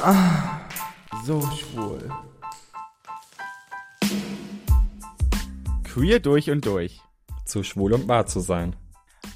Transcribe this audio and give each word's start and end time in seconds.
Ah, 0.00 0.60
so 1.24 1.42
schwul. 1.50 2.08
Queer 5.82 6.20
durch 6.20 6.50
und 6.50 6.64
durch. 6.64 7.00
Zu 7.44 7.64
schwul 7.64 7.92
und 7.92 8.06
wahr 8.06 8.26
zu 8.26 8.38
sein. 8.38 8.76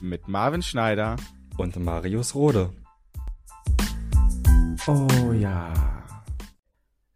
Mit 0.01 0.29
Marvin 0.29 0.63
Schneider 0.63 1.17
und 1.57 1.77
Marius 1.77 2.37
Rode. 2.37 2.71
Oh 4.87 5.33
ja. 5.33 5.73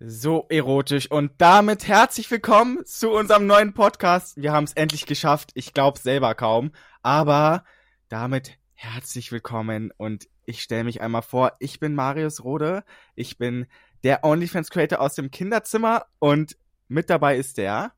So 0.01 0.47
erotisch 0.49 1.09
und 1.09 1.33
damit 1.39 1.87
herzlich 1.87 2.29
willkommen 2.31 2.85
zu 2.85 3.11
unserem 3.11 3.47
neuen 3.47 3.75
Podcast. 3.75 4.37
Wir 4.37 4.53
haben 4.53 4.65
es 4.65 4.73
endlich 4.73 5.07
geschafft. 5.07 5.53
Ich 5.55 5.73
glaube 5.73 6.01
selber 6.01 6.35
kaum, 6.35 6.73
aber 7.03 7.65
damit 8.09 8.59
herzlich 8.77 9.33
willkommen 9.33 9.91
und 9.97 10.29
ich 10.45 10.63
stelle 10.63 10.85
mich 10.85 11.01
einmal 11.01 11.23
vor. 11.23 11.53
Ich 11.61 11.81
bin 11.81 11.95
Marius 11.95 12.45
Rode. 12.45 12.85
Ich 13.15 13.39
bin 13.39 13.67
der 14.05 14.23
OnlyFans 14.23 14.71
Creator 14.71 15.01
aus 15.01 15.15
dem 15.15 15.31
Kinderzimmer 15.31 16.05
und 16.19 16.57
mit 16.87 17.09
dabei 17.09 17.37
ist 17.37 17.57
der 17.57 17.93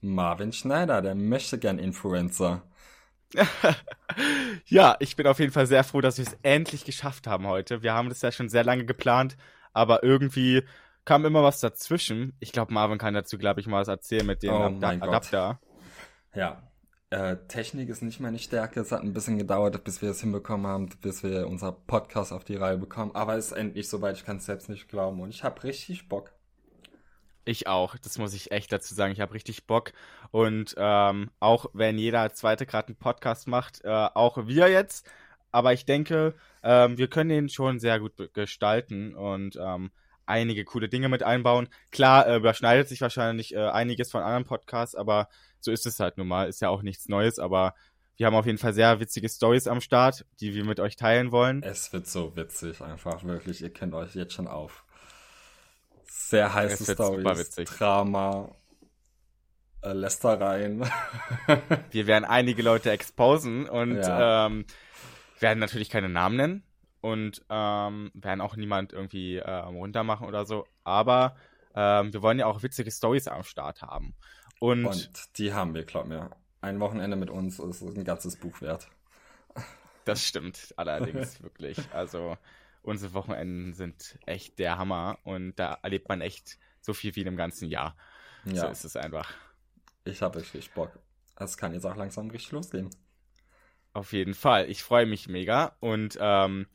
Marvin 0.00 0.52
Schneider, 0.52 1.00
der 1.00 1.14
möchte 1.14 1.58
gern 1.58 1.78
Influencer. 1.78 2.62
ja, 4.66 4.96
ich 4.98 5.14
bin 5.14 5.28
auf 5.28 5.38
jeden 5.38 5.52
Fall 5.52 5.66
sehr 5.66 5.84
froh, 5.84 6.00
dass 6.00 6.18
wir 6.18 6.26
es 6.26 6.36
endlich 6.42 6.84
geschafft 6.84 7.28
haben 7.28 7.46
heute. 7.46 7.82
Wir 7.82 7.94
haben 7.94 8.08
das 8.08 8.20
ja 8.22 8.32
schon 8.32 8.48
sehr 8.48 8.64
lange 8.64 8.84
geplant, 8.84 9.36
aber 9.72 10.02
irgendwie 10.02 10.64
kam 11.04 11.24
immer 11.24 11.44
was 11.44 11.60
dazwischen. 11.60 12.34
Ich 12.40 12.50
glaube, 12.50 12.74
Marvin 12.74 12.98
kann 12.98 13.14
dazu, 13.14 13.38
glaube 13.38 13.60
ich, 13.60 13.68
mal 13.68 13.80
was 13.80 13.88
erzählen 13.88 14.26
mit 14.26 14.42
dem 14.42 14.50
Oh 14.50 14.64
Ad 14.64 14.84
Adapter. 14.84 15.60
Ja, 16.34 16.69
äh, 17.10 17.36
Technik 17.48 17.88
ist 17.88 18.02
nicht 18.02 18.20
meine 18.20 18.38
Stärke. 18.38 18.80
Es 18.80 18.92
hat 18.92 19.02
ein 19.02 19.12
bisschen 19.12 19.36
gedauert, 19.36 19.82
bis 19.84 20.00
wir 20.00 20.10
es 20.10 20.20
hinbekommen 20.20 20.66
haben, 20.66 20.88
bis 21.02 21.22
wir 21.22 21.48
unser 21.48 21.72
Podcast 21.72 22.32
auf 22.32 22.44
die 22.44 22.56
Reihe 22.56 22.78
bekommen. 22.78 23.10
Aber 23.14 23.36
es 23.36 23.46
ist 23.46 23.52
endlich 23.52 23.88
soweit. 23.88 24.16
Ich 24.16 24.24
kann 24.24 24.36
es 24.36 24.46
selbst 24.46 24.68
nicht 24.68 24.88
glauben. 24.88 25.20
Und 25.20 25.30
ich 25.30 25.42
habe 25.42 25.62
richtig 25.64 26.08
Bock. 26.08 26.32
Ich 27.44 27.66
auch, 27.66 27.96
das 27.96 28.18
muss 28.18 28.34
ich 28.34 28.52
echt 28.52 28.72
dazu 28.72 28.94
sagen. 28.94 29.12
Ich 29.12 29.20
habe 29.20 29.34
richtig 29.34 29.66
Bock. 29.66 29.92
Und 30.30 30.74
ähm, 30.78 31.30
auch 31.40 31.66
wenn 31.72 31.98
jeder 31.98 32.32
zweite 32.32 32.64
gerade 32.64 32.88
einen 32.88 32.96
Podcast 32.96 33.48
macht, 33.48 33.84
äh, 33.84 33.88
auch 33.88 34.46
wir 34.46 34.68
jetzt. 34.68 35.10
Aber 35.50 35.72
ich 35.72 35.84
denke, 35.84 36.34
ähm, 36.62 36.96
wir 36.96 37.08
können 37.08 37.30
den 37.30 37.48
schon 37.48 37.80
sehr 37.80 37.98
gut 37.98 38.12
gestalten 38.34 39.16
und 39.16 39.58
ähm, 39.60 39.90
einige 40.30 40.64
coole 40.64 40.88
Dinge 40.88 41.08
mit 41.10 41.22
einbauen. 41.22 41.68
Klar, 41.90 42.26
äh, 42.26 42.36
überschneidet 42.36 42.88
sich 42.88 43.00
wahrscheinlich 43.02 43.54
äh, 43.54 43.58
einiges 43.68 44.10
von 44.10 44.22
anderen 44.22 44.44
Podcasts, 44.44 44.94
aber 44.94 45.28
so 45.60 45.70
ist 45.70 45.84
es 45.84 46.00
halt 46.00 46.16
nun 46.16 46.28
mal. 46.28 46.48
Ist 46.48 46.62
ja 46.62 46.70
auch 46.70 46.82
nichts 46.82 47.08
Neues, 47.08 47.38
aber 47.38 47.74
wir 48.16 48.26
haben 48.26 48.34
auf 48.34 48.46
jeden 48.46 48.58
Fall 48.58 48.72
sehr 48.74 49.00
witzige 49.00 49.28
Stories 49.28 49.66
am 49.66 49.80
Start, 49.80 50.24
die 50.40 50.54
wir 50.54 50.64
mit 50.64 50.78
euch 50.80 50.96
teilen 50.96 51.32
wollen. 51.32 51.62
Es 51.62 51.92
wird 51.92 52.06
so 52.06 52.36
witzig, 52.36 52.80
einfach 52.80 53.24
wirklich. 53.24 53.60
Ihr 53.62 53.72
kennt 53.72 53.94
euch 53.94 54.14
jetzt 54.14 54.32
schon 54.34 54.46
auf. 54.48 54.84
Sehr 56.04 56.52
heiße 56.52 56.92
Stories. 56.92 57.50
Drama, 57.78 58.54
äh, 59.82 59.92
Lästereien. 59.92 60.84
Wir 61.90 62.06
werden 62.06 62.24
einige 62.24 62.62
Leute 62.62 62.90
exposen 62.90 63.68
und 63.68 63.96
Ja. 63.96 64.46
ähm, 64.46 64.66
werden 65.38 65.58
natürlich 65.58 65.88
keine 65.88 66.08
Namen 66.10 66.36
nennen 66.36 66.64
und 67.00 67.42
ähm, 67.48 68.10
werden 68.14 68.40
auch 68.40 68.56
niemand 68.56 68.92
irgendwie 68.92 69.36
ähm, 69.36 69.76
runtermachen 69.76 70.26
oder 70.26 70.44
so. 70.46 70.66
Aber 70.84 71.36
ähm, 71.74 72.12
wir 72.12 72.22
wollen 72.22 72.38
ja 72.38 72.46
auch 72.46 72.62
witzige 72.62 72.90
Stories 72.90 73.28
am 73.28 73.42
Start 73.44 73.82
haben. 73.82 74.14
Und, 74.58 74.84
Und 74.86 75.38
die 75.38 75.52
haben 75.54 75.74
wir, 75.74 75.84
glaub 75.84 76.06
mir. 76.06 76.30
Ein 76.60 76.80
Wochenende 76.80 77.16
mit 77.16 77.30
uns 77.30 77.58
ist 77.58 77.82
ein 77.82 78.04
ganzes 78.04 78.36
Buch 78.36 78.60
wert. 78.60 78.88
das 80.04 80.24
stimmt 80.24 80.74
allerdings 80.76 81.42
wirklich. 81.42 81.78
Also 81.92 82.36
unsere 82.82 83.14
Wochenenden 83.14 83.72
sind 83.74 84.18
echt 84.26 84.58
der 84.58 84.78
Hammer 84.78 85.18
und 85.24 85.56
da 85.58 85.78
erlebt 85.82 86.08
man 86.08 86.20
echt 86.20 86.58
so 86.80 86.92
viel 86.92 87.14
wie 87.16 87.22
in 87.22 87.28
einem 87.28 87.36
ganzen 87.36 87.68
Jahr. 87.68 87.96
So 88.44 88.52
Ja, 88.56 88.66
ist 88.68 88.84
es 88.84 88.96
einfach. 88.96 89.32
ich 90.04 90.22
habe 90.22 90.38
richtig 90.38 90.72
Bock. 90.72 90.98
Es 91.36 91.56
kann 91.56 91.72
jetzt 91.72 91.86
auch 91.86 91.96
langsam 91.96 92.28
richtig 92.30 92.52
losgehen. 92.52 92.90
Auf 93.92 94.12
jeden 94.12 94.34
Fall. 94.34 94.70
Ich 94.70 94.82
freue 94.82 95.06
mich 95.06 95.28
mega. 95.28 95.76
Und 95.80 96.16
ähm, 96.20 96.66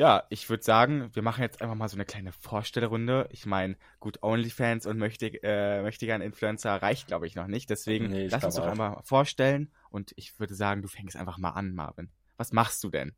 ja, 0.00 0.24
ich 0.30 0.48
würde 0.48 0.62
sagen, 0.62 1.10
wir 1.14 1.22
machen 1.22 1.42
jetzt 1.42 1.60
einfach 1.60 1.74
mal 1.74 1.86
so 1.90 1.96
eine 1.98 2.06
kleine 2.06 2.32
Vorstellrunde. 2.32 3.28
Ich 3.32 3.44
meine, 3.44 3.76
gut, 3.98 4.22
OnlyFans 4.22 4.86
und 4.86 4.96
möchte, 4.96 5.26
äh, 5.42 5.82
möchte 5.82 6.06
gern 6.06 6.22
Influencer 6.22 6.76
reicht, 6.80 7.06
glaube 7.08 7.26
ich, 7.26 7.34
noch 7.34 7.48
nicht. 7.48 7.68
Deswegen 7.68 8.06
Nee, 8.08 8.28
lass 8.28 8.42
uns 8.42 8.54
doch 8.54 8.64
auch. 8.66 8.70
einmal 8.70 8.98
vorstellen. 9.02 9.70
Und 9.90 10.12
ich 10.16 10.40
würde 10.40 10.54
sagen, 10.54 10.80
du 10.80 10.88
fängst 10.88 11.16
einfach 11.16 11.36
mal 11.36 11.50
an, 11.50 11.74
Marvin. 11.74 12.08
Was 12.38 12.50
machst 12.52 12.82
du 12.82 12.88
denn? 12.88 13.12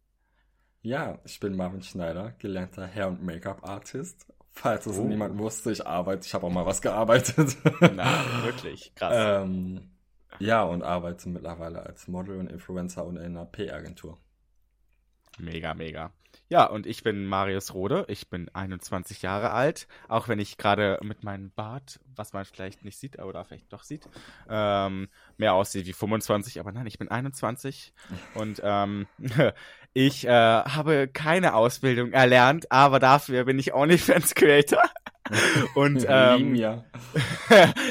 Ja, 0.80 1.20
ich 1.24 1.38
bin 1.38 1.54
Marvin 1.54 1.82
Schneider, 1.84 2.32
gelernter 2.40 2.88
Hair- 2.88 3.10
und 3.10 3.22
Make-up-Artist. 3.22 4.26
Falls 4.50 4.84
es 4.86 4.98
Oh. 4.98 5.04
niemand 5.04 5.38
wusste, 5.38 5.70
ich 5.70 5.86
arbeite, 5.86 6.26
ich 6.26 6.34
habe 6.34 6.46
auch 6.48 6.50
mal 6.52 6.66
was 6.66 6.82
gearbeitet. 6.82 7.56
Na, 7.94 8.42
wirklich, 8.42 8.92
krass. 8.96 9.44
ähm, 9.44 9.92
ja, 10.40 10.64
und 10.64 10.82
arbeite 10.82 11.28
mittlerweile 11.28 11.86
als 11.86 12.08
Model 12.08 12.38
und 12.38 12.48
Influencer 12.50 13.04
und 13.06 13.18
in 13.18 13.36
einer 13.36 13.46
P-Agentur. 13.46 14.18
Mega, 15.38 15.74
mega. 15.74 16.12
Ja, 16.52 16.66
und 16.66 16.86
ich 16.86 17.02
bin 17.02 17.24
Marius 17.24 17.72
Rode. 17.72 18.04
Ich 18.08 18.28
bin 18.28 18.50
21 18.52 19.22
Jahre 19.22 19.52
alt. 19.52 19.88
Auch 20.06 20.28
wenn 20.28 20.38
ich 20.38 20.58
gerade 20.58 21.00
mit 21.02 21.24
meinem 21.24 21.50
Bart, 21.50 21.98
was 22.14 22.34
man 22.34 22.44
vielleicht 22.44 22.84
nicht 22.84 22.98
sieht, 22.98 23.18
oder 23.18 23.42
vielleicht 23.46 23.72
doch 23.72 23.84
sieht, 23.84 24.06
ähm, 24.50 25.08
mehr 25.38 25.54
aussehe 25.54 25.86
wie 25.86 25.94
25. 25.94 26.60
Aber 26.60 26.70
nein, 26.70 26.86
ich 26.86 26.98
bin 26.98 27.10
21. 27.10 27.94
Und 28.34 28.60
ähm, 28.62 29.06
ich 29.94 30.26
äh, 30.26 30.30
habe 30.30 31.08
keine 31.08 31.54
Ausbildung 31.54 32.12
erlernt, 32.12 32.70
aber 32.70 32.98
dafür 32.98 33.46
bin 33.46 33.58
ich 33.58 33.72
OnlyFans-Creator. 33.72 34.82
Und 35.74 36.04
ähm, 36.06 36.52
Lieben 36.52 36.54
ja. 36.56 36.84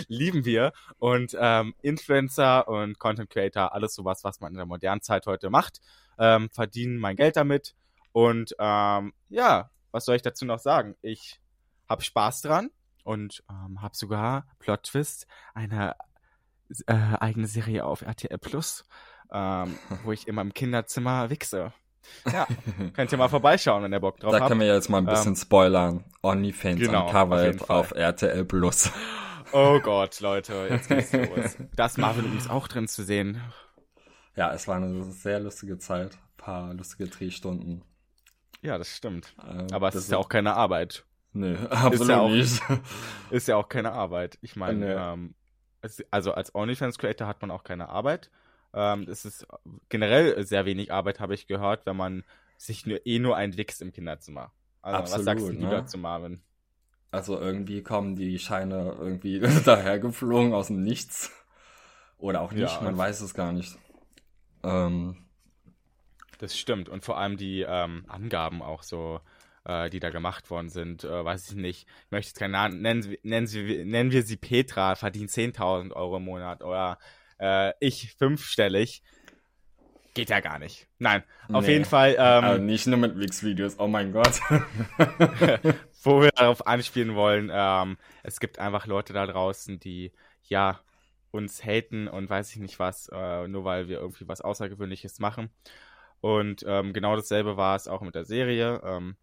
lieben 0.08 0.46
wir. 0.46 0.72
Und 1.00 1.36
ähm, 1.40 1.74
Influencer 1.82 2.68
und 2.68 3.00
Content 3.00 3.32
Creator, 3.32 3.74
alles 3.74 3.96
sowas, 3.96 4.24
was 4.24 4.40
man 4.40 4.52
in 4.52 4.58
der 4.58 4.68
modernen 4.68 5.02
Zeit 5.02 5.26
heute 5.26 5.50
macht, 5.50 5.82
ähm, 6.20 6.52
verdienen 6.52 6.98
mein 7.00 7.16
Geld 7.16 7.38
damit. 7.38 7.74
Und 8.14 8.56
ähm, 8.60 9.14
ja, 9.30 9.70
was 9.92 10.06
soll 10.06 10.16
ich 10.16 10.22
dazu 10.22 10.46
noch 10.46 10.60
sagen? 10.60 10.96
Ich 11.02 11.40
habe 11.90 12.04
Spaß 12.04 12.42
dran 12.42 12.70
und 13.04 13.44
ähm, 13.50 13.82
habe 13.82 13.96
sogar 13.96 14.46
Plot 14.60 14.84
Twist, 14.84 15.28
eine 15.54 15.96
äh, 16.88 16.94
eigene 17.20 17.48
Serie 17.48 17.86
auf 17.86 18.02
RTL 18.02 18.38
Plus, 18.38 18.86
ähm, 19.32 19.78
wo 20.04 20.12
ich 20.12 20.28
immer 20.28 20.42
im 20.42 20.54
Kinderzimmer 20.54 21.30
wichse. 21.30 21.74
Ja, 22.32 22.48
könnt 22.94 23.12
ihr 23.12 23.18
mal 23.18 23.28
vorbeischauen, 23.30 23.84
wenn 23.84 23.94
ihr 23.94 24.00
Bock 24.00 24.20
drauf 24.20 24.32
Da 24.32 24.40
habt. 24.40 24.48
können 24.50 24.62
wir 24.62 24.74
jetzt 24.74 24.90
mal 24.90 24.98
ein 25.00 25.06
bisschen 25.06 25.36
spoilern. 25.36 26.04
OnlyFans 26.24 26.80
Genau, 26.80 27.02
auf 27.02 27.14
uncovered 27.14 27.60
Fall. 27.62 27.76
auf, 27.78 27.92
RTL 27.92 28.46
Plus. 28.46 28.92
Oh 29.54 29.82
Gott, 29.82 30.22
Leute, 30.22 30.68
jetzt 30.70 30.88
geht's 30.88 31.12
los. 31.12 31.58
Da 31.76 31.88
ist 31.88 31.98
Marvin 31.98 32.24
übrigens 32.24 32.50
auch 32.50 32.70
drin 32.70 32.88
zu 32.88 33.04
sehen. 33.04 33.42
Ja, 34.38 34.54
es 34.54 34.66
war 34.70 34.78
eine 34.78 35.04
sehr 35.12 35.42
lustige 35.42 35.78
Zeit. 35.78 36.14
Ein 36.14 36.38
paar 36.38 36.74
lustige 36.74 37.10
Drehstunden. 37.10 37.84
Ja, 38.62 38.78
das 38.78 38.96
stimmt. 38.96 39.34
Ähm, 39.48 39.68
Aber 39.72 39.88
es 39.90 39.96
ist 39.96 40.12
ja 40.12 40.18
auch 40.18 40.30
keine 40.30 40.54
Arbeit. 40.54 41.06
Nee, 41.34 41.56
absolut 41.70 42.10
ja 42.10 42.20
auch- 42.20 42.30
nicht. 42.30 42.62
Ist 43.32 43.48
ja 43.48 43.56
auch 43.56 43.70
keine 43.70 43.94
Arbeit. 43.94 44.38
Ich 44.42 44.56
meine, 44.58 44.96
ähm, 44.96 45.34
also 46.12 46.34
als 46.34 46.54
OnlyFans-Creator 46.54 47.26
hat 47.26 47.42
man 47.42 47.52
auch 47.52 47.64
keine 47.64 47.88
Arbeit. 47.90 48.30
Ähm, 48.74 49.08
es 49.10 49.26
ist 49.26 49.48
generell 49.90 50.46
sehr 50.46 50.66
wenig 50.66 50.92
Arbeit, 50.92 51.20
habe 51.20 51.34
ich 51.34 51.48
gehört, 51.48 51.86
wenn 51.86 51.96
man 51.98 52.24
sich 52.58 52.86
nur, 52.86 53.06
eh 53.06 53.20
nur 53.20 53.36
einwichst 53.38 53.82
im 53.82 53.92
Kinderzimmer. 53.94 54.52
Also, 54.82 55.00
was 55.04 55.14
Absolut, 55.14 55.26
sagst 55.26 55.48
du 55.48 55.54
ne? 55.54 55.70
dazu, 55.70 55.98
Marvin? 55.98 56.42
Also 57.12 57.40
irgendwie 57.40 57.82
kommen 57.84 58.16
die 58.16 58.38
Scheine 58.40 58.96
irgendwie 59.00 59.40
dahergeflogen 59.66 60.54
aus 60.54 60.68
dem 60.68 60.84
Nichts. 60.84 61.32
Oder 62.18 62.42
auch 62.42 62.52
nicht, 62.52 62.76
Ja. 62.76 62.82
man 62.82 62.98
weiß 62.98 63.22
es 63.22 63.34
gar 63.34 63.52
nicht. 63.54 63.78
Ähm, 64.64 65.18
Das 66.42 66.58
stimmt. 66.58 66.90
Und 66.90 67.06
vor 67.06 67.20
allem 67.20 67.38
die 67.38 67.62
ähm, 67.62 68.04
Angaben 68.08 68.64
auch 68.64 68.82
so, 68.82 69.22
äh, 69.64 69.92
die 69.92 70.00
da 70.00 70.10
gemacht 70.10 70.50
worden 70.50 70.70
sind, 70.70 71.04
äh, 71.04 71.24
weiß 71.24 71.50
ich 71.52 71.56
nicht. 71.56 71.88
Ich 72.06 72.12
möchte 72.12 72.30
jetzt 72.32 72.40
keinen 72.40 72.52
Namen 72.52 72.82
nennen, 72.82 73.16
nennen, 73.22 73.46
sie, 73.46 73.86
nennen 73.86 74.12
wir 74.12 74.24
sie 74.24 74.38
Petra, 74.38 74.96
verdient 74.96 75.30
10.000 75.30 75.94
Euro 75.94 76.18
im 76.18 76.26
Monat 76.26 76.64
oder 76.64 76.98
äh, 77.40 77.74
ich 77.80 78.16
fünfstellig. 78.18 79.04
Geht 80.16 80.32
ja 80.32 80.40
gar 80.40 80.58
nicht. 80.58 80.88
Nein, 80.98 81.24
auf 81.54 81.66
Nee. 81.68 81.74
jeden 81.74 81.86
Fall, 81.86 82.16
ähm, 82.18 82.44
also 82.44 82.62
nicht 82.64 82.88
nur 82.88 82.98
mit 82.98 83.20
Wix-Videos, 83.20 83.76
oh 83.78 83.88
mein 83.88 84.12
Gott. 84.12 84.40
wo 86.04 86.22
wir 86.22 86.32
darauf 86.32 86.66
anspielen 86.66 87.14
wollen, 87.14 87.52
ähm, 87.54 87.98
es 88.24 88.40
gibt 88.40 88.58
einfach 88.58 88.88
Leute 88.88 89.14
da 89.14 89.28
draußen, 89.28 89.80
die 89.80 90.12
ja 90.42 90.80
uns 91.30 91.64
haten 91.64 92.08
und 92.08 92.30
weiß 92.32 92.50
ich 92.52 92.58
nicht 92.58 92.80
was, 92.80 93.10
äh, 93.14 93.48
nur 93.48 93.64
weil 93.64 93.88
wir 93.88 94.00
irgendwie 94.00 94.28
was 94.28 94.42
Außergewöhnliches 94.42 95.20
machen. 95.20 95.50
Und 96.22 96.64
ähm, 96.68 96.94
genau 96.94 97.16
dasselbe 97.16 97.58
war 97.58 97.76
es 97.76 97.88
auch 97.88 98.02
mit 98.02 98.16
der 98.16 98.26
Serie. 98.26 98.82
Ähm, 98.86 99.16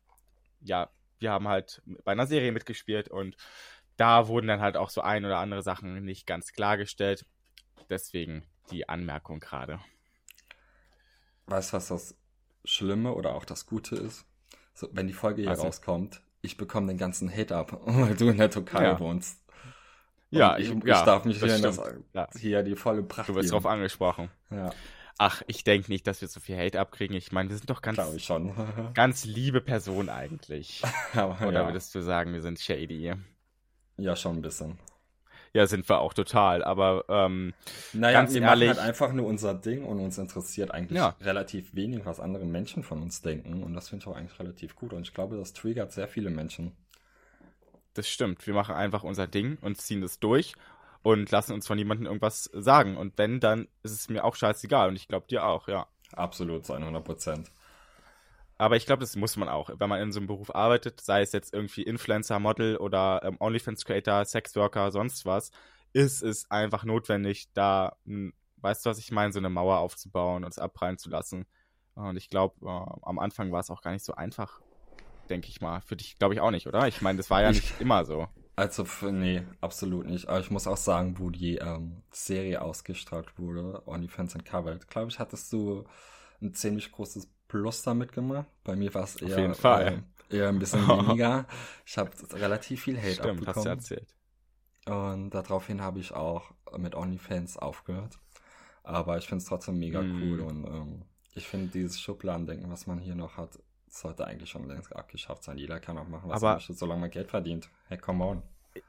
ja, 0.61 0.91
wir 1.21 1.31
haben 1.33 1.49
halt 1.49 1.83
bei 2.05 2.13
einer 2.13 2.27
Serie 2.27 2.53
mitgespielt 2.53 3.09
und 3.09 3.37
da 3.97 4.29
wurden 4.29 4.47
dann 4.49 4.61
halt 4.61 4.77
auch 4.77 4.91
so 4.91 5.01
ein 5.01 5.25
oder 5.25 5.39
andere 5.39 5.63
Sachen 5.63 6.05
nicht 6.05 6.27
ganz 6.27 6.53
klargestellt. 6.53 7.25
Deswegen 7.91 8.45
die 8.71 8.89
Anmerkung 8.89 9.41
gerade. 9.41 9.81
weißt 11.47 11.73
du, 11.73 11.77
was 11.77 11.89
das 11.89 12.17
Schlimme 12.65 13.15
oder 13.15 13.35
auch 13.35 13.45
das 13.45 13.67
Gute 13.67 13.97
ist? 13.97 14.27
So, 14.75 14.89
wenn 14.93 15.07
die 15.07 15.13
Folge 15.15 15.43
hier 15.43 15.51
denn? 15.53 15.61
rauskommt, 15.61 16.23
ich 16.43 16.57
bekomme 16.57 16.89
den 16.89 16.99
ganzen 16.99 17.31
Hate 17.35 17.57
ab, 17.57 17.81
weil 17.87 18.15
du 18.15 18.29
in 18.29 18.39
der 18.39 18.51
Türkei 18.51 18.85
Ja. 18.85 19.01
wohnst. 19.01 19.43
Ja, 20.31 20.55
Und 20.55 20.61
ich, 20.61 20.71
ich- 20.71 20.77
ich 20.77 20.85
ja, 20.85 21.05
darf 21.05 21.25
mich 21.25 21.39
hier, 21.41 21.59
das. 21.59 21.81
Ja. 22.13 22.29
hier 22.37 22.63
die 22.63 22.77
volle 22.77 23.03
Pracht 23.03 23.29
Du 23.31 23.35
wirst 23.35 23.51
drauf 23.51 23.67
angesprochen. 23.67 24.31
Ja, 24.51 24.71
Ach, 25.19 25.43
ich 25.49 25.65
denke 25.65 25.91
nicht, 25.91 26.07
dass 26.07 26.21
wir 26.21 26.29
so 26.29 26.39
viel 26.39 26.57
Hate 26.57 26.79
abkriegen. 26.79 27.17
Ich 27.17 27.33
meine, 27.33 27.49
wir 27.51 27.57
sind 27.57 27.69
doch 27.69 27.83
ganz, 27.83 27.99
ganz 28.95 29.25
liebe 29.25 29.61
Personen 29.61 30.09
eigentlich. 30.09 30.83
Aber 31.15 31.37
Oder 31.47 31.61
ja, 31.63 31.67
würdest 31.67 31.95
du 31.95 32.01
sagen, 32.03 32.33
wir 32.33 32.41
sind 32.41 32.61
shady? 32.61 33.13
ja, 33.97 34.17
schon 34.17 34.37
ein 34.37 34.43
bisschen. 34.43 34.79
Ja, 35.55 35.67
sind 35.67 35.89
wir 35.89 35.99
auch 35.99 36.13
total. 36.15 36.63
Aber 36.63 37.05
ähm, 37.09 37.55
Naja, 37.95 38.21
Ganz 38.21 38.35
wir 38.35 38.43
ehrlich- 38.43 38.69
machen 38.69 38.79
halt 38.79 38.89
einfach 38.89 39.13
nur 39.13 39.27
unser 39.27 39.55
Ding 39.55 39.83
und 39.85 39.99
uns 39.99 40.19
interessiert 40.19 40.71
eigentlich 40.71 40.99
Ja. 40.99 41.17
relativ 41.23 41.75
wenig, 41.75 42.05
was 42.05 42.21
andere 42.21 42.45
Menschen 42.45 42.83
von 42.85 43.03
uns 43.03 43.23
denken. 43.23 43.63
Und 43.65 43.73
das 43.75 43.89
finde 43.89 44.05
ich 44.05 44.09
auch 44.09 44.15
eigentlich 44.17 44.39
relativ 44.39 44.77
gut. 44.77 44.93
Und 44.93 45.03
ich 45.03 45.15
glaube, 45.15 45.37
das 45.37 45.55
triggert 45.55 45.91
sehr 45.91 46.07
viele 46.07 46.31
Menschen. 46.31 46.77
das 47.95 48.09
stimmt. 48.09 48.47
Wir 48.47 48.55
machen 48.55 48.77
einfach 48.77 49.03
unser 49.03 49.27
Ding 49.27 49.57
und 49.63 49.81
ziehen 49.81 50.03
es 50.05 50.21
durch 50.21 50.55
und 51.03 51.31
lassen 51.31 51.53
uns 51.53 51.67
von 51.67 51.77
niemandem 51.77 52.07
irgendwas 52.07 52.45
sagen. 52.53 52.97
Und 52.97 53.17
wenn, 53.19 53.41
dann 53.41 53.69
ist 53.83 53.93
es 53.93 54.09
mir 54.09 54.25
auch 54.25 54.35
scheißegal. 54.35 54.89
Und 54.89 54.97
ich 54.97 55.09
glaube 55.09 55.27
dir 55.29 55.45
auch, 55.45 55.69
ja. 55.69 55.87
Absolut, 56.13 56.67
zu 56.67 56.75
100 56.75 57.05
Prozent. 57.05 57.51
Aber 58.57 58.77
ich 58.77 58.87
glaube, 58.87 59.01
das 59.01 59.15
muss 59.15 59.37
man 59.37 59.49
auch. 59.49 59.71
Wenn 59.79 59.89
man 59.89 60.01
in 60.01 60.11
so 60.13 60.19
einem 60.19 60.27
Beruf 60.27 60.53
arbeitet, 60.55 61.01
sei 61.01 61.23
es 61.23 61.33
jetzt 61.33 61.55
irgendwie 61.55 61.83
Influencer, 61.83 62.41
Model 62.41 62.77
oder 62.77 63.21
ähm, 63.23 63.37
OnlyFans-Creator, 63.39 64.25
Sexworker, 64.25 64.91
sonst 64.91 65.25
was, 65.27 65.53
ist 65.93 66.23
es 66.23 66.51
einfach 66.51 66.85
notwendig, 66.85 67.49
da, 67.55 67.97
m, 68.05 68.33
weißt 68.57 68.85
du, 68.85 68.91
was 68.91 68.99
ich 68.99 69.13
meine, 69.13 69.33
so 69.33 69.39
eine 69.39 69.49
Mauer 69.49 69.79
aufzubauen 69.79 70.43
und 70.45 70.51
es 70.51 70.59
abprallen 70.59 70.99
zu 70.99 71.09
lassen. 71.09 71.47
Und 71.95 72.17
ich 72.17 72.31
glaube, 72.31 72.55
äh, 72.67 73.07
am 73.07 73.19
Anfang 73.21 73.53
war 73.53 73.61
es 73.61 73.71
auch 73.71 73.81
gar 73.83 73.93
nicht 73.93 74.05
so 74.05 74.15
einfach, 74.15 74.61
denke 75.31 75.49
ich 75.49 75.61
mal. 75.61 75.81
Für 75.81 75.95
dich, 75.97 76.19
glaube 76.19 76.35
ich, 76.35 76.41
auch 76.41 76.51
nicht, 76.51 76.67
oder? 76.67 76.89
Ich 76.89 77.01
meine, 77.01 77.19
das 77.19 77.31
war 77.31 77.43
ja 77.43 77.51
Ich- 77.51 77.57
nicht 77.63 77.81
immer 77.81 78.05
so. 78.05 78.27
Also, 78.59 78.85
nee, 79.11 79.43
absolut 79.61 80.07
nicht. 80.07 80.29
Aber 80.29 80.41
ich 80.41 80.51
muss 80.51 80.67
auch 80.67 80.77
sagen, 80.77 81.19
wo 81.19 81.31
die 81.31 81.57
ähm, 81.59 82.03
Serie 82.11 82.61
ausgestrahlt 82.63 83.39
wurde, 83.39 83.87
OnlyFans 83.87 84.35
Uncovered, 84.35 84.89
glaube 84.89 85.11
ich, 85.11 85.19
hattest 85.21 85.53
du 85.53 85.85
ein 86.43 86.55
ziemlich 86.55 86.91
großes 86.93 87.29
Plus 87.47 87.83
damit 87.83 88.13
gemacht. 88.13 88.47
Bei 88.65 88.75
mir 88.77 88.93
war 88.95 89.05
es 89.05 89.17
eher, 89.17 89.39
jeden 89.39 89.55
Fall. 89.55 90.03
äh, 90.31 90.37
eher 90.37 90.49
ein 90.49 90.59
bisschen 90.59 90.87
weniger. 90.89 91.47
Ich 91.87 91.99
habe 91.99 92.11
relativ 92.33 92.83
viel 92.83 92.99
Hate 92.99 93.13
Stimmt, 93.15 93.47
hast 93.47 93.65
du 93.65 93.71
abbekommen. 93.71 93.71
erzählt. 93.71 94.15
Und 94.87 95.31
daraufhin 95.31 95.83
habe 95.83 96.01
ich 96.01 96.13
auch 96.15 96.53
mit 96.77 96.95
OnlyFans 96.95 97.57
aufgehört. 97.59 98.19
Aber 98.83 99.19
ich 99.19 99.27
finde 99.29 99.43
es 99.43 99.49
trotzdem 99.49 99.79
mega 99.79 100.03
Mm. 100.03 100.23
cool 100.23 100.41
und 100.41 100.65
ähm, 100.67 101.05
ich 101.35 101.47
finde 101.47 101.69
dieses 101.69 102.01
Schubladendenken, 102.01 102.71
was 102.71 102.87
man 102.87 102.99
hier 102.99 103.15
noch 103.15 103.37
hat, 103.37 103.59
sollte 103.91 104.27
eigentlich 104.27 104.51
schon 104.51 104.69
längst 104.69 104.95
abgeschafft 104.95 105.43
sein. 105.45 105.59
Jeder 105.59 105.81
kann 105.81 105.99
auch 105.99 106.09
machen, 106.09 106.29
was 106.31 106.43
Aber- 106.43 106.53
er 106.53 106.55
möchte, 106.55 106.75
solange 106.75 107.01
man 107.03 107.11
Geld 107.11 107.29
verdient. 107.31 107.69
Hey, 107.89 107.99
come 107.99 108.25
on. 108.25 108.43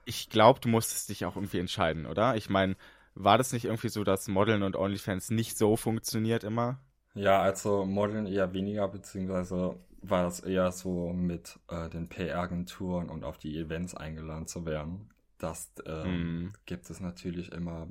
Ich 0.06 0.30
glaube, 0.30 0.60
du 0.60 0.70
musstest 0.70 1.10
dich 1.10 1.26
auch 1.26 1.36
irgendwie 1.36 1.60
entscheiden, 1.60 2.06
oder? 2.06 2.36
Ich 2.36 2.50
meine, 2.50 2.76
war 3.16 3.38
das 3.38 3.54
nicht 3.54 3.66
irgendwie 3.66 3.90
so, 3.90 4.04
dass 4.04 4.28
Modeln 4.28 4.64
und 4.64 4.76
OnlyFans 4.76 5.32
nicht 5.32 5.58
so 5.58 5.76
funktioniert 5.76 6.44
immer? 6.44 6.80
Ja, 7.16 7.42
also 7.42 7.86
Modeln 7.86 8.28
eher 8.28 8.54
weniger, 8.54 8.88
beziehungsweise 8.88 9.80
war 10.02 10.24
das 10.24 10.40
eher 10.42 10.72
so 10.72 11.12
mit 11.12 11.60
äh, 11.70 11.90
den 11.90 12.08
PR-Agenturen 12.08 13.10
und 13.10 13.24
auf 13.24 13.38
die 13.38 13.58
Events 13.58 13.96
eingeladen 13.96 14.48
zu 14.48 14.66
werden. 14.66 15.10
Das 15.40 15.72
ähm, 15.86 16.44
Mhm. 16.44 16.54
gibt 16.66 16.90
es 16.90 17.00
natürlich 17.00 17.52
immer 17.52 17.88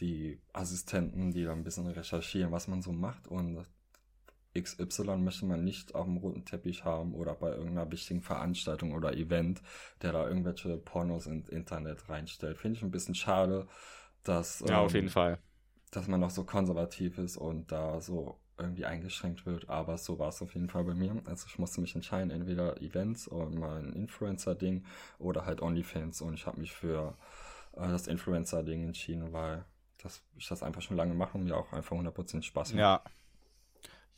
die 0.00 0.40
Assistenten, 0.52 1.30
die 1.32 1.44
da 1.44 1.52
ein 1.52 1.64
bisschen 1.64 1.86
recherchieren, 1.86 2.52
was 2.52 2.68
man 2.68 2.82
so 2.82 2.92
macht 2.92 3.28
und 3.28 3.64
XY 4.56 5.24
möchte 5.24 5.46
man 5.46 5.64
nicht 5.64 5.94
auf 5.94 6.06
dem 6.06 6.16
roten 6.18 6.44
Teppich 6.44 6.84
haben 6.84 7.14
oder 7.14 7.34
bei 7.34 7.50
irgendeiner 7.50 7.90
wichtigen 7.90 8.22
Veranstaltung 8.22 8.92
oder 8.92 9.14
Event, 9.14 9.62
der 10.02 10.12
da 10.12 10.28
irgendwelche 10.28 10.76
Pornos 10.78 11.26
ins 11.26 11.48
Internet 11.48 12.08
reinstellt. 12.08 12.58
Finde 12.58 12.76
ich 12.78 12.82
ein 12.82 12.90
bisschen 12.90 13.14
schade, 13.14 13.66
dass, 14.24 14.60
Ja, 14.66 14.80
auf 14.80 14.94
ähm, 14.94 14.94
jeden 14.94 15.08
Fall. 15.08 15.38
dass 15.90 16.08
man 16.08 16.20
noch 16.20 16.30
so 16.30 16.44
konservativ 16.44 17.18
ist 17.18 17.36
und 17.36 17.72
da 17.72 18.00
so 18.00 18.38
irgendwie 18.58 18.86
eingeschränkt 18.86 19.44
wird, 19.46 19.68
aber 19.68 19.98
so 19.98 20.18
war 20.18 20.28
es 20.30 20.40
auf 20.42 20.54
jeden 20.54 20.68
Fall 20.70 20.84
bei 20.84 20.94
mir. 20.94 21.20
Also 21.26 21.46
ich 21.48 21.58
musste 21.58 21.80
mich 21.80 21.94
entscheiden, 21.94 22.30
entweder 22.30 22.80
Events 22.80 23.28
und 23.28 23.54
mal 23.58 23.78
ein 23.82 23.92
Influencer-Ding 23.92 24.84
oder 25.18 25.44
halt 25.46 25.60
OnlyFans 25.62 26.22
und 26.22 26.34
ich 26.34 26.46
habe 26.46 26.60
mich 26.60 26.72
für 26.72 27.16
äh, 27.74 27.88
das 27.88 28.06
Influencer-Ding 28.06 28.84
entschieden, 28.84 29.32
weil 29.32 29.64
das, 29.98 30.22
ich 30.36 30.48
das 30.48 30.62
einfach 30.62 30.82
schon 30.82 30.96
lange 30.96 31.14
mache 31.14 31.36
und 31.38 31.44
mir 31.44 31.56
auch 31.56 31.72
einfach 31.72 31.96
100% 31.96 32.42
Spaß 32.42 32.74
macht. 32.74 32.80
Ja. 32.80 33.02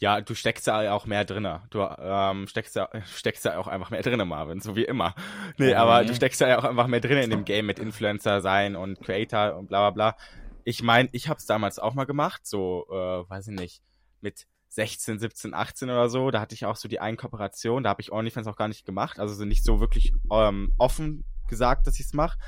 Ja, 0.00 0.20
du 0.20 0.34
steckst 0.34 0.66
ja 0.68 0.92
auch 0.92 1.06
mehr 1.06 1.24
drinne. 1.24 1.62
Du 1.70 1.80
ähm, 1.80 2.46
steckst, 2.46 2.76
ja, 2.76 2.88
steckst 3.06 3.44
ja 3.44 3.58
auch 3.58 3.66
einfach 3.66 3.90
mehr 3.90 4.02
drinne, 4.02 4.24
Marvin, 4.24 4.60
so 4.60 4.76
wie 4.76 4.84
immer. 4.84 5.14
Nee, 5.56 5.72
Mhm. 5.72 5.76
aber 5.76 6.04
du 6.04 6.14
steckst 6.14 6.40
ja 6.40 6.58
auch 6.58 6.64
einfach 6.64 6.86
mehr 6.86 7.00
drinne 7.00 7.24
in 7.24 7.30
dem 7.30 7.44
Game 7.44 7.66
mit 7.66 7.78
Influencer 7.78 8.40
sein 8.40 8.76
und 8.76 9.00
Creator 9.00 9.56
und 9.56 9.68
bla 9.68 9.90
bla 9.90 10.12
bla. 10.12 10.16
Ich 10.64 10.82
meine, 10.82 11.08
ich 11.12 11.28
habe 11.28 11.38
es 11.38 11.46
damals 11.46 11.78
auch 11.78 11.94
mal 11.94 12.04
gemacht, 12.04 12.46
so, 12.46 12.86
äh, 12.90 13.28
weiß 13.30 13.48
ich 13.48 13.58
nicht, 13.58 13.82
mit 14.20 14.46
16, 14.68 15.18
17, 15.18 15.54
18 15.54 15.88
oder 15.90 16.08
so. 16.08 16.30
Da 16.30 16.40
hatte 16.40 16.54
ich 16.54 16.66
auch 16.66 16.76
so 16.76 16.88
die 16.88 17.00
Einkooperation, 17.00 17.82
da 17.82 17.90
habe 17.90 18.02
ich 18.02 18.12
OnlyFans 18.12 18.46
auch 18.46 18.56
gar 18.56 18.68
nicht 18.68 18.84
gemacht, 18.84 19.18
also 19.18 19.34
so 19.34 19.44
nicht 19.46 19.64
so 19.64 19.80
wirklich 19.80 20.12
ähm, 20.30 20.72
offen 20.78 21.24
gesagt, 21.48 21.86
dass 21.86 21.98
ich 21.98 22.06
es 22.06 22.12
mache. 22.12 22.38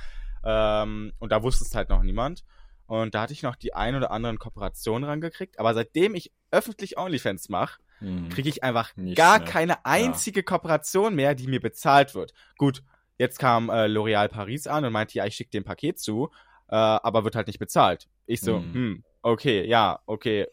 Ähm, 0.44 1.12
und 1.18 1.32
da 1.32 1.42
wusste 1.42 1.64
es 1.64 1.74
halt 1.74 1.88
noch 1.88 2.02
niemand. 2.02 2.44
Und 2.90 3.14
da 3.14 3.22
hatte 3.22 3.32
ich 3.32 3.44
noch 3.44 3.54
die 3.54 3.72
ein 3.72 3.94
oder 3.94 4.10
anderen 4.10 4.40
Kooperationen 4.40 5.08
rangekriegt. 5.08 5.60
Aber 5.60 5.74
seitdem 5.74 6.16
ich 6.16 6.32
öffentlich 6.50 6.98
OnlyFans 6.98 7.48
mache, 7.48 7.80
Mhm. 8.00 8.30
kriege 8.30 8.48
ich 8.48 8.64
einfach 8.64 8.96
Nicht 8.96 9.16
gar 9.16 9.38
mehr. 9.38 9.46
keine 9.46 9.84
einzige 9.86 10.42
Kooperation 10.42 11.14
mehr, 11.14 11.36
die 11.36 11.46
mir 11.46 11.60
bezahlt 11.60 12.16
wird. 12.16 12.32
Gut, 12.58 12.82
jetzt 13.16 13.38
kam 13.38 13.68
äh, 13.70 13.86
L'Oréal 13.86 14.26
Paris 14.26 14.66
an 14.66 14.84
und 14.84 14.92
meinte, 14.92 15.14
ja, 15.14 15.24
ich 15.24 15.36
schicke 15.36 15.50
dir 15.50 15.60
ein 15.60 15.64
Paket 15.64 16.00
zu, 16.00 16.30
äh, 16.68 16.74
aber 16.74 17.22
wird 17.22 17.36
halt 17.36 17.46
nicht 17.46 17.60
bezahlt. 17.60 18.08
Ich 18.26 18.40
so, 18.40 18.58
Mhm. 18.58 18.72
hm, 18.74 19.04
okay, 19.22 19.64
ja, 19.68 20.00
okay, 20.06 20.48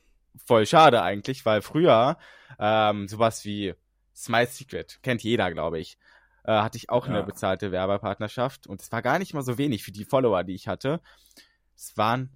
voll 0.45 0.68
schade 0.68 1.01
eigentlich, 1.01 1.44
weil 1.44 1.63
früher 1.63 2.19
ähm, 2.60 3.07
sowas 3.07 3.45
wie 3.45 3.74
Smile 4.16 4.45
Secret, 4.48 5.00
kennt 5.01 5.24
jeder, 5.24 5.51
glaube 5.51 5.80
ich, 5.80 5.98
äh, 6.44 6.51
hatte 6.51 6.78
ich 6.78 6.92
auch 6.92 7.07
Ja. 7.07 7.13
eine 7.13 7.24
bezahlte 7.24 7.72
Werbepartnerschaft 7.72 8.68
und 8.68 8.80
es 8.81 8.92
war 8.92 9.01
gar 9.01 9.18
nicht 9.18 9.34
mal 9.34 9.42
so 9.42 9.57
wenig 9.57 9.84
für 9.84 9.92
die 9.92 10.06
Follower, 10.06 10.44
die 10.44 10.54
ich 10.54 10.68
hatte. 10.68 11.01
Es 11.77 11.95
waren 11.95 12.29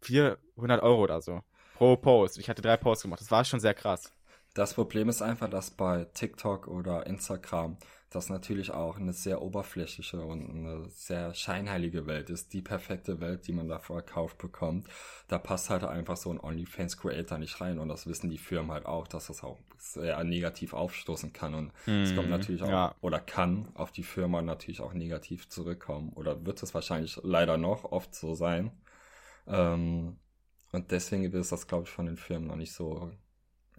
400 0.00 0.82
Euro 0.82 1.02
oder 1.02 1.20
so 1.20 1.42
pro 1.74 1.96
Post. 1.96 2.38
Ich 2.38 2.48
hatte 2.48 2.62
drei 2.62 2.76
Posts 2.76 3.02
gemacht. 3.02 3.20
Das 3.20 3.30
war 3.30 3.44
schon 3.44 3.60
sehr 3.60 3.74
krass. 3.74 4.12
Das 4.54 4.74
Problem 4.74 5.08
ist 5.08 5.22
einfach, 5.22 5.48
dass 5.48 5.70
bei 5.70 6.04
TikTok 6.14 6.68
oder 6.68 7.06
Instagram 7.06 7.76
das 8.14 8.28
natürlich 8.30 8.70
auch 8.72 8.96
eine 8.98 9.12
sehr 9.12 9.42
oberflächliche 9.42 10.20
und 10.20 10.48
eine 10.50 10.88
sehr 10.90 11.34
scheinheilige 11.34 12.06
Welt 12.06 12.30
ist. 12.30 12.52
Die 12.52 12.62
perfekte 12.62 13.20
Welt, 13.20 13.46
die 13.46 13.52
man 13.52 13.68
da 13.68 13.78
verkauft 13.78 14.38
bekommt. 14.38 14.88
Da 15.28 15.38
passt 15.38 15.70
halt 15.70 15.84
einfach 15.84 16.16
so 16.16 16.30
ein 16.30 16.40
OnlyFans-Creator 16.40 17.38
nicht 17.38 17.60
rein. 17.60 17.78
Und 17.78 17.88
das 17.88 18.06
wissen 18.06 18.30
die 18.30 18.38
Firmen 18.38 18.70
halt 18.72 18.86
auch, 18.86 19.08
dass 19.08 19.26
das 19.28 19.42
auch 19.44 19.58
sehr 19.78 20.22
negativ 20.24 20.74
aufstoßen 20.74 21.32
kann. 21.32 21.54
Und 21.54 21.72
es 22.02 22.14
kommt 22.14 22.28
Mhm, 22.28 22.30
natürlich 22.30 22.62
auch, 22.62 22.70
ja. 22.70 22.94
oder 23.00 23.20
kann 23.20 23.68
auf 23.74 23.92
die 23.92 24.02
Firma 24.04 24.42
natürlich 24.42 24.80
auch 24.80 24.92
negativ 24.94 25.48
zurückkommen. 25.48 26.10
Oder 26.14 26.44
wird 26.46 26.62
es 26.62 26.74
wahrscheinlich 26.74 27.18
leider 27.22 27.56
noch 27.58 27.84
oft 27.84 28.14
so 28.14 28.34
sein. 28.34 28.72
Ähm, 29.46 30.18
und 30.72 30.90
deswegen 30.90 31.24
ist 31.32 31.52
das, 31.52 31.66
glaube 31.66 31.84
ich, 31.84 31.90
von 31.90 32.06
den 32.06 32.16
Firmen 32.16 32.48
noch 32.48 32.56
nicht 32.56 32.72
so 32.72 33.12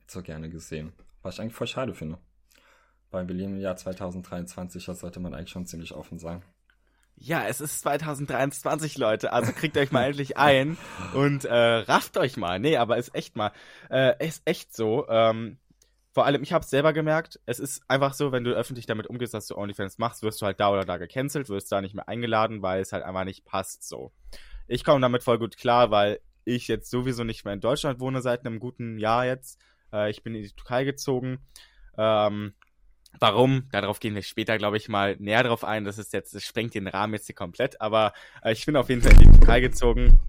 so 0.07 0.21
gerne 0.23 0.49
gesehen. 0.49 0.93
Was 1.23 1.35
ich 1.35 1.41
eigentlich 1.41 1.55
voll 1.55 1.67
schade 1.67 1.93
finde. 1.95 2.19
Weil 3.13 3.27
wir 3.27 3.36
leben 3.36 3.53
im 3.53 3.60
Jahr 3.60 3.75
2023, 3.75 4.86
da 4.86 4.96
sollte 4.96 5.20
man 5.20 5.36
eigentlich 5.36 5.51
schon 5.51 5.67
ziemlich 5.67 5.93
offen 5.93 6.17
sein. 6.17 6.41
Ja, 7.15 7.46
es 7.46 7.62
ist 7.62 7.82
2023, 7.82 8.98
Leute. 8.98 9.32
Also 9.32 9.51
kriegt 9.53 9.77
euch 9.77 9.91
mal 9.91 10.03
endlich 10.08 10.36
ein 10.38 10.79
und 11.13 11.46
äh, 11.46 11.53
rafft 11.53 12.17
euch 12.17 12.38
mal. 12.38 12.58
Nee, 12.60 12.77
aber 12.77 12.98
ist 12.98 13.13
echt 13.13 13.36
mal, 13.36 13.51
äh, 13.91 14.15
ist 14.25 14.41
echt 14.46 14.75
so. 14.75 15.08
Ähm, 15.10 15.60
vor 16.12 16.25
allem, 16.25 16.41
ich 16.41 16.53
habe 16.53 16.63
es 16.63 16.72
selber 16.72 16.91
gemerkt. 16.91 17.39
Es 17.46 17.60
ist 17.60 17.84
einfach 17.88 18.15
so, 18.15 18.32
wenn 18.32 18.43
du 18.43 18.51
öffentlich 18.51 18.88
damit 18.88 19.05
umgehst, 19.05 19.36
dass 19.36 19.46
du 19.46 19.55
OnlyFans 19.58 20.00
machst, 20.00 20.24
wirst 20.24 20.41
du 20.41 20.48
halt 20.48 20.60
da 20.60 20.72
oder 20.72 20.84
da 20.84 20.98
gecancelt, 20.98 21.50
wirst 21.50 21.72
da 21.72 21.82
nicht 21.82 21.93
mehr 21.93 22.10
eingeladen, 22.10 22.63
weil 22.63 22.82
es 22.82 22.93
halt 22.93 23.03
einfach 23.03 23.25
nicht 23.25 23.46
passt 23.46 23.88
so. 23.88 24.12
Ich 24.67 24.84
komme 24.84 25.01
damit 25.01 25.22
voll 25.22 25.38
gut 25.38 25.55
klar, 25.55 25.91
weil 25.91 26.20
ich 26.46 26.67
jetzt 26.67 26.89
sowieso 26.89 27.24
nicht 27.24 27.46
mehr 27.46 27.53
in 27.53 27.62
Deutschland 27.62 28.00
wohne 28.00 28.22
seit 28.24 28.43
einem 28.43 28.60
guten 28.60 28.98
Jahr 28.98 29.27
jetzt. 29.27 29.62
Äh, 29.93 30.10
ich 30.10 30.24
bin 30.24 30.34
in 30.34 30.41
die 30.41 30.50
Türkei 30.50 30.84
gezogen. 30.84 31.46
Ähm, 31.96 32.55
Warum? 33.20 33.67
Darauf 33.72 34.00
gehen 34.00 34.15
wir 34.15 34.22
später, 34.24 34.58
glaube 34.58 34.77
ich, 34.77 34.89
mal 34.89 35.15
näher 35.20 35.43
drauf 35.43 35.63
ein. 35.63 35.86
Das 35.86 35.98
ist 35.98 36.13
jetzt, 36.13 36.36
das 36.36 36.43
sprengt 36.43 36.74
den 36.74 36.88
Rahmen 36.88 37.13
jetzt 37.13 37.27
hier 37.27 37.36
komplett. 37.36 37.79
Aber 37.79 38.13
äh, 38.43 38.53
ich 38.53 38.65
bin 38.65 38.75
auf 38.75 38.89
jeden 38.89 39.01
Fall 39.01 39.13
in 39.13 39.20
die 39.20 39.38
Türkei 39.38 39.60
gezogen. 39.60 40.20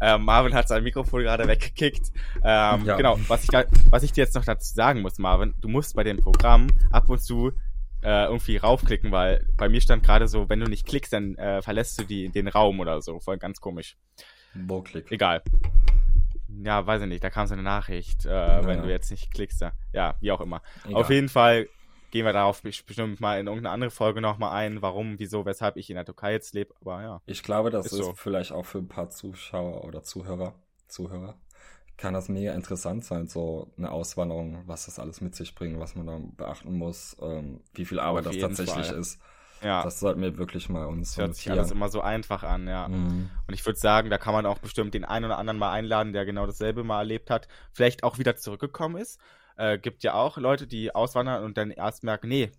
Äh, 0.00 0.18
Marvin 0.18 0.54
hat 0.54 0.68
sein 0.68 0.82
Mikrofon 0.84 1.22
gerade 1.22 1.46
weggekickt. 1.48 2.12
Ähm, 2.44 2.84
Ja. 2.84 2.96
Genau, 2.96 3.18
was 3.28 3.44
ich, 3.44 3.50
was 3.90 4.02
ich 4.02 4.12
dir 4.12 4.24
jetzt 4.24 4.34
noch 4.34 4.44
dazu 4.44 4.72
sagen 4.72 5.02
muss, 5.02 5.18
Marvin, 5.18 5.54
du 5.60 5.68
musst 5.68 5.96
bei 5.96 6.04
dem 6.04 6.18
Programm 6.18 6.68
ab 6.90 7.08
und 7.08 7.20
zu 7.20 7.52
äh, 8.02 8.24
irgendwie 8.26 8.56
raufklicken, 8.56 9.10
weil 9.12 9.46
bei 9.56 9.68
mir 9.68 9.80
stand 9.80 10.02
gerade 10.02 10.28
so, 10.28 10.48
wenn 10.48 10.60
du 10.60 10.66
nicht 10.66 10.86
klickst, 10.86 11.12
dann 11.12 11.34
äh, 11.36 11.60
verlässt 11.60 12.00
du 12.00 12.04
die, 12.04 12.28
den 12.30 12.48
Raum 12.48 12.80
oder 12.80 13.02
so. 13.02 13.20
Voll 13.20 13.38
ganz 13.38 13.60
komisch. 13.60 13.96
Wo 14.54 14.80
klick? 14.82 15.10
Egal. 15.12 15.42
Ja, 16.62 16.86
weiß 16.86 17.02
ich 17.02 17.08
nicht, 17.08 17.22
da 17.22 17.30
kam 17.30 17.46
so 17.46 17.54
eine 17.54 17.62
Nachricht, 17.62 18.26
äh, 18.26 18.66
wenn 18.66 18.82
du 18.82 18.88
jetzt 18.88 19.10
nicht 19.10 19.30
klickst. 19.32 19.60
Ja, 19.60 19.72
ja 19.92 20.16
wie 20.20 20.32
auch 20.32 20.40
immer. 20.40 20.62
Egal. 20.84 20.94
Auf 20.96 21.10
jeden 21.10 21.28
Fall 21.28 21.68
gehen 22.10 22.24
wir 22.24 22.32
darauf 22.32 22.62
bestimmt 22.62 23.20
mal 23.20 23.38
in 23.38 23.46
irgendeine 23.46 23.72
andere 23.72 23.90
Folge 23.90 24.20
nochmal 24.20 24.52
ein, 24.52 24.82
warum, 24.82 25.18
wieso, 25.18 25.44
weshalb 25.44 25.76
ich 25.76 25.90
in 25.90 25.96
der 25.96 26.04
Türkei 26.04 26.32
jetzt 26.32 26.54
lebe. 26.54 26.74
Aber 26.80 27.02
ja. 27.02 27.22
Ich 27.26 27.42
glaube, 27.42 27.70
das 27.70 27.86
Ist 27.86 27.92
ist, 27.92 27.98
so. 27.98 28.12
vielleicht 28.14 28.52
auch 28.52 28.64
für 28.66 28.78
ein 28.78 28.88
paar 28.88 29.10
Zuschauer 29.10 29.84
oder 29.84 30.02
Zuhörer, 30.02 30.54
Zuhörer, 30.88 31.36
kann 31.96 32.14
das 32.14 32.28
mega 32.28 32.54
interessant 32.54 33.04
sein, 33.04 33.28
so 33.28 33.70
eine 33.76 33.90
Auswanderung, 33.90 34.62
was 34.66 34.86
das 34.86 34.98
alles 34.98 35.20
mit 35.20 35.34
sich 35.34 35.54
bringt, 35.54 35.78
was 35.78 35.94
man 35.94 36.06
da 36.06 36.18
beachten 36.36 36.72
muss, 36.72 37.16
ähm, 37.20 37.60
wie 37.74 37.84
viel 37.84 38.00
Arbeit 38.00 38.26
das 38.26 38.38
tatsächlich 38.38 38.86
Fall. 38.86 38.98
ist. 38.98 39.20
Ja, 39.62 39.82
Das 39.82 40.00
sollten 40.00 40.22
wir 40.22 40.38
wirklich 40.38 40.70
mal 40.70 40.86
uns 40.86 41.10
das 41.10 41.18
hört 41.18 41.34
sich 41.34 41.50
alles 41.50 41.70
immer 41.70 41.90
so 41.90 42.00
einfach 42.00 42.42
an, 42.42 42.66
ja. 42.66 42.88
Mhm. 42.88 43.28
Und 43.46 43.54
ich 43.54 43.64
würde 43.66 43.78
sagen, 43.78 44.08
da 44.08 44.16
kann 44.16 44.32
man 44.32 44.46
auch 44.46 44.58
bestimmt 44.58 44.94
den 44.94 45.04
einen 45.04 45.26
oder 45.26 45.36
anderen 45.36 45.58
mal 45.58 45.70
einladen, 45.70 46.14
der 46.14 46.24
genau 46.24 46.46
dasselbe 46.46 46.82
mal 46.82 47.00
erlebt 47.00 47.28
hat, 47.28 47.46
vielleicht 47.72 48.02
auch 48.02 48.18
wieder 48.18 48.36
zurückgekommen 48.36 48.96
ist. 48.96 49.20
Äh, 49.60 49.78
gibt 49.78 50.02
ja 50.02 50.14
auch 50.14 50.38
Leute, 50.38 50.66
die 50.66 50.94
auswandern 50.94 51.44
und 51.44 51.58
dann 51.58 51.70
erst 51.70 52.02
merken, 52.02 52.28
nee, 52.28 52.50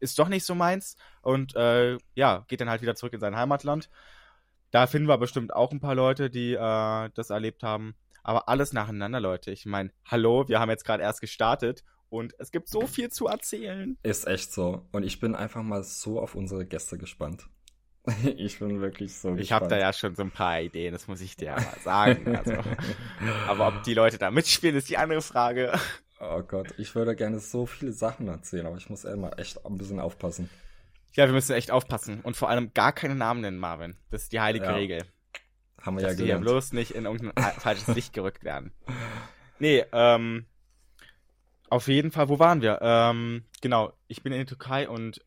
ist 0.00 0.18
doch 0.18 0.28
nicht 0.28 0.44
so 0.44 0.56
meins 0.56 0.96
und 1.22 1.54
äh, 1.54 1.98
ja, 2.16 2.44
geht 2.48 2.60
dann 2.60 2.68
halt 2.68 2.82
wieder 2.82 2.96
zurück 2.96 3.12
in 3.12 3.20
sein 3.20 3.36
Heimatland. 3.36 3.88
Da 4.72 4.88
finden 4.88 5.06
wir 5.06 5.18
bestimmt 5.18 5.54
auch 5.54 5.70
ein 5.70 5.78
paar 5.78 5.94
Leute, 5.94 6.30
die 6.30 6.54
äh, 6.54 7.10
das 7.14 7.30
erlebt 7.30 7.62
haben. 7.62 7.94
Aber 8.24 8.48
alles 8.48 8.72
nacheinander, 8.72 9.20
Leute. 9.20 9.52
Ich 9.52 9.66
meine, 9.66 9.90
hallo, 10.04 10.48
wir 10.48 10.58
haben 10.58 10.68
jetzt 10.68 10.84
gerade 10.84 11.02
erst 11.02 11.20
gestartet 11.20 11.84
und 12.10 12.34
es 12.40 12.50
gibt 12.50 12.68
so 12.68 12.88
viel 12.88 13.08
zu 13.10 13.28
erzählen. 13.28 13.96
Ist 14.02 14.26
echt 14.26 14.52
so. 14.52 14.82
Und 14.90 15.04
ich 15.04 15.20
bin 15.20 15.36
einfach 15.36 15.62
mal 15.62 15.84
so 15.84 16.20
auf 16.20 16.34
unsere 16.34 16.66
Gäste 16.66 16.98
gespannt. 16.98 17.48
ich 18.36 18.58
bin 18.58 18.80
wirklich 18.80 19.16
so 19.16 19.36
Ich 19.36 19.52
habe 19.52 19.68
da 19.68 19.78
ja 19.78 19.92
schon 19.92 20.16
so 20.16 20.22
ein 20.22 20.32
paar 20.32 20.60
Ideen, 20.60 20.92
das 20.92 21.06
muss 21.06 21.20
ich 21.20 21.36
dir 21.36 21.46
ja 21.46 21.54
mal 21.54 21.78
sagen. 21.84 22.36
Also. 22.36 22.54
Aber 23.46 23.68
ob 23.68 23.84
die 23.84 23.94
Leute 23.94 24.18
da 24.18 24.32
mitspielen, 24.32 24.74
ist 24.74 24.88
die 24.88 24.98
andere 24.98 25.22
Frage. 25.22 25.78
Oh 26.20 26.42
Gott, 26.42 26.74
ich 26.78 26.94
würde 26.94 27.14
gerne 27.14 27.38
so 27.38 27.66
viele 27.66 27.92
Sachen 27.92 28.26
erzählen, 28.28 28.66
aber 28.66 28.76
ich 28.76 28.90
muss 28.90 29.04
immer 29.04 29.38
echt 29.38 29.64
ein 29.64 29.78
bisschen 29.78 30.00
aufpassen. 30.00 30.50
Ja, 31.12 31.26
wir 31.26 31.32
müssen 31.32 31.54
echt 31.54 31.70
aufpassen 31.70 32.20
und 32.22 32.36
vor 32.36 32.48
allem 32.48 32.72
gar 32.74 32.92
keine 32.92 33.14
Namen 33.14 33.40
nennen, 33.40 33.58
Marvin. 33.58 33.96
Das 34.10 34.22
ist 34.24 34.32
die 34.32 34.40
heilige 34.40 34.66
Ja, 34.66 34.74
Regel. 34.74 35.04
Haben 35.80 35.96
wir 35.96 36.02
dass 36.02 36.12
ja 36.12 36.16
die 36.16 36.24
hier 36.24 36.34
gelernt. 36.34 36.44
bloß 36.44 36.72
nicht 36.72 36.90
in 36.92 37.04
irgendein 37.06 37.54
falsches 37.60 37.86
Licht 37.94 38.12
gerückt 38.12 38.44
werden. 38.44 38.72
Nee, 39.60 39.84
ähm, 39.92 40.46
auf 41.70 41.88
jeden 41.88 42.10
Fall, 42.10 42.28
wo 42.28 42.38
waren 42.38 42.62
wir? 42.62 42.78
Ähm, 42.82 43.44
genau, 43.60 43.92
ich 44.08 44.22
bin 44.22 44.32
in 44.32 44.38
der 44.38 44.46
Türkei 44.46 44.88
und 44.88 45.24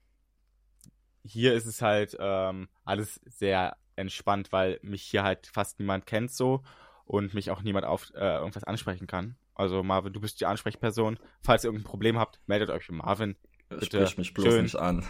hier 1.24 1.54
ist 1.54 1.66
es 1.68 1.82
halt 1.82 2.18
ähm, 2.20 2.68
alles 2.84 3.22
sehr 3.26 3.78
entspannt, 3.96 4.52
weil 4.52 4.80
mich 4.82 5.04
hier 5.04 5.24
halt 5.24 5.48
fast 5.48 5.80
niemand 5.80 6.06
kennt 6.06 6.32
so 6.32 6.64
und 7.06 7.34
mich 7.34 7.52
auch 7.52 7.62
niemand 7.62 7.86
auf 7.86 8.12
äh, 8.16 8.36
irgendwas 8.38 8.64
ansprechen 8.64 9.08
kann. 9.08 9.36
Also 9.62 9.84
Marvin, 9.84 10.12
du 10.12 10.20
bist 10.20 10.42
die 10.42 10.46
Ansprechperson. 10.48 11.20
Falls 11.44 11.64
ihr 11.64 11.68
irgendein 11.68 11.88
Problem 11.90 12.18
habt, 12.18 12.40
meldet 12.48 12.72
euch 12.72 12.88
bei 12.88 12.96
Marvin 12.96 13.36
bitte 13.70 13.86
Sprich 13.86 14.18
mich 14.18 14.34
bloß 14.34 14.46
schön. 14.48 14.64
nicht 14.64 14.76
an. 14.76 15.06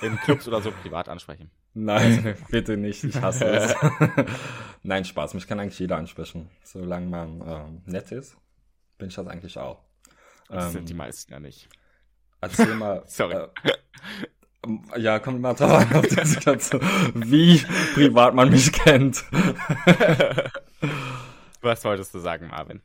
in 0.00 0.16
Clubs 0.16 0.48
oder 0.48 0.60
so 0.60 0.72
privat 0.72 1.08
ansprechen. 1.08 1.50
Nein, 1.74 2.34
bitte 2.50 2.76
nicht. 2.76 3.04
Ich 3.04 3.20
hasse 3.20 3.44
es. 3.48 3.74
Nein, 4.82 5.04
Spaß. 5.04 5.34
Mich 5.34 5.46
kann 5.46 5.60
eigentlich 5.60 5.78
jeder 5.78 5.96
ansprechen. 5.98 6.50
Solange 6.64 7.06
man 7.06 7.42
ähm, 7.46 7.82
nett 7.84 8.10
ist, 8.10 8.36
bin 8.98 9.08
ich 9.08 9.14
das 9.14 9.26
eigentlich 9.26 9.58
auch. 9.58 9.84
Das 10.48 10.64
Ähm, 10.66 10.70
sind 10.72 10.88
die 10.88 10.94
meisten 10.94 11.32
ja 11.32 11.38
nicht. 11.40 11.68
Erzähl 12.40 12.74
mal. 12.74 13.04
Sorry. 13.06 13.34
Äh, 13.34 13.48
ähm, 14.66 14.82
ja, 14.96 15.18
kommt 15.18 15.40
mal 15.40 15.54
drauf 15.54 15.70
an, 15.70 16.02
wie 17.30 17.58
privat 17.94 18.34
man 18.34 18.50
mich 18.50 18.72
kennt. 18.72 19.24
Was 21.60 21.84
wolltest 21.84 22.14
du 22.14 22.18
sagen, 22.18 22.48
Marvin? 22.48 22.80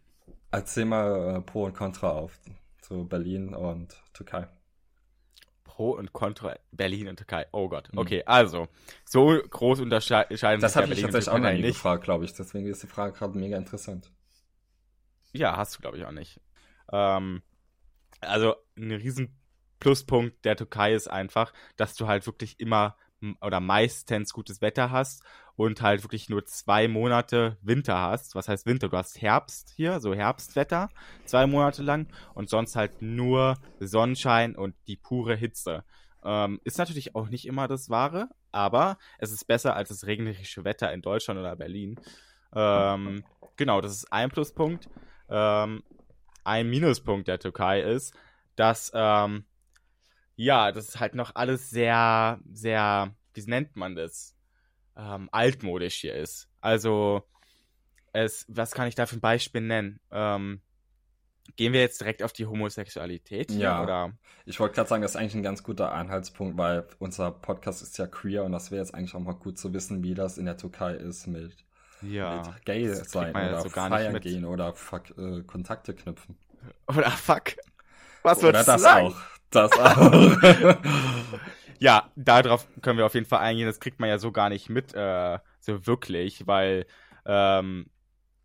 Erzähl 0.55 0.85
mal 0.85 1.35
äh, 1.35 1.41
Pro 1.41 1.65
und 1.65 1.73
Contra 1.73 2.11
auf 2.11 2.39
zu 2.81 3.05
Berlin 3.07 3.53
und 3.53 4.01
Türkei. 4.13 4.47
Pro 5.65 5.91
und 5.91 6.13
Contra 6.13 6.55
Berlin 6.71 7.09
und 7.09 7.17
Türkei. 7.17 7.45
Oh 7.51 7.67
Gott. 7.67 7.91
Mhm. 7.91 7.99
Okay, 7.99 8.23
also, 8.25 8.69
so 9.03 9.37
groß 9.49 9.81
unterscheiden 9.81 10.61
Das 10.61 10.71
sich 10.71 10.77
habe 10.77 10.87
ja 10.87 10.93
ich 10.93 11.01
Berlin 11.01 11.05
und 11.05 11.11
tatsächlich 11.11 11.29
auch 11.29 11.39
noch 11.39 11.51
nie 11.51 11.61
nicht. 11.61 11.73
gefragt, 11.75 12.03
glaube 12.05 12.23
ich. 12.23 12.33
Deswegen 12.33 12.67
ist 12.67 12.83
die 12.83 12.87
Frage 12.87 13.11
gerade 13.11 13.37
mega 13.37 13.57
interessant. 13.57 14.09
Ja, 15.33 15.57
hast 15.57 15.75
du, 15.75 15.81
glaube 15.81 15.97
ich, 15.97 16.05
auch 16.05 16.11
nicht. 16.11 16.39
Ähm, 16.93 17.41
also, 18.21 18.55
ein 18.77 18.91
riesen 18.91 19.37
Pluspunkt 19.81 20.45
der 20.45 20.55
Türkei 20.55 20.93
ist 20.93 21.09
einfach, 21.09 21.51
dass 21.75 21.95
du 21.95 22.07
halt 22.07 22.25
wirklich 22.25 22.61
immer 22.61 22.95
oder 23.41 23.59
meistens 23.59 24.33
gutes 24.33 24.61
Wetter 24.61 24.91
hast 24.91 25.23
und 25.55 25.81
halt 25.81 26.03
wirklich 26.03 26.29
nur 26.29 26.45
zwei 26.45 26.87
Monate 26.87 27.57
Winter 27.61 27.99
hast. 27.99 28.35
Was 28.35 28.47
heißt 28.47 28.65
Winter? 28.65 28.89
Du 28.89 28.97
hast 28.97 29.21
Herbst 29.21 29.73
hier, 29.75 29.99
so 29.99 30.13
Herbstwetter, 30.13 30.89
zwei 31.25 31.47
Monate 31.47 31.83
lang 31.83 32.07
und 32.33 32.49
sonst 32.49 32.75
halt 32.75 33.01
nur 33.01 33.57
Sonnenschein 33.79 34.55
und 34.55 34.75
die 34.87 34.97
pure 34.97 35.35
Hitze. 35.35 35.83
Ähm, 36.23 36.59
ist 36.63 36.77
natürlich 36.77 37.15
auch 37.15 37.29
nicht 37.29 37.45
immer 37.45 37.67
das 37.67 37.89
Wahre, 37.89 38.29
aber 38.51 38.97
es 39.19 39.31
ist 39.31 39.45
besser 39.45 39.75
als 39.75 39.89
das 39.89 40.07
regnerische 40.07 40.63
Wetter 40.63 40.91
in 40.91 41.01
Deutschland 41.01 41.39
oder 41.39 41.55
Berlin. 41.55 41.99
Ähm, 42.53 43.23
genau, 43.57 43.81
das 43.81 43.91
ist 43.91 44.11
ein 44.11 44.29
Pluspunkt. 44.29 44.89
Ähm, 45.29 45.83
ein 46.43 46.69
Minuspunkt 46.69 47.27
der 47.27 47.39
Türkei 47.39 47.81
ist, 47.81 48.15
dass 48.55 48.91
ähm, 48.93 49.45
ja, 50.35 50.71
das 50.71 50.89
ist 50.89 50.99
halt 50.99 51.15
noch 51.15 51.35
alles 51.35 51.69
sehr, 51.69 52.39
sehr, 52.51 53.13
wie 53.33 53.43
nennt 53.45 53.75
man 53.75 53.95
das? 53.95 54.35
Ähm, 54.97 55.29
altmodisch 55.31 55.95
hier 55.95 56.15
ist. 56.15 56.47
Also, 56.61 57.23
es, 58.13 58.45
was 58.47 58.71
kann 58.71 58.87
ich 58.87 58.95
da 58.95 59.05
für 59.05 59.17
ein 59.17 59.21
Beispiel 59.21 59.61
nennen? 59.61 59.99
Ähm, 60.11 60.61
gehen 61.57 61.73
wir 61.73 61.81
jetzt 61.81 61.99
direkt 61.99 62.23
auf 62.23 62.33
die 62.33 62.45
Homosexualität? 62.45 63.51
hier, 63.51 63.59
Ja. 63.61 63.83
Oder? 63.83 64.13
Ich 64.45 64.59
wollte 64.59 64.75
gerade 64.75 64.87
sagen, 64.89 65.01
das 65.01 65.11
ist 65.11 65.17
eigentlich 65.17 65.35
ein 65.35 65.43
ganz 65.43 65.63
guter 65.63 65.91
Anhaltspunkt, 65.91 66.57
weil 66.57 66.87
unser 66.99 67.31
Podcast 67.31 67.81
ist 67.81 67.97
ja 67.97 68.07
queer 68.07 68.43
und 68.43 68.51
das 68.51 68.71
wäre 68.71 68.81
jetzt 68.81 68.93
eigentlich 68.93 69.15
auch 69.15 69.19
mal 69.19 69.33
gut 69.33 69.57
zu 69.57 69.73
wissen, 69.73 70.03
wie 70.03 70.13
das 70.13 70.37
in 70.37 70.45
der 70.45 70.55
Türkei 70.57 70.93
ist 70.93 71.27
mit, 71.27 71.55
Ja. 72.01 72.37
mit 72.47 72.65
gay 72.65 72.93
sein 72.93 73.31
oder 73.31 73.61
so 73.61 73.69
feiern 73.69 74.19
gehen 74.21 74.45
oder 74.45 74.73
fuck, 74.73 75.17
äh, 75.17 75.41
Kontakte 75.43 75.93
knüpfen. 75.93 76.37
Oder 76.87 77.11
fuck. 77.11 77.53
Was 78.23 78.41
würdest 78.41 78.67
du 78.67 78.71
das 78.73 78.81
sagen? 78.81 79.07
auch. 79.07 79.17
Das 79.51 79.71
auch. 79.73 80.35
Ja, 81.79 82.09
darauf 82.15 82.67
können 82.81 82.97
wir 82.97 83.05
auf 83.05 83.15
jeden 83.15 83.25
Fall 83.25 83.39
eingehen. 83.39 83.67
Das 83.67 83.81
kriegt 83.81 83.99
man 83.99 84.07
ja 84.09 84.17
so 84.17 84.31
gar 84.31 84.47
nicht 84.49 84.69
mit, 84.69 84.93
äh, 84.93 85.39
so 85.59 85.85
wirklich, 85.85 86.47
weil, 86.47 86.85
ähm, 87.25 87.87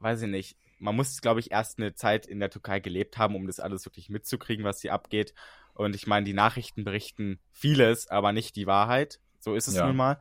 weiß 0.01 0.23
ich 0.23 0.29
nicht, 0.29 0.57
man 0.81 0.97
muss, 0.97 1.21
glaube 1.21 1.39
ich, 1.39 1.53
erst 1.53 1.79
eine 1.79 1.95
Zeit 1.95 2.27
in 2.27 2.41
der 2.41 2.51
Türkei 2.51 2.81
gelebt 2.81 3.19
haben, 3.19 3.37
um 3.37 3.47
das 3.47 3.61
alles 3.61 3.85
wirklich 3.87 4.09
mitzukriegen, 4.09 4.65
was 4.65 4.81
hier 4.81 4.93
abgeht. 4.93 5.33
Und 5.75 5.95
ich 5.95 6.07
meine, 6.09 6.25
die 6.25 6.33
Nachrichten 6.33 6.83
berichten 6.85 7.39
vieles, 7.53 8.09
aber 8.09 8.33
nicht 8.33 8.57
die 8.57 8.67
Wahrheit. 8.67 9.21
So 9.39 9.55
ist 9.55 9.69
es 9.69 9.77
Ja. 9.77 9.87
nun 9.87 9.97
mal. 9.97 10.19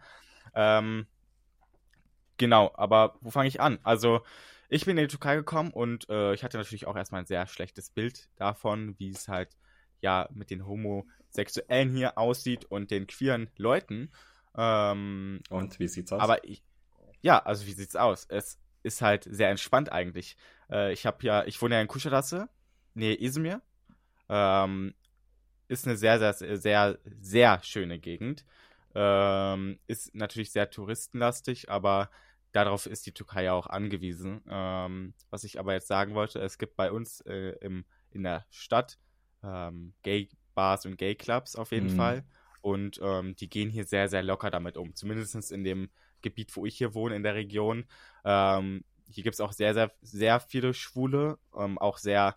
Ähm, 0.54 1.08
genau, 2.38 2.72
aber 2.76 3.18
wo 3.22 3.32
fange 3.32 3.48
ich 3.48 3.60
an? 3.62 3.80
Also, 3.84 4.22
ich 4.70 4.86
bin 4.86 4.98
in 4.98 5.06
die 5.06 5.12
Türkei 5.12 5.36
gekommen 5.36 5.72
und 5.72 6.08
äh, 6.10 6.34
ich 6.34 6.44
hatte 6.44 6.58
natürlich 6.58 6.86
auch 6.86 6.96
erstmal 6.96 7.22
ein 7.22 7.28
sehr 7.28 7.48
schlechtes 7.48 7.90
Bild 7.90 8.30
davon, 8.36 8.96
wie 9.00 9.10
es 9.10 9.28
halt 9.28 9.50
ja 10.02 10.30
mit 10.34 10.50
den 10.50 10.66
Homosexuellen 10.66 11.94
hier 11.94 12.18
aussieht 12.18 12.66
und 12.66 12.92
den 12.92 13.08
queeren 13.08 13.50
Leuten. 13.58 14.12
Ähm, 14.56 15.42
und 15.50 15.80
wie 15.80 15.88
sieht's 15.88 16.12
aus? 16.12 16.22
aber 16.22 16.44
ich, 16.44 16.64
ja, 17.22 17.40
also 17.40 17.66
wie 17.66 17.74
sieht's 17.74 17.96
aus? 17.96 18.26
Es 18.30 18.60
ist 18.84 19.02
halt 19.02 19.26
sehr 19.30 19.50
entspannt 19.50 19.92
eigentlich. 19.92 20.38
Äh, 20.72 20.94
ich 20.94 21.06
habe 21.06 21.26
ja, 21.26 21.46
ich 21.46 21.62
wohne 21.62 21.76
ja 21.76 21.82
in 21.82 21.88
Kuşadası, 21.88 22.48
nähe 22.94 23.16
Izmir. 23.16 23.62
Ähm, 24.30 24.94
ist 25.68 25.86
eine 25.86 25.98
sehr, 25.98 26.20
sehr, 26.20 26.58
sehr, 26.58 27.00
sehr 27.22 27.64
schöne 27.64 28.00
Gegend. 28.00 28.46
Ähm, 28.96 29.80
ist 29.88 30.16
natürlich 30.16 30.52
sehr 30.52 30.70
touristenlastig, 30.70 31.70
aber 31.70 32.10
darauf 32.52 32.86
ist 32.88 33.06
die 33.06 33.14
Türkei 33.14 33.44
ja 33.44 33.54
auch 33.54 33.68
angewiesen. 33.68 34.42
Ähm, 34.50 35.14
was 35.30 35.44
ich 35.44 35.60
aber 35.60 35.74
jetzt 35.74 35.88
sagen 35.88 36.16
wollte, 36.16 36.40
es 36.40 36.58
gibt 36.58 36.76
bei 36.76 36.92
uns 36.92 37.22
äh, 37.22 37.56
im, 37.62 37.86
in 38.12 38.24
der 38.24 38.46
Stadt 38.50 38.98
ähm, 39.44 39.94
Gay-Bars 40.04 40.86
und 40.86 40.98
Gay-Clubs 40.98 41.56
auf 41.56 41.72
jeden 41.72 41.90
Mhm. 41.90 41.96
Fall. 41.96 42.24
Und 42.62 43.00
ähm, 43.02 43.36
die 43.36 43.50
gehen 43.50 43.70
hier 43.70 43.86
sehr, 43.86 44.10
sehr 44.10 44.24
locker 44.24 44.50
damit 44.52 44.78
um. 44.78 44.94
Zumindest 44.96 45.52
in 45.52 45.64
dem 45.64 45.90
Gebiet, 46.22 46.56
wo 46.56 46.66
ich 46.66 46.78
hier 46.78 46.94
wohne, 46.94 47.16
in 47.16 47.24
der 47.24 47.36
Region. 47.36 47.86
Ähm, 48.26 48.84
hier 49.10 49.24
gibt 49.24 49.36
es 49.36 49.42
auch 49.42 49.54
sehr, 49.54 49.74
sehr, 49.74 49.92
sehr 50.02 50.40
viele 50.40 50.74
Schwule, 50.74 51.40
ähm, 51.56 51.78
auch 51.78 51.98
sehr 51.98 52.36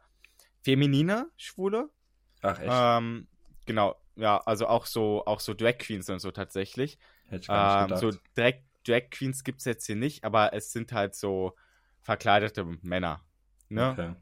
feminine 0.62 1.30
Schwule. 1.36 1.90
Ach 2.42 2.58
echt? 2.60 2.92
Ähm, 2.98 3.28
genau, 3.66 3.96
ja, 4.16 4.38
also 4.38 4.66
auch 4.66 4.86
so, 4.86 5.24
auch 5.26 5.40
so 5.40 5.54
Drag 5.54 5.78
Queens 5.78 6.08
und 6.10 6.20
so 6.20 6.30
tatsächlich. 6.30 6.98
Hätte 7.28 7.42
ich 7.42 7.50
gar 7.50 7.58
Ähm, 7.58 7.88
nicht 7.88 7.98
so 7.98 8.12
gedacht. 8.12 8.20
Drag, 8.34 8.54
Drag 8.86 9.10
Queens 9.10 9.44
gibt 9.44 9.60
es 9.60 9.64
jetzt 9.64 9.86
hier 9.86 9.96
nicht, 9.96 10.24
aber 10.24 10.52
es 10.52 10.72
sind 10.72 10.92
halt 10.92 11.14
so 11.14 11.54
verkleidete 12.02 12.64
Männer. 12.82 13.22
Ne? 13.68 13.92
Okay. 13.92 14.14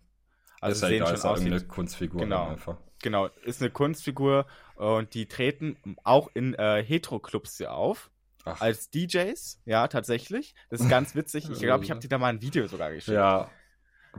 Also 0.60 0.76
ist 0.76 0.82
ja 0.82 0.88
sehen 0.88 0.96
egal, 0.96 1.06
schon 1.08 1.14
ist 1.16 1.24
ja 1.24 1.30
aus 1.30 1.40
wie 1.40 1.44
irgendeine 1.44 1.68
Kunstfigur 1.68 2.20
Genau. 2.20 2.48
einfach. 2.48 2.76
Genau, 3.02 3.26
ist 3.44 3.62
eine 3.62 3.70
Kunstfigur 3.70 4.46
und 4.76 5.14
die 5.14 5.26
treten 5.26 5.76
auch 6.04 6.28
in 6.34 6.54
äh, 6.54 6.82
Hetero-Clubs 6.84 7.56
hier 7.56 7.72
auf. 7.72 8.10
Ach, 8.44 8.60
Als 8.60 8.90
DJs, 8.90 9.60
ja, 9.64 9.88
tatsächlich. 9.88 10.54
Das 10.70 10.80
ist 10.80 10.88
ganz 10.88 11.14
witzig. 11.14 11.48
Ich 11.50 11.60
glaube, 11.60 11.84
ich 11.84 11.90
habe 11.90 12.00
dir 12.00 12.08
da 12.08 12.18
mal 12.18 12.28
ein 12.28 12.40
Video 12.42 12.66
sogar 12.66 12.92
geschickt. 12.92 13.14
ja. 13.14 13.50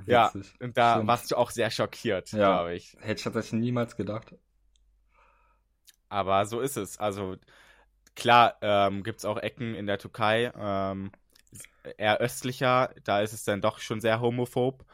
Ja, 0.06 0.32
Witzig. 0.34 0.54
Und 0.62 0.78
da 0.78 0.94
Stimmt. 0.94 1.08
warst 1.08 1.32
du 1.32 1.36
auch 1.36 1.52
sehr 1.52 1.70
schockiert, 1.70 2.32
Ja. 2.32 2.38
glaube 2.38 2.76
ich. 2.76 2.96
Hätte 3.02 3.18
ich 3.20 3.24
tatsächlich 3.24 3.60
niemals 3.60 3.98
gedacht. 3.98 4.34
aber 6.10 6.46
so 6.46 6.60
ist 6.62 6.78
es. 6.78 6.98
Also 6.98 7.36
klar, 8.16 8.58
ähm, 8.62 9.04
gibt 9.04 9.20
es 9.20 9.26
auch 9.26 9.38
Ecken 9.38 9.76
in 9.76 9.88
der 9.88 9.98
Türkei, 9.98 10.52
ähm, 10.58 11.12
eher 11.98 12.20
östlicher, 12.20 12.94
da 13.04 13.22
ist 13.22 13.34
es 13.34 13.44
dann 13.44 13.62
doch 13.62 13.80
schon 13.80 14.00
sehr 14.02 14.22
homophob, 14.22 14.86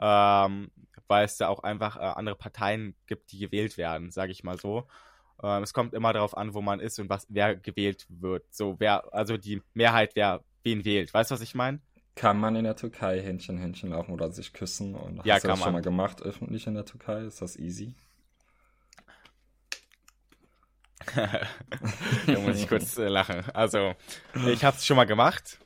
ähm, 0.00 0.70
weil 1.08 1.24
es 1.24 1.36
da 1.36 1.48
auch 1.48 1.62
einfach 1.62 1.96
äh, 1.96 2.00
andere 2.00 2.36
Parteien 2.36 2.94
gibt, 3.06 3.32
die 3.32 3.38
gewählt 3.38 3.76
werden, 3.78 4.10
sage 4.10 4.32
ich 4.32 4.44
mal 4.44 4.58
so. 4.58 4.86
Ähm, 5.42 5.62
es 5.62 5.72
kommt 5.72 5.94
immer 5.94 6.12
darauf 6.12 6.36
an, 6.36 6.54
wo 6.54 6.60
man 6.62 6.80
ist 6.80 6.98
und 6.98 7.08
was 7.08 7.26
wer 7.28 7.56
gewählt 7.56 8.06
wird. 8.08 8.44
So 8.50 8.76
wer, 8.78 9.12
also 9.12 9.36
die 9.36 9.62
Mehrheit, 9.74 10.12
wer 10.14 10.42
wen 10.62 10.84
wählt. 10.84 11.12
Weißt 11.12 11.30
du, 11.30 11.34
was 11.34 11.42
ich 11.42 11.54
meine? 11.54 11.80
Kann 12.14 12.38
man 12.38 12.54
in 12.54 12.64
der 12.64 12.76
Türkei 12.76 13.20
Händchen, 13.20 13.58
Händchen 13.58 13.90
laufen 13.90 14.12
oder 14.12 14.30
sich 14.30 14.52
küssen? 14.52 14.94
Und 14.94 15.24
Ja, 15.24 15.34
hast 15.34 15.44
du 15.44 15.48
das 15.48 15.58
schon 15.58 15.66
man. 15.66 15.74
mal 15.74 15.82
gemacht, 15.82 16.22
öffentlich 16.22 16.66
in 16.66 16.74
der 16.74 16.84
Türkei? 16.84 17.22
Ist 17.24 17.42
das 17.42 17.56
easy? 17.56 17.94
da 21.14 22.38
muss 22.40 22.56
ich 22.56 22.68
kurz 22.68 22.96
äh, 22.96 23.08
lachen. 23.08 23.44
Also, 23.52 23.94
ich 24.46 24.64
habe 24.64 24.76
es 24.76 24.86
schon 24.86 24.96
mal 24.96 25.04
gemacht. 25.04 25.58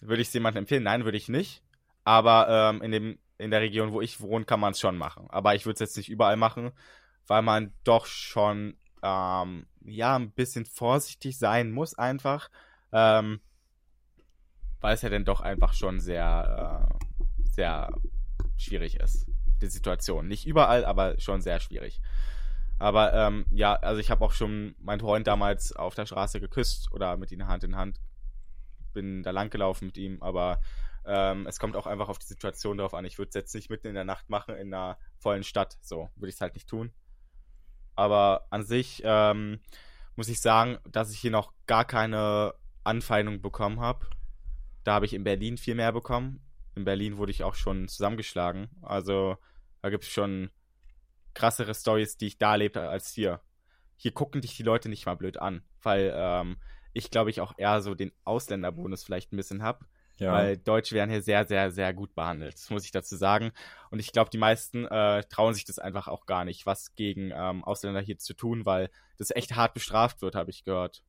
Würde 0.00 0.22
ich 0.22 0.28
es 0.28 0.34
jemandem 0.34 0.62
empfehlen? 0.62 0.82
Nein, 0.82 1.04
würde 1.04 1.16
ich 1.16 1.28
nicht. 1.28 1.62
Aber 2.04 2.46
ähm, 2.48 2.82
in, 2.82 2.90
dem, 2.92 3.18
in 3.42 3.50
der 3.50 3.60
Region, 3.60 3.92
wo 3.92 4.00
ich 4.00 4.20
wohne, 4.20 4.44
kann 4.44 4.60
man 4.60 4.72
es 4.72 4.80
schon 4.80 4.96
machen. 4.96 5.26
Aber 5.28 5.54
ich 5.54 5.66
würde 5.66 5.74
es 5.74 5.80
jetzt 5.80 5.96
nicht 5.96 6.08
überall 6.08 6.36
machen, 6.36 6.72
weil 7.26 7.42
man 7.42 7.72
doch 7.84 8.06
schon 8.06 8.76
ähm, 9.02 9.66
ja 9.80 10.16
ein 10.16 10.30
bisschen 10.30 10.64
vorsichtig 10.64 11.38
sein 11.38 11.72
muss 11.72 11.94
einfach. 11.94 12.50
Ähm, 12.92 13.40
weil 14.80 14.94
es 14.94 15.02
ja 15.02 15.08
dann 15.08 15.24
doch 15.24 15.40
einfach 15.40 15.72
schon 15.74 16.00
sehr, 16.00 16.88
äh, 16.88 17.44
sehr 17.44 17.92
schwierig 18.56 19.00
ist, 19.00 19.26
die 19.60 19.68
Situation. 19.68 20.28
Nicht 20.28 20.46
überall, 20.46 20.84
aber 20.84 21.18
schon 21.18 21.40
sehr 21.40 21.60
schwierig. 21.60 22.00
Aber 22.78 23.12
ähm, 23.14 23.46
ja, 23.50 23.74
also 23.74 24.00
ich 24.00 24.10
habe 24.10 24.24
auch 24.24 24.32
schon 24.32 24.74
meinen 24.80 25.00
Freund 25.00 25.26
damals 25.26 25.72
auf 25.74 25.94
der 25.94 26.06
Straße 26.06 26.40
geküsst 26.40 26.92
oder 26.92 27.16
mit 27.16 27.30
ihm 27.30 27.46
Hand 27.46 27.64
in 27.64 27.76
Hand. 27.76 28.00
Bin 28.92 29.22
da 29.22 29.30
lang 29.30 29.50
gelaufen 29.50 29.86
mit 29.86 29.98
ihm, 29.98 30.20
aber 30.20 30.60
ähm, 31.04 31.46
es 31.46 31.58
kommt 31.58 31.76
auch 31.76 31.86
einfach 31.86 32.08
auf 32.08 32.18
die 32.18 32.26
Situation 32.26 32.78
drauf 32.78 32.94
an. 32.94 33.04
Ich 33.04 33.18
würde 33.18 33.28
es 33.28 33.34
jetzt 33.34 33.54
nicht 33.54 33.70
mitten 33.70 33.88
in 33.88 33.94
der 33.94 34.04
Nacht 34.04 34.30
machen 34.30 34.54
in 34.56 34.72
einer 34.72 34.98
vollen 35.18 35.44
Stadt. 35.44 35.78
So 35.80 36.10
würde 36.16 36.28
ich 36.28 36.36
es 36.36 36.40
halt 36.40 36.54
nicht 36.54 36.68
tun. 36.68 36.92
Aber 37.94 38.46
an 38.50 38.64
sich 38.64 39.02
ähm, 39.04 39.60
muss 40.16 40.28
ich 40.28 40.40
sagen, 40.40 40.78
dass 40.90 41.12
ich 41.12 41.18
hier 41.18 41.30
noch 41.30 41.52
gar 41.66 41.84
keine 41.84 42.54
Anfeindung 42.84 43.42
bekommen 43.42 43.80
habe. 43.80 44.06
Da 44.84 44.94
habe 44.94 45.06
ich 45.06 45.14
in 45.14 45.24
Berlin 45.24 45.58
viel 45.58 45.74
mehr 45.74 45.92
bekommen. 45.92 46.40
In 46.74 46.84
Berlin 46.84 47.16
wurde 47.16 47.32
ich 47.32 47.44
auch 47.44 47.54
schon 47.54 47.88
zusammengeschlagen. 47.88 48.70
Also 48.82 49.36
da 49.82 49.90
gibt 49.90 50.04
es 50.04 50.10
schon 50.10 50.50
krassere 51.34 51.74
Stories, 51.74 52.16
die 52.16 52.28
ich 52.28 52.38
da 52.38 52.52
erlebte 52.52 52.88
als 52.88 53.12
hier. 53.12 53.40
Hier 53.96 54.12
gucken 54.12 54.40
dich 54.40 54.56
die 54.56 54.62
Leute 54.62 54.88
nicht 54.88 55.06
mal 55.06 55.16
blöd 55.16 55.38
an, 55.38 55.62
weil 55.82 56.12
ähm, 56.14 56.56
ich 56.92 57.10
glaube 57.10 57.30
ich 57.30 57.40
auch 57.40 57.54
eher 57.56 57.80
so 57.82 57.94
den 57.94 58.12
Ausländerbonus 58.24 59.04
vielleicht 59.04 59.32
ein 59.32 59.36
bisschen 59.36 59.62
hab, 59.62 59.84
Ja. 60.22 60.32
weil 60.32 60.56
Deutsche 60.56 60.94
werden 60.94 61.10
hier 61.10 61.22
sehr, 61.22 61.44
sehr, 61.46 61.70
sehr 61.70 61.92
gut 61.92 62.14
behandelt. 62.14 62.54
Das 62.54 62.70
muss 62.70 62.84
ich 62.84 62.90
dazu 62.90 63.16
sagen. 63.16 63.52
Und 63.90 63.98
ich 63.98 64.12
glaube, 64.12 64.30
die 64.30 64.38
meisten 64.38 64.86
äh, 64.86 65.22
trauen 65.24 65.54
sich 65.54 65.64
das 65.64 65.78
einfach 65.78 66.08
auch 66.08 66.26
gar 66.26 66.44
nicht, 66.44 66.64
was 66.66 66.94
gegen 66.94 67.32
ähm, 67.34 67.64
Ausländer 67.64 68.00
hier 68.00 68.18
zu 68.18 68.34
tun, 68.34 68.64
weil 68.66 68.90
das 69.18 69.30
echt 69.30 69.54
hart 69.56 69.74
bestraft 69.74 70.22
wird, 70.22 70.34
habe 70.34 70.50
ich 70.50 70.64
gehört. 70.64 71.02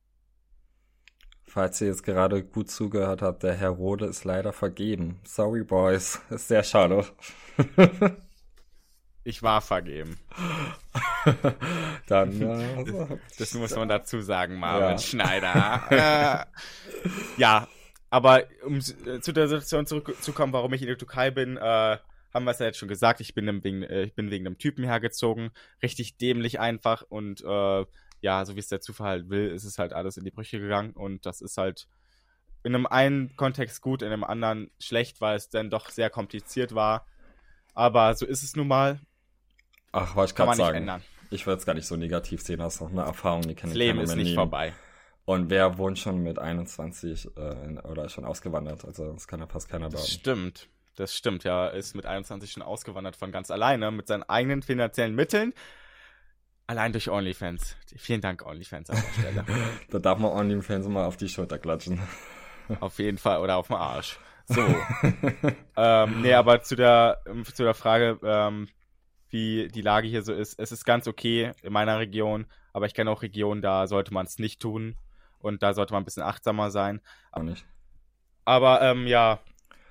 Falls 1.46 1.80
ihr 1.80 1.88
jetzt 1.88 2.02
gerade 2.04 2.42
gut 2.42 2.70
zugehört 2.70 3.20
habt, 3.22 3.42
der 3.42 3.54
Herr 3.54 3.68
Rode 3.70 4.06
ist 4.06 4.24
leider 4.24 4.52
vergeben. 4.52 5.20
Sorry, 5.24 5.62
Boys. 5.62 6.20
Ist 6.30 6.48
sehr 6.48 6.62
schade. 6.62 7.04
Ich 9.24 9.42
war 9.42 9.60
vergeben. 9.60 10.18
Dann, 12.06 12.40
äh, 12.42 13.18
Das 13.38 13.54
muss 13.54 13.74
man 13.74 13.88
dazu 13.88 14.20
sagen, 14.20 14.56
Marvin 14.56 14.90
Ja. 14.90 14.98
Schneider. 14.98 15.82
äh, 15.90 17.40
ja, 17.40 17.66
aber 18.14 18.44
um 18.64 18.76
äh, 18.76 19.18
zu 19.20 19.32
der 19.32 19.48
Situation 19.48 19.86
zurückzukommen, 19.88 20.52
warum 20.52 20.72
ich 20.72 20.82
in 20.82 20.86
der 20.86 20.96
Türkei 20.96 21.32
bin, 21.32 21.56
äh, 21.56 21.98
haben 22.32 22.44
wir 22.44 22.52
es 22.52 22.60
ja 22.60 22.66
jetzt 22.66 22.78
schon 22.78 22.88
gesagt. 22.88 23.18
Ich 23.20 23.34
bin, 23.34 23.64
wegen, 23.64 23.82
äh, 23.82 24.04
ich 24.04 24.14
bin 24.14 24.30
wegen 24.30 24.46
einem 24.46 24.56
Typen 24.56 24.84
hergezogen. 24.84 25.50
Richtig 25.82 26.16
dämlich 26.16 26.60
einfach. 26.60 27.02
Und 27.02 27.40
äh, 27.42 27.84
ja, 28.20 28.44
so 28.44 28.54
wie 28.54 28.60
es 28.60 28.68
der 28.68 28.80
Zufall 28.80 29.08
halt 29.08 29.30
will, 29.30 29.48
ist 29.48 29.64
es 29.64 29.80
halt 29.80 29.92
alles 29.92 30.16
in 30.16 30.22
die 30.22 30.30
Brüche 30.30 30.60
gegangen. 30.60 30.92
Und 30.92 31.26
das 31.26 31.40
ist 31.40 31.56
halt 31.56 31.88
in 32.62 32.76
einem 32.76 32.86
einen 32.86 33.34
Kontext 33.34 33.82
gut, 33.82 34.00
in 34.00 34.12
einem 34.12 34.22
anderen 34.22 34.70
schlecht, 34.78 35.20
weil 35.20 35.36
es 35.36 35.48
dann 35.48 35.68
doch 35.68 35.90
sehr 35.90 36.08
kompliziert 36.08 36.72
war. 36.72 37.08
Aber 37.74 38.14
so 38.14 38.26
ist 38.26 38.44
es 38.44 38.54
nun 38.54 38.68
mal. 38.68 39.00
Ach, 39.90 40.14
wollte 40.14 40.30
ich 40.30 40.34
Kann 40.36 40.46
gerade 40.46 40.58
sagen. 40.58 40.76
ändern. 40.76 41.02
Ich 41.30 41.48
würde 41.48 41.58
es 41.58 41.66
gar 41.66 41.74
nicht 41.74 41.88
so 41.88 41.96
negativ 41.96 42.42
sehen. 42.42 42.60
Das 42.60 42.76
ist 42.76 42.80
noch 42.80 42.92
eine 42.92 43.02
Erfahrung, 43.02 43.42
die 43.42 43.56
kann 43.56 43.70
Das 43.70 43.72
ich 43.72 43.78
Leben 43.78 43.98
ist 43.98 44.14
nicht 44.14 44.26
nehmen. 44.26 44.34
vorbei. 44.36 44.72
Und 45.26 45.48
wer 45.48 45.78
wohnt 45.78 45.98
schon 45.98 46.22
mit 46.22 46.38
21 46.38 47.36
äh, 47.36 47.78
oder 47.88 48.04
ist 48.04 48.12
schon 48.12 48.24
ausgewandert? 48.26 48.84
Also 48.84 49.12
das 49.12 49.26
kann 49.26 49.40
ja 49.40 49.46
fast 49.46 49.68
keiner 49.68 49.86
Das 49.86 49.92
behaupten. 49.94 50.12
stimmt. 50.12 50.68
Das 50.96 51.14
stimmt, 51.14 51.44
ja. 51.44 51.68
Ist 51.68 51.96
mit 51.96 52.06
21 52.06 52.52
schon 52.52 52.62
ausgewandert 52.62 53.16
von 53.16 53.32
ganz 53.32 53.50
alleine, 53.50 53.90
mit 53.90 54.06
seinen 54.06 54.22
eigenen 54.24 54.62
finanziellen 54.62 55.14
Mitteln. 55.14 55.52
Allein 56.66 56.92
durch 56.92 57.10
OnlyFans. 57.10 57.76
Vielen 57.96 58.20
Dank, 58.20 58.44
OnlyFans 58.46 58.90
an 58.90 58.96
der 58.96 59.20
Stelle. 59.22 59.44
Da 59.90 59.98
darf 59.98 60.18
man 60.18 60.30
OnlyFans 60.32 60.88
mal 60.88 61.04
auf 61.06 61.16
die 61.16 61.28
Schulter 61.28 61.58
klatschen. 61.58 62.00
auf 62.80 62.98
jeden 62.98 63.18
Fall. 63.18 63.40
Oder 63.40 63.56
auf 63.56 63.68
den 63.68 63.76
Arsch. 63.76 64.18
So. 64.46 64.60
ähm, 65.76 66.20
nee, 66.22 66.34
aber 66.34 66.62
zu 66.62 66.76
der, 66.76 67.20
ähm, 67.26 67.44
zu 67.44 67.62
der 67.64 67.74
Frage, 67.74 68.18
ähm, 68.22 68.68
wie 69.30 69.68
die 69.68 69.82
Lage 69.82 70.06
hier 70.06 70.22
so 70.22 70.32
ist. 70.32 70.58
Es 70.58 70.70
ist 70.70 70.84
ganz 70.84 71.08
okay 71.08 71.52
in 71.62 71.72
meiner 71.72 71.98
Region, 71.98 72.46
aber 72.72 72.86
ich 72.86 72.94
kenne 72.94 73.10
auch 73.10 73.22
Regionen, 73.22 73.62
da 73.62 73.86
sollte 73.86 74.12
man 74.14 74.26
es 74.26 74.38
nicht 74.38 74.60
tun. 74.60 74.96
Und 75.44 75.62
da 75.62 75.74
sollte 75.74 75.92
man 75.92 76.02
ein 76.02 76.04
bisschen 76.06 76.22
achtsamer 76.22 76.70
sein. 76.70 77.02
Nicht. 77.42 77.66
Aber 78.46 78.80
ähm, 78.80 79.06
ja, 79.06 79.40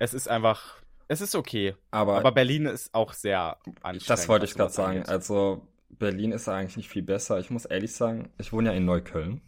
es 0.00 0.12
ist 0.12 0.28
einfach, 0.28 0.82
es 1.06 1.20
ist 1.20 1.36
okay. 1.36 1.76
Aber, 1.92 2.18
Aber 2.18 2.32
Berlin 2.32 2.66
ist 2.66 2.92
auch 2.92 3.12
sehr 3.12 3.58
anstrengend. 3.82 4.10
das 4.10 4.28
wollte 4.28 4.46
ich 4.46 4.54
gerade 4.54 4.72
sagen. 4.72 4.98
angeht. 4.98 5.08
Also 5.08 5.68
Berlin 5.90 6.32
ist 6.32 6.48
eigentlich 6.48 6.76
nicht 6.76 6.88
viel 6.88 7.02
besser. 7.04 7.38
Ich 7.38 7.50
muss 7.50 7.66
ehrlich 7.66 7.94
sagen, 7.94 8.30
ich 8.38 8.52
wohne 8.52 8.70
ja 8.70 8.76
in 8.76 8.84
Neukölln. 8.84 9.42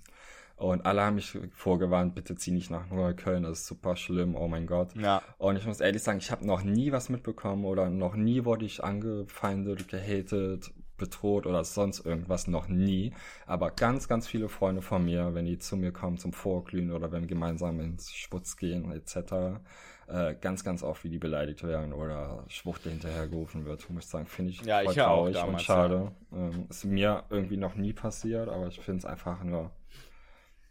Und 0.55 0.87
alle 0.87 1.03
haben 1.03 1.17
mich 1.17 1.37
vorgewarnt, 1.53 2.15
bitte 2.15 2.35
zieh 2.37 2.51
nicht 2.53 2.71
nach 2.71 2.89
Neukölln, 2.89 3.43
das 3.43 3.59
ist 3.61 3.67
super 3.67 3.95
schlimm, 3.95 4.35
oh 4.35 4.49
mein 4.49 4.67
Gott. 4.67 4.95
Ja, 4.97 5.23
Und 5.37 5.57
ich 5.57 5.67
muss 5.67 5.81
ehrlich 5.81 6.03
sagen, 6.03 6.19
ich 6.19 6.31
habe 6.31 6.47
noch 6.47 6.63
nie 6.63 6.93
was 6.93 7.11
mitbekommen 7.11 7.67
oder 7.67 7.91
noch 7.91 8.15
nie 8.15 8.47
wurde 8.47 8.65
ich 8.65 8.83
angefeindet, 8.83 9.87
gehatet, 9.89 10.73
bedroht 10.97 11.47
oder 11.47 11.65
sonst 11.65 12.05
irgendwas, 12.05 12.47
noch 12.47 12.69
nie. 12.69 13.13
Aber 13.47 13.71
ganz, 13.71 14.09
ganz 14.09 14.27
viele 14.27 14.49
Freunde 14.49 14.83
von 14.83 15.05
mir, 15.05 15.35
wenn 15.35 15.47
die 15.47 15.59
zu 15.59 15.77
mir 15.77 15.93
kommen 15.93 16.19
zum 16.19 16.33
Vorglühen 16.33 16.93
oder 16.93 17.13
wenn 17.13 17.23
wir 17.23 17.29
gemeinsam 17.29 17.81
ins 17.81 18.13
Schwutz 18.13 18.57
gehen 18.57 18.93
etc., 18.93 19.61
äh, 20.09 20.35
ganz, 20.37 20.63
ganz 20.63 20.83
oft, 20.85 21.03
wie 21.03 21.11
die 21.11 21.19
beleidigt 21.19 21.65
werden 21.65 21.93
oder 21.93 22.45
Schwuchtel 22.49 22.93
hinterhergerufen 22.93 23.65
wird, 23.65 23.89
muss 23.91 24.05
ich 24.05 24.11
sagen, 24.11 24.27
finde 24.27 24.53
ich 24.53 24.61
Ja, 24.63 24.83
voll 24.83 24.91
ich 24.93 24.97
ja 24.97 25.09
auch 25.09 25.17
traurig 25.17 25.37
und 25.37 25.43
damals, 25.47 25.63
schade. 25.65 26.13
Ähm, 26.33 26.67
ist 26.71 26.85
mir 26.85 27.25
irgendwie 27.29 27.57
noch 27.57 27.75
nie 27.75 27.93
passiert, 27.93 28.49
aber 28.49 28.69
ich 28.69 28.81
finde 28.81 28.99
es 29.01 29.05
einfach 29.05 29.43
nur, 29.43 29.73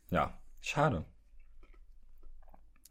ja, 0.09 0.37
schade. 0.61 1.05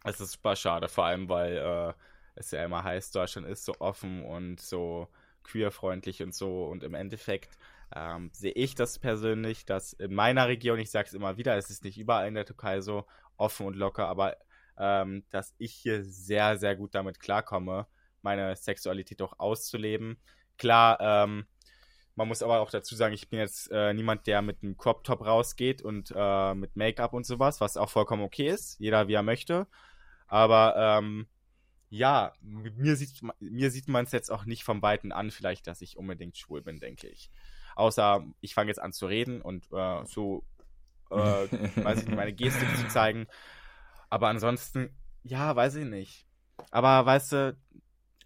es 0.04 0.20
ist 0.20 0.32
super 0.32 0.54
schade, 0.56 0.88
vor 0.88 1.06
allem 1.06 1.28
weil 1.28 1.56
äh, 1.56 1.92
es 2.34 2.50
ja 2.50 2.64
immer 2.64 2.84
heißt, 2.84 3.14
Deutschland 3.14 3.46
ist 3.46 3.64
so 3.64 3.74
offen 3.78 4.24
und 4.24 4.60
so 4.60 5.08
queerfreundlich 5.44 6.22
und 6.22 6.34
so. 6.34 6.64
Und 6.64 6.82
im 6.82 6.94
Endeffekt 6.94 7.56
ähm, 7.94 8.30
sehe 8.32 8.52
ich 8.52 8.74
das 8.74 8.98
persönlich, 8.98 9.64
dass 9.64 9.92
in 9.92 10.14
meiner 10.14 10.48
Region, 10.48 10.78
ich 10.78 10.90
sage 10.90 11.08
es 11.08 11.14
immer 11.14 11.36
wieder, 11.36 11.56
es 11.56 11.70
ist 11.70 11.84
nicht 11.84 11.98
überall 11.98 12.26
in 12.26 12.34
der 12.34 12.46
Türkei 12.46 12.80
so 12.80 13.06
offen 13.36 13.66
und 13.66 13.76
locker, 13.76 14.08
aber 14.08 14.36
ähm, 14.78 15.24
dass 15.30 15.54
ich 15.58 15.72
hier 15.72 16.04
sehr, 16.04 16.56
sehr 16.58 16.76
gut 16.76 16.94
damit 16.94 17.20
klarkomme, 17.20 17.86
meine 18.22 18.56
Sexualität 18.56 19.22
auch 19.22 19.38
auszuleben. 19.38 20.18
Klar, 20.58 20.98
ähm, 21.00 21.46
man 22.16 22.28
muss 22.28 22.42
aber 22.42 22.60
auch 22.60 22.70
dazu 22.70 22.94
sagen, 22.94 23.14
ich 23.14 23.28
bin 23.28 23.40
jetzt 23.40 23.70
äh, 23.72 23.92
niemand, 23.92 24.26
der 24.26 24.40
mit 24.40 24.62
einem 24.62 24.76
Crop 24.76 25.04
Top 25.04 25.24
rausgeht 25.24 25.82
und 25.82 26.12
äh, 26.14 26.54
mit 26.54 26.76
Make-up 26.76 27.12
und 27.12 27.26
sowas, 27.26 27.60
was 27.60 27.76
auch 27.76 27.90
vollkommen 27.90 28.22
okay 28.22 28.48
ist, 28.48 28.78
jeder 28.78 29.08
wie 29.08 29.14
er 29.14 29.22
möchte. 29.22 29.66
Aber 30.26 30.74
ähm, 30.76 31.26
ja, 31.96 32.32
mir 32.40 32.96
sieht, 32.96 33.20
mir 33.40 33.70
sieht 33.70 33.88
man 33.88 34.04
es 34.04 34.12
jetzt 34.12 34.30
auch 34.30 34.44
nicht 34.46 34.64
vom 34.64 34.82
Weiten 34.82 35.12
an, 35.12 35.30
vielleicht, 35.30 35.66
dass 35.66 35.80
ich 35.80 35.96
unbedingt 35.96 36.36
schwul 36.36 36.60
bin, 36.60 36.80
denke 36.80 37.06
ich. 37.08 37.30
Außer 37.76 38.24
ich 38.40 38.54
fange 38.54 38.68
jetzt 38.68 38.80
an 38.80 38.92
zu 38.92 39.06
reden 39.06 39.40
und 39.40 39.66
äh, 39.72 40.04
so, 40.04 40.44
äh, 41.10 41.14
weiß 41.16 42.00
ich 42.02 42.06
nicht, 42.08 42.16
meine 42.16 42.32
Gestik 42.32 42.68
zu 42.76 42.88
zeigen. 42.88 43.26
Aber 44.10 44.28
ansonsten, 44.28 44.90
ja, 45.22 45.54
weiß 45.54 45.76
ich 45.76 45.84
nicht. 45.86 46.26
Aber 46.70 47.04
weißt 47.06 47.32
du, 47.32 47.56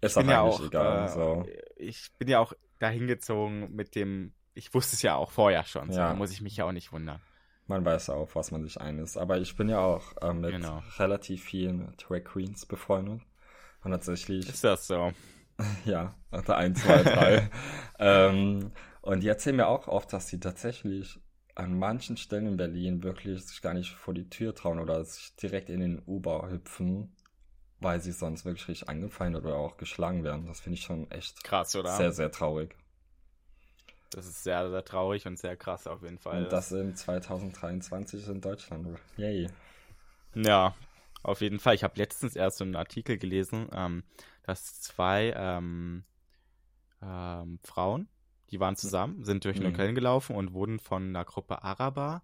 Ist 0.01 0.15
bin 0.15 0.27
auch 0.27 0.31
ja 0.31 0.41
auch, 0.41 0.63
egal. 0.65 1.05
äh, 1.05 1.09
so. 1.09 1.45
ich 1.77 2.11
bin 2.17 2.27
ja 2.27 2.39
auch 2.39 2.53
dahin 2.79 3.07
gezogen 3.07 3.73
mit 3.75 3.95
dem, 3.95 4.33
ich 4.53 4.73
wusste 4.73 4.95
es 4.95 5.01
ja 5.03 5.15
auch 5.15 5.31
vorher 5.31 5.63
schon, 5.65 5.91
so, 5.91 5.99
Ja. 5.99 6.09
da 6.09 6.13
muss 6.15 6.31
ich 6.31 6.41
mich 6.41 6.57
ja 6.57 6.65
auch 6.65 6.71
nicht 6.71 6.91
wundern. 6.91 7.21
Man 7.67 7.85
weiß 7.85 8.09
auch, 8.09 8.33
was 8.33 8.49
man 8.51 8.63
sich 8.63 8.81
ein 8.81 8.97
ist. 8.97 9.15
Aber 9.15 9.37
ich 9.37 9.55
bin 9.55 9.69
ja 9.69 9.79
auch 9.79 10.17
äh, 10.23 10.33
mit 10.33 10.51
Genau. 10.53 10.81
relativ 10.97 11.43
vielen 11.43 11.95
Drag 11.97 12.23
Queens 12.23 12.65
befreundet. 12.65 13.21
Und 13.83 13.91
tatsächlich, 13.91 14.47
Ist 14.47 14.63
das 14.63 14.87
so? 14.87 15.11
ja, 15.85 16.15
hatte 16.31 16.55
ein, 16.55 16.75
zwei, 16.75 17.03
drei. 17.03 17.49
ähm, 17.99 18.71
und 19.01 19.21
die 19.21 19.27
erzählen 19.27 19.55
mir 19.55 19.67
auch 19.67 19.87
oft, 19.87 20.11
dass 20.13 20.27
sie 20.27 20.39
tatsächlich 20.39 21.19
an 21.55 21.77
manchen 21.77 22.17
Stellen 22.17 22.47
in 22.47 22.57
Berlin 22.57 23.03
wirklich 23.03 23.45
sich 23.45 23.61
gar 23.61 23.73
nicht 23.73 23.91
vor 23.91 24.13
die 24.13 24.29
Tür 24.29 24.55
trauen 24.55 24.79
oder 24.79 25.03
sich 25.03 25.35
direkt 25.35 25.69
in 25.69 25.81
den 25.81 26.01
U-Bau 26.07 26.47
hüpfen, 26.49 27.15
weil 27.79 28.01
sie 28.01 28.11
sonst 28.11 28.45
wirklich 28.45 28.67
richtig 28.67 28.89
angefeindet 28.89 29.43
oder 29.43 29.55
auch 29.55 29.77
geschlagen 29.77 30.23
werden. 30.23 30.47
Das 30.47 30.61
finde 30.61 30.77
ich 30.77 30.83
schon 30.83 31.09
echt 31.11 31.43
Krass, 31.43 31.75
oder? 31.75 31.95
sehr, 31.95 32.11
sehr 32.11 32.31
traurig. 32.31 32.75
Das 34.11 34.25
ist 34.25 34.43
sehr, 34.43 34.69
sehr 34.69 34.83
traurig 34.83 35.27
und 35.27 35.37
sehr 35.37 35.55
krass 35.55 35.85
auf 35.85 36.01
jeden 36.01 36.17
Fall. 36.17 36.45
Und 36.45 36.51
das 36.51 36.71
in 36.71 36.95
2023 36.95 38.27
in 38.27 38.41
Deutschland. 38.41 38.87
Yay. 39.17 39.49
Ja, 40.33 40.73
auf 41.23 41.41
jeden 41.41 41.59
Fall. 41.59 41.75
Ich 41.75 41.83
habe 41.83 41.97
letztens 41.97 42.35
erst 42.35 42.57
so 42.57 42.63
einen 42.63 42.75
Artikel 42.75 43.17
gelesen, 43.17 43.67
ähm, 43.73 44.03
dass 44.43 44.79
zwei 44.81 45.33
ähm, 45.35 46.03
ähm, 47.01 47.59
Frauen, 47.63 48.07
die 48.51 48.59
waren 48.59 48.75
zusammen, 48.75 49.23
sind 49.23 49.45
durch 49.45 49.57
Mhm. 49.57 49.63
Neukölln 49.65 49.95
gelaufen 49.95 50.35
und 50.35 50.53
wurden 50.53 50.79
von 50.79 51.09
einer 51.09 51.25
Gruppe 51.25 51.63
Araber 51.63 52.23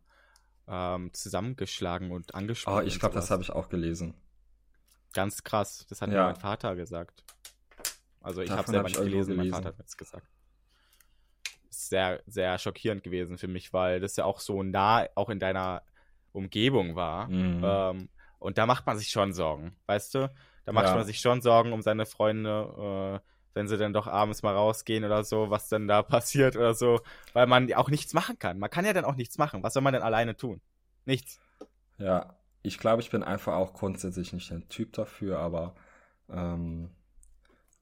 ähm, 0.68 1.14
zusammengeschlagen 1.14 2.12
und 2.12 2.34
angesprochen. 2.34 2.78
Oh, 2.84 2.88
ich 2.88 3.00
glaube, 3.00 3.16
das 3.16 3.30
habe 3.30 3.44
ich 3.44 3.52
auch 3.52 3.70
gelesen. 3.70 4.16
Ganz 5.14 5.44
krass. 5.44 5.86
Das 5.90 6.02
hat 6.02 6.10
mir 6.10 6.16
Ja. 6.16 6.26
mein 6.26 6.36
Vater 6.36 6.76
gesagt. 6.76 7.24
Also 8.22 8.42
ich 8.42 8.50
habe 8.50 8.64
selber 8.64 8.80
hab 8.80 8.88
ich 8.88 8.94
nicht 8.94 8.98
irgendwo 8.98 9.12
gelesen, 9.18 9.30
mein 9.36 9.38
gelesen. 9.46 9.54
Vater 9.56 9.68
hat 9.70 9.78
mir 9.78 9.84
das 9.84 9.98
gesagt. 9.98 10.28
Sehr, 11.70 12.24
sehr 12.26 12.58
schockierend 12.58 13.04
gewesen 13.04 13.38
für 13.38 13.48
mich, 13.48 13.72
weil 13.74 14.00
das 14.00 14.16
ja 14.16 14.26
auch 14.26 14.40
so 14.40 14.64
nah 14.64 15.06
auch 15.16 15.30
in 15.30 15.40
deiner 15.40 15.84
Umgebung 16.32 16.96
war. 16.96 17.28
Mhm. 17.30 17.62
Ähm, 17.64 18.10
und 18.46 18.58
da 18.58 18.66
macht 18.66 18.86
man 18.86 18.98
sich 18.98 19.10
schon 19.10 19.34
Sorgen, 19.34 19.76
weißt 19.88 20.16
du? 20.16 20.32
Da 20.66 20.72
macht 20.72 20.86
Ja. 20.86 20.96
man 20.96 21.06
sich 21.06 21.20
schon 21.20 21.42
Sorgen 21.42 21.74
um 21.74 21.82
seine 21.82 22.06
Freunde, 22.06 23.22
äh, 23.24 23.30
wenn 23.54 23.68
sie 23.68 23.78
dann 23.78 23.94
doch 23.94 24.08
abends 24.08 24.44
mal 24.44 24.54
rausgehen 24.56 25.04
oder 25.06 25.24
so, 25.24 25.50
was 25.50 25.70
dann 25.70 25.88
da 25.88 26.02
passiert 26.04 26.56
oder 26.56 26.74
so, 26.74 27.02
weil 27.34 27.48
man 27.48 27.72
auch 27.74 27.90
nichts 27.90 28.14
machen 28.14 28.40
kann. 28.40 28.60
Man 28.60 28.70
kann 28.70 28.86
ja 28.86 28.94
dann 28.94 29.06
auch 29.06 29.16
nichts 29.16 29.38
machen. 29.38 29.64
Was 29.64 29.74
soll 29.74 29.84
man 29.84 29.94
denn 29.94 30.04
alleine 30.04 30.36
tun? 30.36 30.62
Nichts. 31.06 31.40
Ja, 31.98 32.36
ich 32.64 32.78
glaube, 32.80 33.02
ich 33.02 33.10
bin 33.12 33.24
einfach 33.24 33.54
auch 33.54 33.74
grundsätzlich 33.74 34.34
nicht 34.34 34.50
der 34.50 34.68
Typ 34.70 34.94
dafür, 34.94 35.40
aber 35.40 35.76
ähm, 36.30 36.90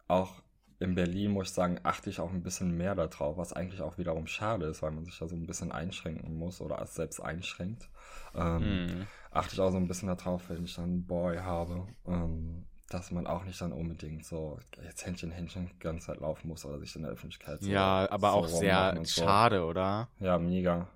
auch 0.08 0.42
in 0.80 0.96
Berlin, 0.96 1.32
muss 1.32 1.50
ich 1.50 1.54
sagen, 1.54 1.80
achte 1.84 2.10
ich 2.10 2.20
auch 2.20 2.32
ein 2.32 2.44
bisschen 2.44 2.76
mehr 2.76 2.94
darauf, 2.94 3.38
was 3.38 3.54
eigentlich 3.54 3.82
auch 3.82 3.98
wiederum 3.98 4.28
schade 4.28 4.66
ist, 4.66 4.82
weil 4.82 4.92
man 4.92 5.06
sich 5.06 5.18
da 5.18 5.28
so 5.28 5.36
ein 5.36 5.48
bisschen 5.48 5.72
einschränken 5.72 6.36
muss 6.38 6.60
oder 6.60 6.82
es 6.82 6.96
selbst 6.96 7.22
einschränkt. 7.22 7.90
Ähm, 8.36 8.62
Hm. 8.62 9.08
Achte 9.34 9.56
ich 9.56 9.60
auch 9.62 9.72
so 9.72 9.78
ein 9.78 9.88
bisschen 9.88 10.08
darauf, 10.10 10.50
wenn 10.50 10.64
ich 10.64 10.76
dann 10.76 10.86
einen 10.86 11.06
Boy 11.08 11.38
habe, 11.38 11.88
ähm, 12.08 12.66
dass 12.90 13.12
man 13.12 13.26
auch 13.28 13.44
nicht 13.46 13.60
dann 13.62 13.74
unbedingt 13.74 14.26
so 14.26 14.60
jetzt 14.84 15.06
Händchen, 15.06 15.32
Händchen 15.32 15.70
die 15.74 15.80
ganze 15.80 16.08
Zeit 16.08 16.20
laufen 16.20 16.48
muss 16.50 16.66
oder 16.66 16.80
sich 16.80 16.96
in 16.96 17.02
der 17.04 17.12
Öffentlichkeit 17.12 17.62
so 17.64 17.72
Ja, 17.72 18.08
aber 18.12 18.32
so 18.32 18.34
auch 18.34 18.48
sehr 18.48 18.96
und 18.98 19.08
so. 19.08 19.22
schade, 19.24 19.66
oder? 19.66 20.08
Ja, 20.20 20.38
mega. 20.38 20.88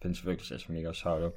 Finde 0.00 0.16
ich 0.18 0.24
wirklich 0.24 0.52
echt 0.52 0.68
mega 0.68 0.94
schade. 0.94 1.32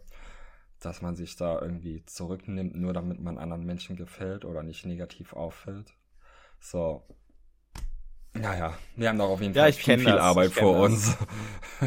Dass 0.80 1.02
man 1.02 1.16
sich 1.16 1.36
da 1.36 1.60
irgendwie 1.62 2.06
zurücknimmt, 2.06 2.76
nur 2.76 2.94
damit 2.94 3.20
man 3.20 3.38
anderen 3.40 3.66
Menschen 3.66 3.96
gefällt 3.96 4.46
oder 4.46 4.64
nicht 4.64 4.86
negativ 4.86 5.34
auffällt. 5.34 5.94
So. 6.60 7.04
Naja, 8.34 8.78
wir 8.96 9.10
haben 9.10 9.18
doch 9.18 9.30
auf 9.30 9.42
jeden 9.42 9.54
Ja, 9.54 9.64
Fall 9.64 9.72
viel, 9.72 9.98
viel 9.98 10.20
Arbeit 10.20 10.52
vor 10.52 10.80
das. 10.82 10.84
uns. 10.84 11.18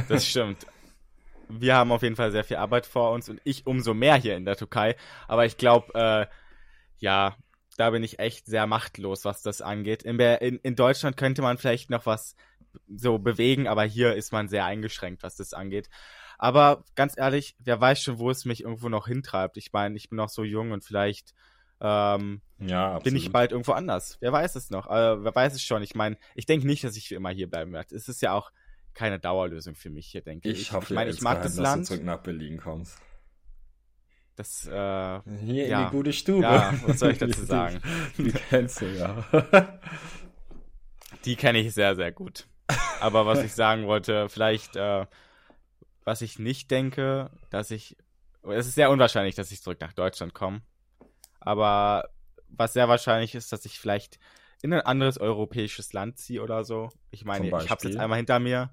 Das 0.09 0.27
stimmt. 0.27 0.67
Wir 1.49 1.77
haben 1.77 1.93
auf 1.93 2.03
jeden 2.03 2.17
Fall 2.17 2.33
sehr 2.33 2.45
viel 2.45 2.57
Arbeit 2.57 2.87
vor 2.87 3.13
uns 3.13 3.29
und 3.29 3.41
ich 3.45 3.67
umso 3.67 3.95
mehr 3.95 4.17
hier 4.17 4.37
in 4.37 4.45
der 4.45 4.57
Türkei. 4.57 4.97
Aber 5.27 5.47
ich 5.47 5.57
glaube, 5.57 5.95
äh, 5.95 6.27
ja, 6.99 7.37
da 7.77 7.91
bin 7.91 8.03
ich 8.03 8.19
echt 8.19 8.47
sehr 8.47 8.67
machtlos, 8.67 9.25
was 9.25 9.43
das 9.43 9.63
angeht. 9.63 10.03
In, 10.03 10.19
in, 10.19 10.59
in 10.59 10.77
Deutschland 10.77 11.17
könnte 11.17 11.43
man 11.43 11.59
vielleicht 11.59 11.91
noch 11.91 12.07
was 12.07 12.35
so 12.89 13.19
bewegen, 13.19 13.67
aber 13.67 13.85
hier 13.85 14.15
ist 14.15 14.33
man 14.33 14.49
sehr 14.49 14.65
eingeschränkt, 14.65 15.23
was 15.23 15.37
das 15.37 15.53
angeht. 15.53 15.89
Aber 16.39 16.85
ganz 16.95 17.17
ehrlich, 17.17 17.57
wer 17.59 17.81
weiß 17.81 18.03
schon, 18.03 18.19
wo 18.19 18.31
es 18.31 18.45
mich 18.45 18.63
irgendwo 18.63 18.89
noch 18.89 19.09
hintreibt. 19.09 19.57
Ich 19.57 19.73
meine, 19.73 19.97
ich 19.97 20.09
bin 20.09 20.17
noch 20.17 20.29
so 20.29 20.45
jung 20.45 20.71
und 20.73 20.85
vielleicht 20.85 21.35
ähm, 21.81 22.41
Ja, 22.59 22.99
bin 22.99 23.17
ich 23.17 23.33
bald 23.33 23.53
irgendwo 23.53 23.73
anders. 23.73 24.17
Wer 24.21 24.33
weiß 24.33 24.57
es 24.57 24.71
noch? 24.71 24.87
Äh, 24.89 25.25
wer 25.25 25.35
weiß 25.35 25.55
es 25.55 25.63
schon? 25.63 25.83
Ich 25.83 25.95
meine, 25.95 26.17
ich 26.35 26.47
denke 26.47 26.67
nicht, 26.67 26.85
dass 26.85 26.97
ich 26.97 27.09
für 27.09 27.17
immer 27.17 27.31
hier 27.31 27.49
bleiben 27.49 27.73
werde. 27.73 27.95
Es 27.95 28.09
ist 28.09 28.23
ja 28.23 28.33
auch 28.33 28.51
keine 28.99 29.21
Dauerlösung 29.21 29.77
für 29.77 29.91
mich 29.91 30.09
hier, 30.09 30.23
denke 30.23 30.49
ich. 30.49 30.61
Ich 30.61 30.73
hoffe, 30.73 30.93
ich, 30.93 30.95
meine, 30.97 31.11
ich 31.11 31.21
mag 31.21 31.41
das 31.43 31.55
dass 31.55 31.63
Land. 31.63 31.83
du 31.83 31.87
zurück 31.87 32.05
nach 32.05 32.19
Berlin 32.19 32.59
kommst. 32.59 32.99
Das, 34.35 34.67
äh, 34.67 34.71
Hier 34.71 35.65
in 35.65 35.71
Ja. 35.71 35.85
die 35.85 35.91
gute 35.97 36.13
Stube. 36.13 36.43
Ja, 36.43 36.75
was 36.85 36.99
soll 36.99 37.13
ich 37.13 37.19
dazu 37.19 37.45
sagen? 37.45 37.81
Die 38.19 38.33
kennst 38.33 38.81
du 38.81 38.87
ja. 38.87 39.25
die 41.25 41.37
kenne 41.37 41.59
ich 41.61 41.73
sehr, 41.75 41.95
sehr 41.95 42.11
gut. 42.13 42.49
Aber 43.01 43.25
was 43.25 43.43
ich 43.45 43.55
sagen 43.55 43.87
wollte, 43.87 44.29
vielleicht, 44.29 44.75
äh, 44.77 45.07
was 46.05 46.21
ich 46.21 46.39
nicht 46.41 46.71
denke, 46.71 47.31
dass 47.51 47.71
ich, 47.71 47.97
es 48.43 48.67
ist 48.67 48.75
sehr 48.75 48.91
unwahrscheinlich, 48.91 49.37
dass 49.37 49.53
ich 49.53 49.63
zurück 49.63 49.81
nach 49.81 49.93
Deutschland 49.93 50.35
komme. 50.35 50.63
Aber 51.41 52.09
was 52.49 52.73
sehr 52.73 52.89
wahrscheinlich 52.89 53.35
ist, 53.37 53.53
dass 53.53 53.65
ich 53.65 53.79
vielleicht 53.79 54.19
in 54.63 54.73
ein 54.73 54.81
anderes 54.81 55.19
europäisches 55.19 55.93
Land 55.93 56.19
ziehe 56.19 56.43
oder 56.43 56.65
so. 56.65 56.91
Ich 57.13 57.25
meine, 57.25 57.47
ich 57.47 57.71
habe 57.71 57.79
es 57.79 57.85
jetzt 57.85 57.97
einmal 57.97 58.17
hinter 58.17 58.41
mir. 58.41 58.71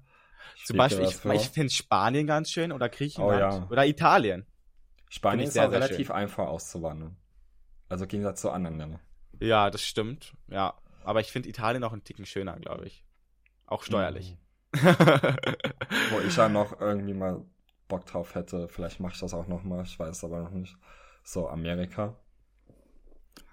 Zum 0.64 0.76
Beispiel, 0.76 1.04
ich, 1.04 1.24
ich 1.24 1.48
finde 1.50 1.72
Spanien 1.72 2.26
ganz 2.26 2.50
schön 2.50 2.72
oder 2.72 2.88
Griechenland 2.88 3.54
Oh 3.54 3.58
ja. 3.60 3.66
oder 3.70 3.86
Italien. 3.86 4.46
Spanien 5.08 5.46
ist 5.46 5.54
sehr, 5.54 5.66
auch 5.66 5.70
sehr 5.70 5.80
relativ 5.80 6.08
schön. 6.08 6.16
einfach 6.16 6.46
auszuwandern. 6.46 7.16
Also 7.88 8.04
im 8.04 8.08
Gegensatz 8.08 8.40
zu 8.40 8.50
anderen 8.50 8.78
Ländern. 8.78 9.00
Ja, 9.40 9.70
das 9.70 9.82
stimmt. 9.82 10.34
Ja, 10.48 10.74
aber 11.04 11.20
ich 11.20 11.30
finde 11.30 11.48
Italien 11.48 11.84
auch 11.84 11.92
einen 11.92 12.04
Ticken 12.04 12.26
schöner, 12.26 12.56
glaube 12.58 12.86
ich. 12.86 13.04
Auch 13.66 13.82
steuerlich. 13.82 14.36
Wo 14.72 16.20
ich 16.26 16.36
ja 16.36 16.48
noch 16.48 16.80
irgendwie 16.80 17.14
mal 17.14 17.44
Bock 17.88 18.06
drauf 18.06 18.34
hätte, 18.34 18.68
vielleicht 18.68 19.00
mache 19.00 19.14
ich 19.14 19.20
das 19.20 19.34
auch 19.34 19.46
noch 19.46 19.62
mal, 19.62 19.84
ich 19.84 19.98
weiß 19.98 20.16
es 20.16 20.24
aber 20.24 20.40
noch 20.40 20.50
nicht. 20.50 20.76
So, 21.22 21.48
Amerika. 21.48 22.16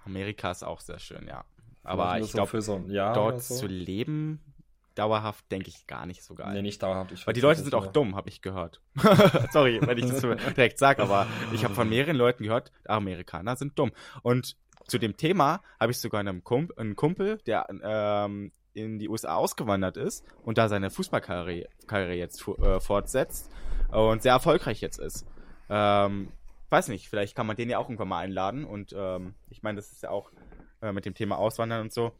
Amerika 0.04 0.50
ist 0.50 0.64
auch 0.64 0.80
sehr 0.80 0.98
schön, 0.98 1.26
ja. 1.26 1.44
Aber 1.82 2.18
ich 2.18 2.32
glaube, 2.32 2.60
so 2.60 2.78
dort 2.78 3.42
so. 3.42 3.54
zu 3.56 3.66
leben, 3.66 4.40
dauerhaft, 4.94 5.50
denke 5.50 5.68
ich 5.68 5.86
gar 5.86 6.06
nicht 6.06 6.22
so 6.22 6.34
geil. 6.34 6.52
Nee, 6.52 6.62
nicht 6.62 6.82
dauerhaft. 6.82 7.12
Ich 7.12 7.26
Weil 7.26 7.34
die 7.34 7.40
Leute 7.40 7.62
sind 7.62 7.74
auch 7.74 7.84
mehr. 7.84 7.92
dumm, 7.92 8.16
habe 8.16 8.28
ich 8.28 8.42
gehört. 8.42 8.80
Sorry, 9.52 9.80
wenn 9.82 9.98
ich 9.98 10.06
das 10.06 10.20
so 10.20 10.34
direkt 10.34 10.78
sage, 10.78 11.02
aber 11.02 11.26
ich 11.52 11.64
habe 11.64 11.74
von 11.74 11.88
mehreren 11.88 12.16
Leuten 12.16 12.44
gehört, 12.44 12.72
Amerikaner 12.86 13.56
sind 13.56 13.78
dumm. 13.78 13.92
Und 14.22 14.56
zu 14.86 14.98
dem 14.98 15.16
Thema 15.16 15.62
habe 15.80 15.92
ich 15.92 15.98
sogar 15.98 16.20
einen, 16.20 16.44
Kump 16.44 16.78
einen 16.78 16.96
Kumpel, 16.96 17.38
der 17.46 17.66
ähm, 17.82 18.52
in 18.74 18.98
die 18.98 19.08
USA 19.08 19.36
ausgewandert 19.36 19.96
ist 19.96 20.24
und 20.42 20.58
da 20.58 20.68
seine 20.68 20.90
Fußballkarriere 20.90 21.68
Karriere 21.86 22.14
jetzt 22.14 22.46
äh, 22.48 22.80
fortsetzt 22.80 23.50
und 23.90 24.22
sehr 24.22 24.32
erfolgreich 24.32 24.80
jetzt 24.80 24.98
ist. 24.98 25.26
Ähm, 25.68 26.28
weiß 26.70 26.88
nicht, 26.88 27.08
vielleicht 27.08 27.36
kann 27.36 27.46
man 27.46 27.56
den 27.56 27.70
ja 27.70 27.78
auch 27.78 27.88
irgendwann 27.88 28.08
mal 28.08 28.18
einladen 28.18 28.64
und 28.64 28.94
ähm, 28.96 29.34
ich 29.48 29.62
meine, 29.62 29.76
das 29.76 29.92
ist 29.92 30.02
ja 30.02 30.10
auch 30.10 30.30
äh, 30.82 30.92
mit 30.92 31.04
dem 31.04 31.14
Thema 31.14 31.38
Auswandern 31.38 31.82
und 31.82 31.92
so. 31.92 32.12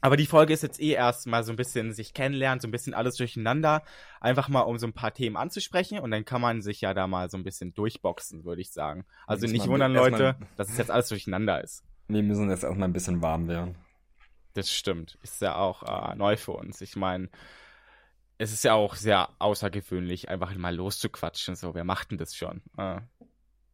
Aber 0.00 0.16
die 0.16 0.26
Folge 0.26 0.52
ist 0.52 0.62
jetzt 0.62 0.80
eh 0.80 0.90
erst 0.92 1.26
mal 1.26 1.42
so 1.44 1.52
ein 1.52 1.56
bisschen 1.56 1.92
sich 1.92 2.12
kennenlernen, 2.12 2.60
so 2.60 2.68
ein 2.68 2.70
bisschen 2.70 2.92
alles 2.94 3.16
durcheinander, 3.16 3.82
einfach 4.20 4.48
mal 4.48 4.60
um 4.60 4.78
so 4.78 4.86
ein 4.86 4.92
paar 4.92 5.14
Themen 5.14 5.36
anzusprechen 5.36 5.98
und 5.98 6.10
dann 6.10 6.24
kann 6.24 6.40
man 6.40 6.60
sich 6.62 6.80
ja 6.82 6.92
da 6.94 7.06
mal 7.06 7.30
so 7.30 7.36
ein 7.38 7.44
bisschen 7.44 7.72
durchboxen, 7.74 8.44
würde 8.44 8.60
ich 8.60 8.70
sagen. 8.72 9.06
Also 9.26 9.46
nicht 9.46 9.66
wundern, 9.66 9.94
Leute, 9.94 10.36
mal- 10.38 10.46
dass 10.56 10.68
es 10.68 10.76
jetzt 10.76 10.90
alles 10.90 11.08
durcheinander 11.08 11.62
ist. 11.64 11.82
Wir 12.08 12.22
müssen 12.22 12.50
jetzt 12.50 12.64
erstmal 12.64 12.88
ein 12.88 12.92
bisschen 12.92 13.22
warm 13.22 13.48
werden. 13.48 13.76
Das 14.52 14.70
stimmt. 14.70 15.18
Ist 15.22 15.40
ja 15.40 15.56
auch 15.56 15.82
äh, 15.82 16.14
neu 16.14 16.36
für 16.36 16.52
uns. 16.52 16.80
Ich 16.80 16.96
meine, 16.96 17.28
es 18.38 18.52
ist 18.52 18.62
ja 18.64 18.74
auch 18.74 18.94
sehr 18.94 19.30
außergewöhnlich, 19.38 20.28
einfach 20.28 20.54
mal 20.56 20.74
loszuquatschen. 20.74 21.56
So, 21.56 21.74
wer 21.74 21.84
macht 21.84 22.10
denn 22.10 22.18
das 22.18 22.36
schon? 22.36 22.62
Äh, 22.76 23.00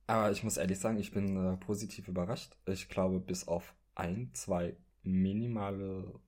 Aber 0.06 0.30
ich 0.30 0.42
muss 0.44 0.56
ehrlich 0.56 0.78
sagen, 0.78 0.98
ich 0.98 1.12
bin 1.12 1.36
äh, 1.54 1.56
positiv 1.56 2.08
überrascht. 2.08 2.56
Ich 2.66 2.88
glaube, 2.88 3.20
bis 3.20 3.48
auf 3.48 3.74
ein, 3.94 4.30
zwei 4.32 4.76
minimale 5.02 6.20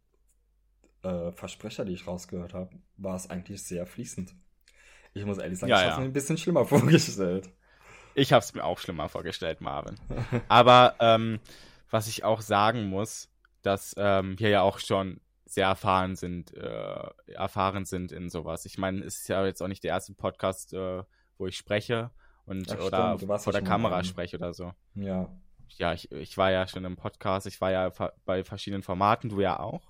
äh, 1.03 1.33
Versprecher, 1.33 1.85
die 1.85 1.93
ich 1.93 2.07
rausgehört 2.07 2.55
habe, 2.55 2.71
war 2.97 3.17
es 3.17 3.29
eigentlich 3.29 3.63
sehr 3.63 3.87
fließend. 3.87 4.35
Ich 5.15 5.25
muss 5.25 5.39
ehrlich 5.39 5.59
sagen, 5.59 5.71
Ja, 5.71 5.77
ich 5.79 5.83
ja. 5.83 5.91
habe 5.91 5.95
es 5.95 5.99
mir 6.01 6.11
ein 6.11 6.13
bisschen 6.13 6.39
schlimmer 6.39 6.65
vorgestellt. 6.67 7.51
Ich 8.15 8.33
habe 8.33 8.43
es 8.43 8.55
mir 8.55 8.65
auch 8.65 8.79
schlimmer 8.79 9.09
vorgestellt, 9.09 9.61
Marvin. 9.61 9.97
Aber 10.49 10.97
ähm, 11.01 11.41
was 11.91 12.09
ich 12.09 12.25
auch 12.25 12.41
sagen 12.41 12.87
muss, 12.87 13.31
dass 13.63 13.95
ähm, 13.97 14.39
wir 14.39 14.49
ja 14.51 14.63
auch 14.63 14.79
schon 14.79 15.21
sehr 15.45 15.67
erfahren 15.67 16.17
sind, 16.17 16.55
äh, 16.55 17.11
erfahren 17.27 17.85
sind 17.85 18.13
in 18.13 18.31
sowas. 18.31 18.65
Ich 18.65 18.79
meine, 18.79 19.05
es 19.05 19.19
ist 19.21 19.29
ja 19.29 19.45
jetzt 19.45 19.63
auch 19.63 19.69
nicht 19.69 19.85
der 19.85 19.91
erste 19.91 20.15
Podcast, 20.15 20.73
äh, 20.73 21.03
wo 21.39 21.47
ich 21.47 21.57
spreche 21.57 22.11
und 22.47 22.71
Ach, 22.73 22.81
oder 22.85 23.19
stimmt, 23.19 23.41
vor 23.43 23.53
der 23.53 23.63
Kamera 23.63 24.03
spreche 24.05 24.37
oder 24.37 24.55
so. 24.55 24.73
Ja, 24.95 25.29
Ja, 25.79 25.93
ich, 25.93 26.11
ich 26.13 26.37
war 26.39 26.51
ja 26.51 26.67
schon 26.69 26.85
im 26.85 26.97
Podcast, 26.97 27.47
ich 27.47 27.61
war 27.61 27.71
ja 27.71 27.91
bei 28.25 28.45
verschiedenen 28.45 28.83
Formaten, 28.83 29.29
du 29.31 29.41
ja 29.41 29.59
auch. 29.59 29.83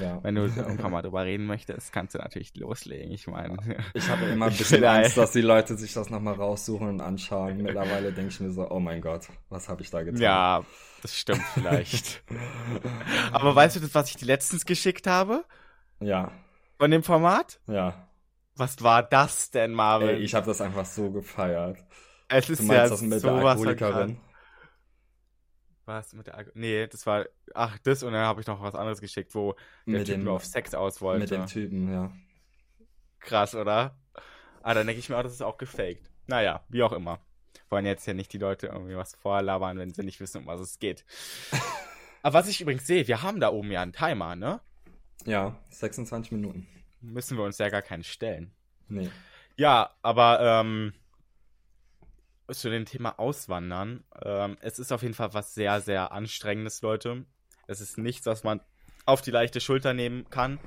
ja. 0.00 0.22
Wenn 0.22 0.34
du 0.34 0.42
irgendwann 0.42 0.92
mal 0.92 1.02
drüber 1.02 1.24
reden 1.24 1.46
möchtest, 1.46 1.92
kannst 1.92 2.14
du 2.14 2.18
natürlich 2.18 2.54
loslegen. 2.56 3.10
Ich 3.12 3.26
meine, 3.26 3.56
Ich 3.94 4.08
habe 4.08 4.26
immer 4.26 4.46
ein 4.46 4.52
bisschen 4.56 4.84
Angst, 4.84 5.16
dass 5.16 5.32
die 5.32 5.40
Leute 5.40 5.76
sich 5.76 5.92
das 5.94 6.10
nochmal 6.10 6.34
raussuchen 6.34 6.88
und 6.88 7.00
anschauen. 7.00 7.56
Mittlerweile 7.58 8.12
denke 8.12 8.30
ich 8.30 8.40
mir 8.40 8.50
so, 8.52 8.70
oh 8.70 8.78
mein 8.80 9.00
Gott, 9.00 9.26
was 9.48 9.68
habe 9.68 9.82
ich 9.82 9.90
da 9.90 10.02
getan? 10.02 10.20
ja, 10.20 10.64
das 11.02 11.16
stimmt 11.16 11.42
vielleicht. 11.54 12.22
Aber 13.32 13.54
weißt 13.54 13.76
du, 13.76 13.80
das, 13.80 13.94
was 13.94 14.10
ich 14.10 14.16
dir 14.16 14.26
letztens 14.26 14.66
geschickt 14.66 15.06
habe 15.06 15.44
Ja, 16.00 16.30
von 16.78 16.90
dem 16.90 17.02
Format? 17.02 17.60
ja. 17.66 18.06
Was 18.56 18.82
war 18.82 19.02
das 19.02 19.50
denn, 19.50 19.72
Marvin? 19.72 20.08
Ey, 20.10 20.16
ich 20.18 20.34
habe 20.34 20.44
das 20.44 20.60
einfach 20.60 20.84
so 20.84 21.10
gefeiert. 21.10 21.78
es 22.28 22.46
Du 22.46 22.52
ist 22.52 22.60
ja 22.60 22.66
meinst 22.66 22.92
das 22.92 23.00
mit 23.00 23.12
der 23.12 23.20
sowas 23.20 23.42
krass. 23.42 23.66
Alkoholikerin? 23.66 24.18
Was 25.90 26.12
mit 26.12 26.28
der 26.28 26.36
Alko 26.36 26.52
Nee, 26.54 26.86
das 26.86 27.04
war. 27.04 27.26
Ach, 27.52 27.76
das 27.78 28.04
und 28.04 28.12
dann 28.12 28.24
habe 28.24 28.40
ich 28.40 28.46
noch 28.46 28.62
was 28.62 28.76
anderes 28.76 29.00
geschickt, 29.00 29.34
wo 29.34 29.54
der 29.86 29.98
Mit 29.98 30.06
Typ 30.06 30.14
dem- 30.16 30.24
nur 30.24 30.34
auf 30.34 30.44
Sex 30.44 30.72
aus 30.72 31.00
wollte. 31.00 31.20
Mit 31.20 31.30
dem 31.32 31.46
Typen, 31.46 31.92
ja. 31.92 32.12
Krass, 33.18 33.54
oder? 33.56 33.96
Ah, 34.62 34.74
dann 34.74 34.86
denke 34.86 35.00
ich 35.00 35.08
mir, 35.08 35.16
auch, 35.18 35.22
das 35.24 35.32
ist 35.32 35.42
auch 35.42 35.58
gefaked. 35.58 36.08
Naja, 36.28 36.62
wie 36.68 36.82
auch 36.84 36.92
immer. 36.92 37.18
Wollen 37.70 37.86
jetzt 37.86 38.06
ja 38.06 38.14
nicht 38.14 38.32
die 38.32 38.38
Leute 38.38 38.68
irgendwie 38.68 38.96
was 38.96 39.14
vorlabern, 39.16 39.78
wenn 39.78 39.92
sie 39.92 40.04
nicht 40.04 40.20
wissen, 40.20 40.38
um 40.42 40.46
was 40.46 40.60
es 40.60 40.78
geht. 40.78 41.04
Aber 42.22 42.34
was 42.38 42.48
ich 42.48 42.60
übrigens 42.60 42.86
sehe, 42.86 43.08
wir 43.08 43.22
haben 43.22 43.40
da 43.40 43.50
oben 43.50 43.70
ja 43.72 43.82
einen 43.82 43.92
Timer, 43.92 44.36
ne? 44.36 44.60
Ja, 45.24 45.56
26 45.70 46.30
Minuten. 46.32 46.68
Müssen 47.00 47.36
wir 47.36 47.44
uns 47.44 47.58
ja 47.58 47.68
gar 47.68 47.82
keinen 47.82 48.04
stellen. 48.04 48.52
Nee. 48.88 49.10
Ja, 49.56 49.90
aber 50.02 50.40
ähm, 50.40 50.92
zu 52.58 52.70
dem 52.70 52.84
Thema 52.84 53.18
Auswandern. 53.18 54.04
Ähm, 54.24 54.56
es 54.60 54.78
ist 54.78 54.92
auf 54.92 55.02
jeden 55.02 55.14
Fall 55.14 55.34
was 55.34 55.54
sehr, 55.54 55.80
sehr 55.80 56.12
Anstrengendes, 56.12 56.82
Leute. 56.82 57.24
Es 57.66 57.80
ist 57.80 57.98
nichts, 57.98 58.26
was 58.26 58.44
man 58.44 58.60
auf 59.06 59.22
die 59.22 59.30
leichte 59.30 59.60
Schulter 59.60 59.94
nehmen 59.94 60.28
kann. 60.30 60.58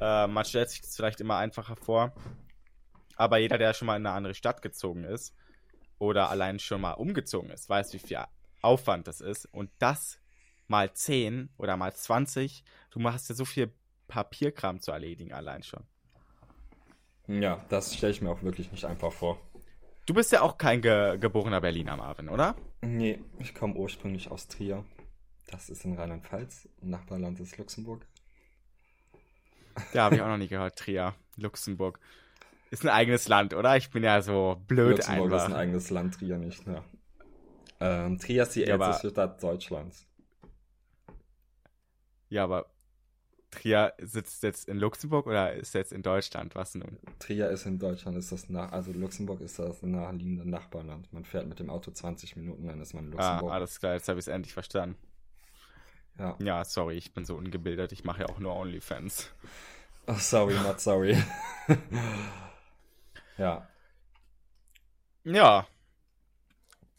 Äh, 0.00 0.26
man 0.26 0.44
stellt 0.44 0.70
sich 0.70 0.80
das 0.80 0.96
vielleicht 0.96 1.20
immer 1.20 1.36
einfacher 1.36 1.76
vor. 1.76 2.12
Aber 3.16 3.38
jeder, 3.38 3.58
der 3.58 3.74
schon 3.74 3.86
mal 3.86 3.96
in 3.96 4.06
eine 4.06 4.14
andere 4.14 4.34
Stadt 4.34 4.62
gezogen 4.62 5.04
ist 5.04 5.34
oder 5.98 6.30
allein 6.30 6.58
schon 6.58 6.80
mal 6.80 6.92
umgezogen 6.92 7.50
ist, 7.50 7.68
weiß, 7.68 7.92
wie 7.92 7.98
viel 7.98 8.18
Aufwand 8.62 9.08
das 9.08 9.20
ist. 9.20 9.46
Und 9.46 9.70
das 9.78 10.20
mal 10.68 10.92
10 10.92 11.50
oder 11.56 11.76
mal 11.76 11.92
20, 11.92 12.62
du 12.90 13.00
machst 13.00 13.28
ja 13.28 13.34
so 13.34 13.44
viel 13.44 13.72
Papierkram 14.06 14.80
zu 14.80 14.92
erledigen 14.92 15.32
allein 15.32 15.62
schon. 15.62 15.84
Ja, 17.26 17.64
das 17.68 17.94
stelle 17.94 18.12
ich 18.12 18.22
mir 18.22 18.30
auch 18.30 18.42
wirklich 18.42 18.72
nicht 18.72 18.86
einfach 18.86 19.12
vor. 19.12 19.38
Du 20.08 20.14
bist 20.14 20.32
ja 20.32 20.40
auch 20.40 20.56
kein 20.56 20.80
ge 20.80 21.18
geborener 21.18 21.60
Berliner, 21.60 21.96
Marvin, 21.96 22.30
oder? 22.30 22.56
Nee, 22.80 23.20
ich 23.38 23.54
komme 23.54 23.74
ursprünglich 23.74 24.30
aus 24.30 24.48
Trier. 24.48 24.84
Das 25.48 25.68
ist 25.68 25.84
in 25.84 25.94
Rheinland-Pfalz. 25.98 26.68
Nachbarland 26.80 27.40
ist 27.40 27.58
Luxemburg. 27.58 28.06
Ja, 29.92 30.04
habe 30.04 30.16
ich 30.16 30.22
auch 30.22 30.28
noch 30.28 30.38
nie 30.38 30.48
gehört. 30.48 30.76
Trier, 30.78 31.14
Luxemburg. 31.36 32.00
Ist 32.70 32.84
ein 32.84 32.88
eigenes 32.90 33.28
Land, 33.28 33.54
oder? 33.54 33.76
Ich 33.76 33.90
bin 33.90 34.02
ja 34.02 34.22
so 34.22 34.56
blöd 34.66 34.98
Luxemburg 34.98 35.32
einfach. 35.32 35.36
ist 35.36 35.44
ein 35.44 35.52
eigenes 35.60 35.90
Land, 35.90 36.14
Trier 36.14 36.38
nicht, 36.38 36.66
ja. 36.66 36.84
Ähm, 37.80 38.18
Trier 38.18 38.44
ist 38.44 38.54
die 38.56 38.64
Ja, 38.64 38.74
älteste 38.74 39.10
Stadt 39.10 39.42
Deutschlands. 39.42 40.06
ja, 42.30 42.44
aber 42.44 42.66
Trier 43.50 43.94
sitzt 43.98 44.42
jetzt 44.42 44.68
in 44.68 44.76
Luxemburg 44.78 45.26
oder 45.26 45.54
ist 45.54 45.74
jetzt 45.74 45.92
in 45.92 46.02
Deutschland? 46.02 46.54
Was 46.54 46.74
nun? 46.74 46.98
Trier 47.18 47.48
ist 47.48 47.64
in 47.64 47.78
Deutschland, 47.78 48.16
ist 48.18 48.30
das 48.30 48.48
nach, 48.50 48.72
also 48.72 48.92
Luxemburg 48.92 49.40
ist 49.40 49.58
das 49.58 49.82
naheliegende 49.82 50.48
Nachbarland. 50.48 51.10
Man 51.12 51.24
fährt 51.24 51.46
mit 51.48 51.58
dem 51.58 51.70
Auto 51.70 51.90
20 51.90 52.36
Minuten, 52.36 52.66
dann 52.66 52.80
ist 52.80 52.92
man 52.92 53.04
in 53.06 53.12
Ah, 53.18 53.30
Luxemburg. 53.32 53.52
alles 53.52 53.80
klar, 53.80 53.94
jetzt 53.94 54.08
habe 54.08 54.18
ich 54.18 54.24
es 54.24 54.28
endlich 54.28 54.52
verstanden. 54.52 54.96
ja. 56.18 56.36
Ja, 56.40 56.64
sorry, 56.64 56.96
ich 56.96 57.14
bin 57.14 57.24
so 57.24 57.36
ungebildet. 57.36 57.92
Ich 57.92 58.04
mache 58.04 58.20
ja 58.22 58.28
auch 58.28 58.38
nur 58.38 58.54
Onlyfans. 58.54 59.30
Oh, 60.06 60.14
sorry, 60.14 60.54
not 60.54 60.80
sorry. 60.80 61.16
ja. 63.38 63.66
Ja. 65.24 65.66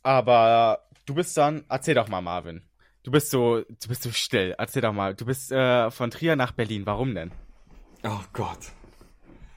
Aber 0.04 0.88
du 1.06 1.14
bist 1.14 1.36
dann, 1.38 1.66
erzähl 1.70 1.96
doch 1.96 2.08
mal, 2.08 2.22
Marvin. 2.22 2.64
Du 3.04 3.12
bist 3.12 3.32
so, 3.32 3.62
du 3.62 3.88
bist 3.88 4.04
so 4.04 4.12
still. 4.12 4.56
Erzähl 4.58 4.82
doch 4.82 4.94
mal. 4.94 5.16
Du 5.16 5.26
bist 5.26 5.52
äh, 5.52 5.90
von 5.92 6.12
Trier 6.12 6.36
nach 6.36 6.52
Berlin. 6.52 6.86
Warum 6.86 7.16
denn? 7.16 7.32
Oh 8.04 8.22
Gott. 8.34 8.72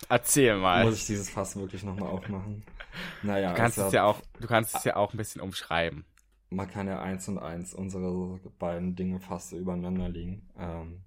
Erzähl 0.09 0.57
mal. 0.57 0.85
Muss 0.85 0.97
ich 0.97 1.07
dieses 1.07 1.31
Fass 1.31 1.57
wirklich 1.57 1.83
nochmal 1.83 2.09
aufmachen? 2.11 2.65
Naja, 3.23 3.51
Du 3.53 3.57
kannst 3.57 3.79
also, 3.79 3.89
es 3.89 3.95
ja 3.95 4.05
auch, 4.05 4.21
du 4.39 4.47
kannst 4.47 4.77
es 4.77 4.85
ja 4.85 4.97
auch 4.97 5.15
ein 5.15 5.17
bisschen 5.17 5.41
umschreiben. 5.41 6.05
man 6.51 6.69
kann 6.69 6.87
ja 6.87 7.01
eins 7.01 7.27
und 7.27 7.39
eins 7.39 7.73
unsere 7.73 8.39
beiden 8.59 8.95
Dinge 8.97 9.19
fast 9.19 9.49
so 9.49 9.57
übereinander 9.57 10.11
liegen. 10.11 10.47
Ähm, 10.59 11.01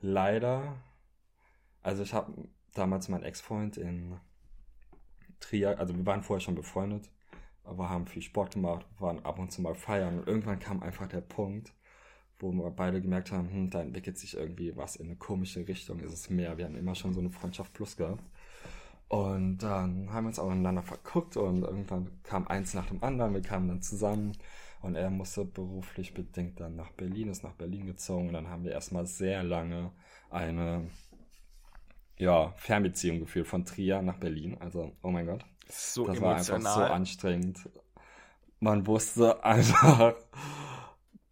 leider, 0.00 0.76
also 1.82 2.04
ich 2.04 2.14
habe 2.14 2.32
damals 2.72 3.08
meinen 3.08 3.24
Ex-Freund 3.24 3.78
in 3.78 4.20
Trier, 5.40 5.76
also 5.80 5.96
wir 5.96 6.06
waren 6.06 6.22
vorher 6.22 6.40
schon 6.40 6.54
befreundet, 6.54 7.10
aber 7.64 7.88
haben 7.88 8.06
viel 8.06 8.22
Sport 8.22 8.54
gemacht, 8.54 8.86
waren 8.98 9.24
ab 9.24 9.38
und 9.38 9.52
zu 9.52 9.62
mal 9.62 9.74
feiern 9.74 10.18
und 10.18 10.28
irgendwann 10.28 10.58
kam 10.58 10.82
einfach 10.82 11.08
der 11.08 11.20
Punkt, 11.20 11.72
wo 12.38 12.52
wir 12.52 12.70
beide 12.70 13.00
gemerkt 13.00 13.32
haben, 13.32 13.50
hm, 13.50 13.70
da 13.70 13.80
entwickelt 13.80 14.18
sich 14.18 14.36
irgendwie 14.36 14.76
was 14.76 14.96
in 14.96 15.06
eine 15.06 15.16
komische 15.16 15.66
Richtung, 15.66 16.00
ist 16.00 16.12
es 16.12 16.30
mehr. 16.30 16.58
Wir 16.58 16.66
haben 16.66 16.76
immer 16.76 16.94
schon 16.94 17.14
so 17.14 17.20
eine 17.20 17.30
Freundschaft 17.30 17.72
plus 17.72 17.96
gehabt. 17.96 18.24
Und 19.08 19.58
dann 19.58 20.12
haben 20.12 20.24
wir 20.24 20.28
uns 20.28 20.38
auch 20.38 20.50
ineinander 20.50 20.82
verguckt 20.82 21.36
und 21.36 21.62
irgendwann 21.62 22.10
kam 22.22 22.48
eins 22.48 22.74
nach 22.74 22.86
dem 22.86 23.02
anderen, 23.02 23.34
wir 23.34 23.42
kamen 23.42 23.68
dann 23.68 23.82
zusammen 23.82 24.32
und 24.80 24.96
er 24.96 25.10
musste 25.10 25.44
beruflich 25.44 26.14
bedingt 26.14 26.60
dann 26.60 26.76
nach 26.76 26.90
Berlin, 26.92 27.28
ist 27.28 27.44
nach 27.44 27.54
Berlin 27.54 27.86
gezogen 27.86 28.28
und 28.28 28.34
dann 28.34 28.48
haben 28.48 28.64
wir 28.64 28.72
erstmal 28.72 29.06
sehr 29.06 29.42
lange 29.42 29.92
eine 30.30 30.90
ja, 32.16 32.52
Fernbeziehung 32.56 33.20
geführt 33.20 33.46
von 33.46 33.64
Trier 33.64 34.02
nach 34.02 34.18
Berlin. 34.18 34.56
Also, 34.60 34.96
oh 35.02 35.10
mein 35.10 35.26
Gott, 35.26 35.44
So 35.68 36.06
das 36.06 36.20
war 36.20 36.36
einfach 36.36 36.44
so 36.44 36.54
emotional. 36.54 36.90
anstrengend. 36.92 37.68
Man 38.60 38.86
wusste 38.86 39.44
einfach, 39.44 40.14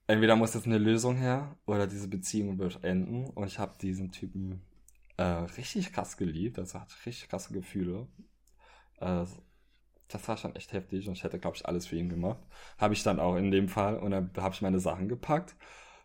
entweder 0.07 0.37
muss 0.37 0.55
jetzt 0.55 0.67
eine 0.67 0.79
Lösung 0.79 1.17
her 1.17 1.57
oder 1.67 1.87
diese 1.87 2.09
Beziehung 2.09 2.59
wird 2.59 2.83
enden. 2.85 3.31
Und 3.31 3.47
ich 3.47 3.59
habe 3.59 3.73
diesen 3.81 4.11
Typen 4.13 4.63
äh, 5.17 5.23
richtig 5.23 5.93
krass 5.93 6.17
geliebt. 6.17 6.59
Also 6.59 6.81
hat 6.81 6.95
richtig 7.07 7.29
krasse 7.29 7.53
Gefühle. 7.53 8.09
Äh, 9.01 9.25
das 10.09 10.29
war 10.29 10.37
schon 10.37 10.55
echt 10.57 10.73
heftig 10.73 11.09
und 11.09 11.15
ich 11.15 11.25
hätte, 11.25 11.39
glaube 11.39 11.57
ich, 11.57 11.67
alles 11.67 11.87
für 11.87 11.97
ihn 11.97 12.09
gemacht. 12.09 12.41
Habe 12.79 12.95
ich 12.95 13.03
dann 13.03 13.19
auch 13.19 13.37
in 13.37 13.51
dem 13.51 13.69
Fall 13.69 13.97
und 13.97 14.11
dann 14.11 14.31
habe 14.37 14.55
ich 14.55 14.63
meine 14.63 14.79
Sachen 14.79 15.09
gepackt. 15.09 15.57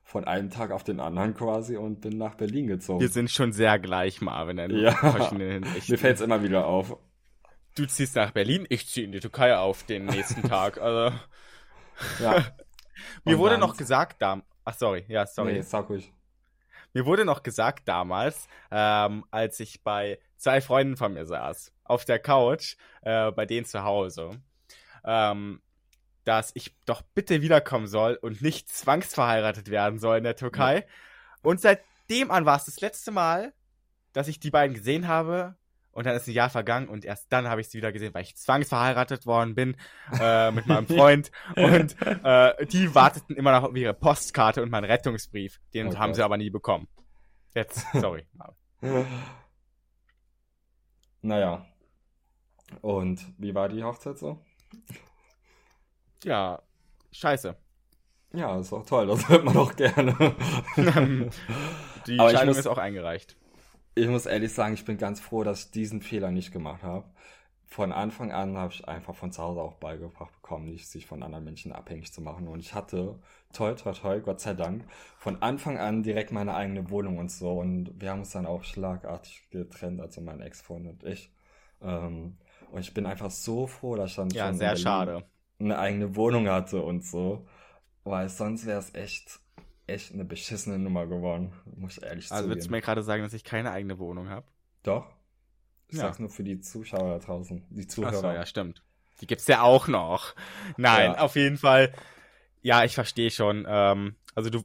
Von 0.04 0.24
einem 0.24 0.50
Tag 0.50 0.72
auf 0.72 0.86
den 0.86 1.02
anderen 1.02 1.34
quasi 1.34 1.76
und 1.76 2.00
bin 2.00 2.18
nach 2.18 2.36
Berlin 2.36 2.68
gezogen. 2.68 3.02
Wir 3.02 3.10
sind 3.10 3.30
schon 3.30 3.52
sehr 3.52 3.78
gleich, 3.78 4.22
Marvin. 4.22 4.58
in 4.58 4.78
Ja. 4.78 4.96
Mir 5.34 5.98
fällt 5.98 6.16
es 6.16 6.22
immer 6.22 6.42
wieder 6.42 6.66
auf. 6.66 6.98
Du 7.78 7.86
ziehst 7.86 8.16
nach 8.16 8.32
Berlin, 8.32 8.66
ich 8.70 8.88
ziehe 8.88 9.06
in 9.06 9.12
die 9.12 9.20
Türkei 9.20 9.56
auf 9.56 9.84
den 9.84 10.06
nächsten 10.06 10.42
Tag. 10.44 10.78
Also, 10.80 11.16
Ja. 12.20 12.44
mir 13.24 13.36
Und 13.36 13.38
wurde 13.38 13.52
dann- 13.52 13.60
noch 13.62 13.78
gesagt, 13.78 14.22
da, 14.22 14.42
ach 14.66 14.74
sorry, 14.74 15.06
ja 15.08 15.26
sorry. 15.28 15.54
Nee, 15.54 15.62
sag 15.62 15.90
ruhig. 15.90 16.12
Mir 16.94 17.06
wurde 17.06 17.26
noch 17.26 17.44
gesagt 17.44 17.88
damals, 17.88 18.48
ähm, 18.72 19.26
als 19.30 19.60
ich 19.60 19.84
bei 19.84 20.20
zwei 20.38 20.62
Freunden 20.62 20.98
von 20.98 21.14
mir 21.14 21.26
saß, 21.26 21.72
auf 21.84 22.06
der 22.06 22.18
Couch, 22.18 22.76
äh, 23.02 23.32
bei 23.32 23.46
denen 23.46 23.66
zu 23.66 23.84
Hause, 23.84 24.42
ähm, 25.04 25.62
dass 26.24 26.52
ich 26.56 26.76
doch 26.86 27.02
bitte 27.04 27.42
wiederkommen 27.44 27.88
soll 27.88 28.16
und 28.20 28.42
nicht 28.42 28.70
zwangsverheiratet 28.70 29.70
werden 29.70 30.00
soll 30.00 30.18
in 30.18 30.24
der 30.24 30.36
Türkei. 30.36 30.88
Und 31.44 31.62
seitdem 31.62 32.32
an 32.32 32.46
war 32.46 32.58
es 32.58 32.66
das 32.66 32.82
letzte 32.82 33.12
Mal, 33.12 33.54
dass 34.14 34.28
ich 34.28 34.40
die 34.40 34.50
beiden 34.52 34.74
gesehen 34.76 35.08
habe. 35.08 35.56
Und 35.98 36.06
dann 36.06 36.16
ist 36.16 36.28
ein 36.28 36.34
Jahr 36.34 36.52
vergangen 36.52 36.90
und 36.90 37.06
erst 37.06 37.34
dann 37.34 37.48
habe 37.50 37.60
ich 37.60 37.70
sie 37.70 37.80
wieder 37.80 37.92
gesehen, 37.92 38.14
weil 38.14 38.22
ich 38.22 38.38
zwangsverheiratet 38.38 39.26
worden 39.26 39.56
bin 39.56 39.76
äh, 40.22 40.52
mit 40.52 40.68
meinem 40.68 40.86
Freund. 40.88 41.32
Und 41.56 41.96
äh, 42.24 42.66
die 42.68 42.94
warteten 42.94 43.36
immer 43.36 43.52
noch 43.52 43.68
auf 43.70 43.76
ihre 43.76 43.96
Postkarte 43.96 44.62
und 44.62 44.70
meinen 44.70 44.84
Rettungsbrief. 44.86 45.60
Den 45.74 45.88
Oh 45.88 45.98
haben 45.98 46.14
sie 46.14 46.22
aber 46.22 46.38
nie 46.38 46.52
bekommen. 46.52 46.88
Jetzt, 47.56 47.84
sorry. 47.94 48.28
Naja. 51.22 51.66
Und 52.82 53.26
wie 53.40 53.56
war 53.56 53.70
die 53.70 53.84
Hochzeit 53.84 54.18
so? 54.20 54.40
ja, 56.24 56.62
scheiße. 57.12 57.56
Ja, 58.34 58.60
ist 58.60 58.72
auch 58.74 58.86
toll, 58.86 59.08
das 59.08 59.28
hört 59.30 59.44
man 59.46 59.58
auch 59.58 59.76
gerne. 59.76 60.14
Die 62.06 62.20
Aber 62.20 62.30
ich 62.32 62.38
Scheidung 62.38 62.48
muss- 62.50 62.58
ist 62.58 62.68
auch 62.68 62.78
eingereicht. 62.78 63.36
Ich 63.98 64.08
muss 64.08 64.26
ehrlich 64.26 64.54
sagen, 64.54 64.74
ich 64.74 64.86
bin 64.86 64.98
ganz 64.98 65.20
froh, 65.20 65.44
dass 65.44 65.66
ich 65.66 65.72
diesen 65.72 66.02
Fehler 66.02 66.32
nicht 66.32 66.52
gemacht 66.52 66.84
habe. 66.84 67.06
Von 67.66 67.92
Anfang 67.92 68.32
an 68.32 68.58
habe 68.58 68.74
ich 68.74 68.88
einfach 68.88 69.16
von 69.16 69.32
zu 69.32 69.42
Hause 69.44 69.62
auch 69.62 69.76
beigebracht 69.76 70.34
bekommen, 70.34 70.66
nicht 70.66 70.88
sich 70.88 71.06
von 71.06 71.22
anderen 71.24 71.44
Menschen 71.44 71.74
abhängig 71.74 72.14
zu 72.14 72.22
machen. 72.22 72.48
Und 72.48 72.60
ich 72.62 72.74
hatte, 72.74 73.20
toll, 73.54 73.76
toll, 73.76 73.94
toll, 73.94 74.22
Gott 74.22 74.40
sei 74.42 74.54
Dank, 74.54 74.86
von 75.18 75.42
Anfang 75.42 75.78
an 75.78 76.02
direkt 76.04 76.32
meine 76.32 76.56
eigene 76.56 76.90
Wohnung 76.90 77.18
und 77.18 77.30
so. 77.32 77.60
Und 77.60 77.92
wir 78.00 78.12
haben 78.12 78.20
uns 78.20 78.32
dann 78.32 78.46
auch 78.46 78.64
schlagartig 78.64 79.50
getrennt, 79.52 80.00
also 80.02 80.22
mein 80.22 80.42
Ex-Freund 80.42 80.88
und 80.88 81.04
ich. 81.04 81.32
Ähm, 81.82 82.38
und 82.72 82.80
ich 82.82 82.94
bin 82.94 83.06
einfach 83.06 83.32
so 83.32 83.68
froh, 83.68 83.96
dass 83.96 84.12
ich 84.12 84.16
dann 84.16 84.34
Ja, 84.34 84.54
schon 84.54 84.54
sehr 84.54 84.76
schade. 84.78 85.30
eine 85.60 85.80
eigene 85.80 86.16
Wohnung 86.16 86.48
hatte 86.50 86.82
und 86.82 87.06
so. 87.06 87.48
Weil 88.04 88.30
sonst 88.30 88.66
wäre 88.66 88.80
es 88.80 88.94
echt, 88.96 89.40
echt 89.88 90.14
eine 90.14 90.26
beschissene 90.26 90.78
Nummer 90.78 91.08
geworden. 91.08 91.54
Muss 91.76 91.98
ich 91.98 92.04
ehrlich 92.04 92.32
Also 92.32 92.50
willst 92.50 92.66
du 92.66 92.68
zugeben. 92.68 92.72
mir 92.78 92.82
gerade 92.82 93.04
sagen, 93.04 93.24
dass 93.24 93.34
ich 93.34 93.44
keine 93.44 93.72
eigene 93.72 94.00
Wohnung 94.00 94.30
habe? 94.30 94.46
Doch. 94.84 95.08
Ich 95.90 95.96
Ja. 95.98 96.04
sag's 96.04 96.20
nur 96.20 96.30
für 96.30 96.44
die 96.44 96.60
Zuschauer 96.60 97.18
da 97.18 97.26
draußen, 97.26 97.64
die 97.70 97.88
Zuhörer. 97.88 98.14
Achso, 98.14 98.32
ja, 98.32 98.46
stimmt. 98.46 98.84
Die 99.22 99.28
gibt's 99.28 99.48
ja 99.48 99.62
auch 99.62 99.88
noch. 99.88 100.36
Nein, 100.78 101.12
Ja. 101.14 101.20
auf 101.20 101.36
jeden 101.36 101.58
Fall. 101.58 101.94
Ja, 102.62 102.84
ich 102.84 102.94
verstehe 102.94 103.32
schon. 103.32 103.66
Ähm, 103.68 104.16
also 104.36 104.50
du, 104.50 104.64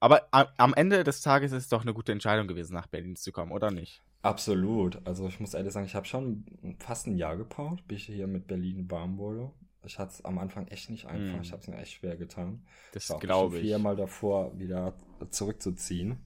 aber 0.00 0.26
am, 0.32 0.46
am 0.56 0.74
Ende 0.74 1.04
des 1.04 1.20
Tages 1.22 1.52
ist 1.52 1.62
es 1.64 1.68
doch 1.68 1.82
eine 1.82 1.94
gute 1.94 2.12
Entscheidung 2.12 2.48
gewesen, 2.48 2.74
nach 2.74 2.86
Berlin 2.88 3.16
zu 3.16 3.30
kommen, 3.32 3.52
oder 3.52 3.70
nicht? 3.70 4.02
Absolut. 4.22 5.06
Also 5.06 5.28
ich 5.28 5.38
muss 5.38 5.54
ehrlich 5.54 5.72
sagen, 5.72 5.86
ich 5.86 5.94
habe 5.94 6.06
schon 6.06 6.44
fast 6.80 7.06
ein 7.06 7.16
Jahr 7.16 7.36
gebraucht, 7.36 7.86
bis 7.86 8.00
ich 8.00 8.06
hier 8.06 8.26
mit 8.26 8.46
Berlin 8.46 8.90
warm 8.90 9.18
wurde. 9.18 9.50
Ich 9.86 9.98
hatte 9.98 10.12
es 10.12 10.24
am 10.24 10.38
Anfang 10.38 10.66
echt 10.68 10.90
nicht 10.90 11.06
einfach. 11.06 11.38
Mm. 11.38 11.42
Ich 11.42 11.52
habe 11.52 11.62
es 11.62 11.68
mir 11.68 11.76
echt 11.76 11.92
schwer 11.92 12.16
getan. 12.16 12.66
Das 12.92 13.12
glaube 13.20 13.56
ich. 13.56 13.62
viermal 13.62 13.96
davor, 13.96 14.58
wieder 14.58 14.94
zurückzuziehen. 15.30 16.18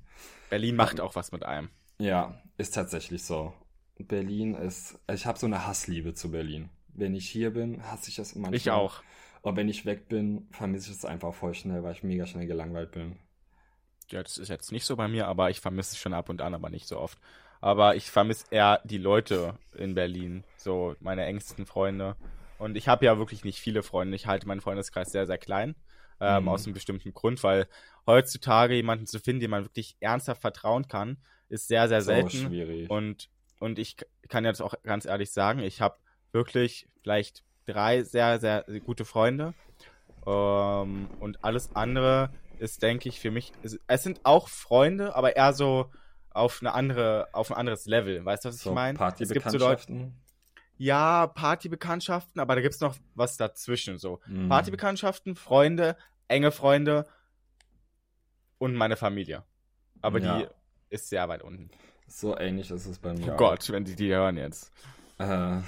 Berlin 0.51 0.77
macht 0.77 1.01
auch 1.01 1.15
was 1.15 1.33
mit 1.33 1.45
einem. 1.45 1.71
Ja, 1.99 2.41
ist 2.57 2.75
tatsächlich 2.75 3.25
so. 3.25 3.53
Berlin 3.99 4.55
ist, 4.55 4.99
ich 5.13 5.27
habe 5.27 5.39
so 5.39 5.47
eine 5.47 5.67
Hassliebe 5.67 6.15
zu 6.15 6.31
Berlin. 6.31 6.71
Wenn 6.89 7.15
ich 7.15 7.29
hier 7.29 7.53
bin, 7.53 7.83
hasse 7.83 8.11
ich 8.11 8.19
es 8.19 8.35
manchmal. 8.35 8.55
Ich 8.55 8.71
auch. 8.71 9.03
Und 9.43 9.57
wenn 9.57 9.69
ich 9.69 9.87
weg 9.87 10.09
bin, 10.09 10.49
vermisse 10.51 10.91
ich 10.91 10.97
es 10.97 11.05
einfach 11.05 11.35
voll 11.35 11.55
schnell, 11.55 11.83
weil 11.83 11.93
ich 11.93 12.03
mega 12.03 12.27
schnell 12.27 12.47
gelangweilt 12.47 12.93
bin. 12.93 13.17
Ja, 14.11 14.23
das 14.23 14.39
ist 14.39 14.49
jetzt 14.49 14.73
nicht 14.73 14.85
so 14.85 14.97
bei 14.97 15.07
mir, 15.09 15.27
aber 15.27 15.51
ich 15.51 15.61
vermisse 15.61 15.93
es 15.93 15.99
schon 15.99 16.15
ab 16.15 16.29
und 16.29 16.41
an, 16.41 16.55
aber 16.55 16.71
nicht 16.71 16.89
so 16.89 16.99
oft. 16.99 17.19
Aber 17.61 17.97
ich 17.97 18.11
vermisse 18.11 18.47
eher 18.51 18.81
die 18.85 18.99
Leute 18.99 19.59
in 19.75 19.95
Berlin, 19.95 20.45
so 20.57 20.95
meine 21.01 21.25
engsten 21.25 21.67
Freunde. 21.67 22.17
Und 22.59 22.77
ich 22.77 22.89
habe 22.89 23.07
ja 23.07 23.19
wirklich 23.19 23.45
nicht 23.45 23.61
viele 23.61 23.83
Freunde. 23.83 24.17
Ich 24.17 24.27
halte 24.27 24.47
meinen 24.47 24.61
Freundeskreis 24.61 25.13
sehr, 25.13 25.27
sehr 25.27 25.39
klein. 25.39 25.75
Ähm, 26.21 26.43
Mhm. 26.43 26.49
Aus 26.49 26.65
einem 26.67 26.75
bestimmten 26.75 27.15
Grund, 27.15 27.43
weil 27.45 27.69
heutzutage 28.07 28.75
jemanden 28.75 29.07
zu 29.07 29.21
finden, 29.21 29.41
dem 29.41 29.53
man 29.53 29.65
wirklich 29.65 29.97
ernsthaft 30.01 30.41
vertrauen 30.41 30.89
kann, 30.89 31.19
ist 31.49 31.69
sehr, 31.69 31.89
sehr 31.89 32.03
So 32.03 32.07
selten. 32.07 32.31
schwierig. 32.31 32.91
Und, 32.91 33.29
und 33.61 33.79
ich 33.79 33.97
kann 34.29 34.45
jetzt 34.45 34.61
auch 34.61 34.75
ganz 34.83 35.05
ehrlich 35.05 35.31
sagen, 35.31 35.61
ich 35.61 35.81
habe 35.81 35.97
wirklich 36.33 36.89
vielleicht 37.03 37.45
drei 37.67 38.03
sehr, 38.03 38.41
sehr 38.41 38.65
gute 38.85 39.05
Freunde. 39.05 39.55
Ähm, 40.27 41.09
und 41.21 41.45
alles 41.45 41.71
andere 41.75 42.31
ist, 42.59 42.83
denke 42.83 43.09
ich, 43.09 43.21
für 43.21 43.31
mich, 43.31 43.53
es, 43.63 43.79
es 43.87 44.03
sind 44.03 44.21
auch 44.25 44.49
Freunde, 44.49 45.15
aber 45.15 45.37
eher 45.37 45.53
so 45.53 45.91
auf 46.31 46.59
eine 46.61 46.75
andere, 46.75 47.29
auf 47.33 47.51
ein 47.51 47.57
anderes 47.57 47.87
Level. 47.87 48.25
Weißt 48.25 48.45
du, 48.45 48.49
was 48.49 48.59
so 48.59 48.71
ich 48.71 48.75
meine? 48.75 48.99
Es 49.21 49.31
gibt 49.31 49.49
so 49.51 49.59
Leute. 49.59 50.11
Ja, 50.79 51.27
Partybekanntschaften, 51.27 52.41
aber 52.41 52.55
da 52.55 52.61
gibt's 52.63 52.81
noch 52.81 52.97
was 53.15 53.37
dazwischen. 53.37 53.99
So 53.99 54.21
Mhm. 54.27 54.49
Partybekanntschaften, 54.49 55.35
Freunde, 55.37 55.97
enge 56.29 56.51
Freunde 56.53 57.07
und 58.59 58.75
meine 58.75 58.97
Familie. 58.97 59.45
Aber 60.01 60.21
Ja. 60.21 60.39
die 60.39 60.47
ist 60.91 61.09
sehr 61.09 61.29
weit 61.29 61.43
unten. 61.43 61.71
So 62.07 62.39
ähnlich 62.39 62.71
ist 62.71 62.87
es 62.87 62.99
bei 62.99 63.13
mir. 63.13 63.35
Oh. 63.35 63.37
Gott, 63.37 63.69
wenn 63.71 63.85
die 63.85 63.95
die 63.95 64.09
hören 64.15 64.37
jetzt. 64.37 64.73
Äh, 65.19 65.61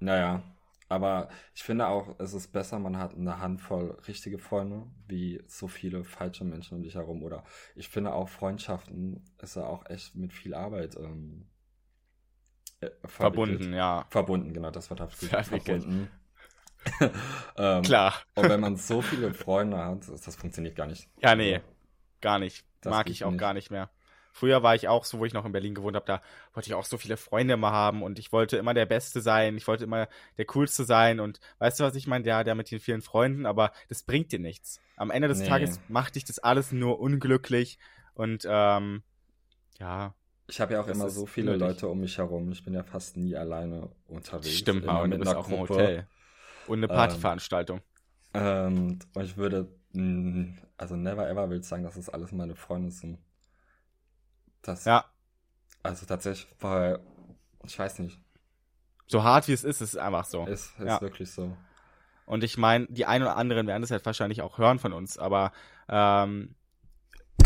naja, 0.00 0.42
aber 0.88 1.28
ich 1.54 1.62
finde 1.62 1.86
auch, 1.86 2.14
es 2.18 2.32
ist 2.34 2.52
besser, 2.52 2.78
man 2.78 2.96
hat 2.98 3.14
eine 3.14 3.38
Handvoll 3.38 3.98
richtige 4.08 4.38
Freunde, 4.38 4.86
wie 5.08 5.42
so 5.46 5.68
viele 5.68 6.04
falsche 6.04 6.44
Menschen 6.44 6.76
um 6.78 6.82
dich 6.82 6.94
herum. 6.94 7.22
Oder 7.22 7.44
ich 7.74 7.88
finde 7.88 8.12
auch 8.12 8.28
Freundschaften 8.28 9.24
ist 9.40 9.56
ja 9.56 9.64
auch 9.66 9.86
echt 9.88 10.14
mit 10.16 10.32
viel 10.32 10.54
Arbeit 10.54 10.96
ähm, 10.96 11.46
äh, 12.82 12.90
Verbunden, 13.04 13.72
ja. 13.72 14.06
Verbunden, 14.10 14.52
genau, 14.52 14.70
das 14.70 14.90
Wort 14.90 15.00
habe 15.00 15.12
ich 15.12 15.28
verbunden. 15.28 16.10
ähm, 17.56 17.82
Klar. 17.82 18.14
Und 18.34 18.48
wenn 18.48 18.60
man 18.60 18.76
so 18.76 19.02
viele 19.02 19.32
Freunde 19.34 19.78
hat, 19.78 20.08
das, 20.08 20.22
das 20.22 20.36
funktioniert 20.36 20.74
gar 20.76 20.86
nicht. 20.86 21.08
Ja, 21.22 21.34
nee, 21.34 21.60
gar 22.20 22.38
nicht. 22.38 22.64
Das 22.80 22.90
Mag 22.90 23.08
ich 23.08 23.24
auch 23.24 23.30
nicht. 23.30 23.40
gar 23.40 23.54
nicht 23.54 23.70
mehr. 23.70 23.90
Früher 24.34 24.62
war 24.62 24.74
ich 24.74 24.88
auch 24.88 25.04
so, 25.04 25.18
wo 25.18 25.26
ich 25.26 25.34
noch 25.34 25.44
in 25.44 25.52
Berlin 25.52 25.74
gewohnt 25.74 25.94
habe, 25.94 26.06
da 26.06 26.22
wollte 26.54 26.68
ich 26.68 26.74
auch 26.74 26.86
so 26.86 26.96
viele 26.96 27.18
Freunde 27.18 27.54
immer 27.54 27.70
haben 27.70 28.02
und 28.02 28.18
ich 28.18 28.32
wollte 28.32 28.56
immer 28.56 28.72
der 28.72 28.86
Beste 28.86 29.20
sein, 29.20 29.58
ich 29.58 29.68
wollte 29.68 29.84
immer 29.84 30.08
der 30.38 30.46
Coolste 30.46 30.84
sein 30.84 31.20
und 31.20 31.38
weißt 31.58 31.78
du, 31.78 31.84
was 31.84 31.94
ich 31.94 32.06
meine? 32.06 32.26
Ja, 32.26 32.42
der 32.42 32.54
mit 32.54 32.70
den 32.70 32.80
vielen 32.80 33.02
Freunden, 33.02 33.44
aber 33.44 33.72
das 33.90 34.02
bringt 34.02 34.32
dir 34.32 34.38
nichts. 34.38 34.80
Am 34.96 35.10
Ende 35.10 35.28
des 35.28 35.40
Nee. 35.40 35.48
Tages 35.48 35.80
macht 35.88 36.14
dich 36.14 36.24
das 36.24 36.38
alles 36.38 36.72
nur 36.72 36.98
unglücklich 36.98 37.78
und 38.14 38.46
ähm, 38.48 39.02
ja, 39.78 40.14
Ich 40.52 40.60
habe 40.60 40.74
ja 40.74 40.82
auch 40.82 40.86
Das 40.86 40.90
immer 40.90 41.08
so 41.08 41.24
viele 41.24 41.54
unnötig. 41.54 41.56
Leute 41.56 41.88
um 41.88 42.00
mich 42.00 42.18
herum. 42.18 42.52
Ich 42.52 42.62
bin 42.62 42.74
ja 42.74 42.82
fast 42.84 43.16
nie 43.16 43.34
alleine 43.34 43.88
unterwegs. 44.06 44.76
stimmt 44.76 44.82
Immer 44.82 45.00
mal, 45.00 45.02
und 45.02 45.10
du 45.10 45.16
mit 45.16 45.18
bist 45.18 45.34
einer 45.34 45.38
auch 45.38 45.48
im. 45.48 45.58
Hotel. 45.60 46.06
Und 46.66 46.78
eine 46.80 46.88
Ähm, 46.88 47.28
Partyveranstaltung. 47.28 47.82
Ähm, 48.34 48.98
und 49.14 49.24
ich 49.24 49.36
würde, 49.38 49.68
mh, 49.92 50.54
also 50.76 50.96
never 50.96 51.28
ever 51.28 51.48
will 51.50 51.60
ich 51.60 51.66
sagen, 51.66 51.84
dass 51.84 51.96
es 51.96 52.08
alles 52.10 52.32
meine 52.32 52.54
Freunde 52.56 52.90
sind. 52.90 53.18
Das, 54.62 54.86
ja, 54.86 55.04
also 55.82 56.06
tatsächlich, 56.06 56.54
weil, 56.60 57.00
ich 57.66 57.78
weiß 57.78 58.00
nicht, 58.00 58.20
so 59.06 59.22
hart 59.22 59.48
wie 59.48 59.52
es 59.52 59.64
ist, 59.64 59.80
ist 59.80 59.94
es 59.94 59.96
einfach 59.96 60.24
so. 60.24 60.48
ist, 60.48 60.78
ist 60.80 60.86
Ja. 60.88 61.00
wirklich 61.00 61.30
so. 61.30 61.56
Und 62.24 62.44
ich 62.44 62.56
meine, 62.56 62.86
die 62.88 63.04
einen 63.06 63.24
oder 63.24 63.36
anderen 63.36 63.66
werden 63.66 63.82
das 63.82 63.90
halt 63.90 64.06
wahrscheinlich 64.06 64.42
auch 64.42 64.58
hören 64.58 64.78
von 64.78 64.92
uns, 64.92 65.18
aber 65.18 65.52
ähm, 65.88 66.54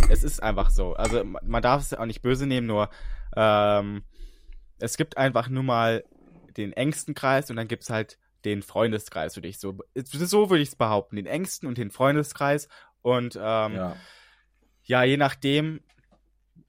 es 0.08 0.22
ist 0.22 0.42
einfach 0.42 0.70
so. 0.70 0.94
Also 0.94 1.24
ma- 1.24 1.40
man 1.42 1.62
darf 1.62 1.82
es 1.82 1.94
auch 1.94 2.06
nicht 2.06 2.22
böse 2.22 2.46
nehmen, 2.46 2.66
nur 2.66 2.90
ähm, 3.36 4.04
es 4.78 4.96
gibt 4.96 5.16
einfach 5.16 5.48
nur 5.48 5.62
mal 5.62 6.04
den 6.56 6.72
engsten 6.72 7.14
Kreis 7.14 7.50
und 7.50 7.56
dann 7.56 7.68
gibt's 7.68 7.90
halt 7.90 8.18
den 8.44 8.62
Freundeskreis, 8.62 9.36
würde 9.36 9.48
ich 9.48 9.58
so, 9.58 9.78
so 9.94 10.50
würde 10.50 10.62
ich 10.62 10.68
es 10.70 10.76
behaupten, 10.76 11.16
den 11.16 11.26
engsten 11.26 11.68
und 11.68 11.78
den 11.78 11.90
Freundeskreis 11.90 12.68
und 13.02 13.36
ähm, 13.40 13.74
ja. 13.74 13.96
Ja, 14.84 15.02
je 15.02 15.16
nachdem 15.16 15.80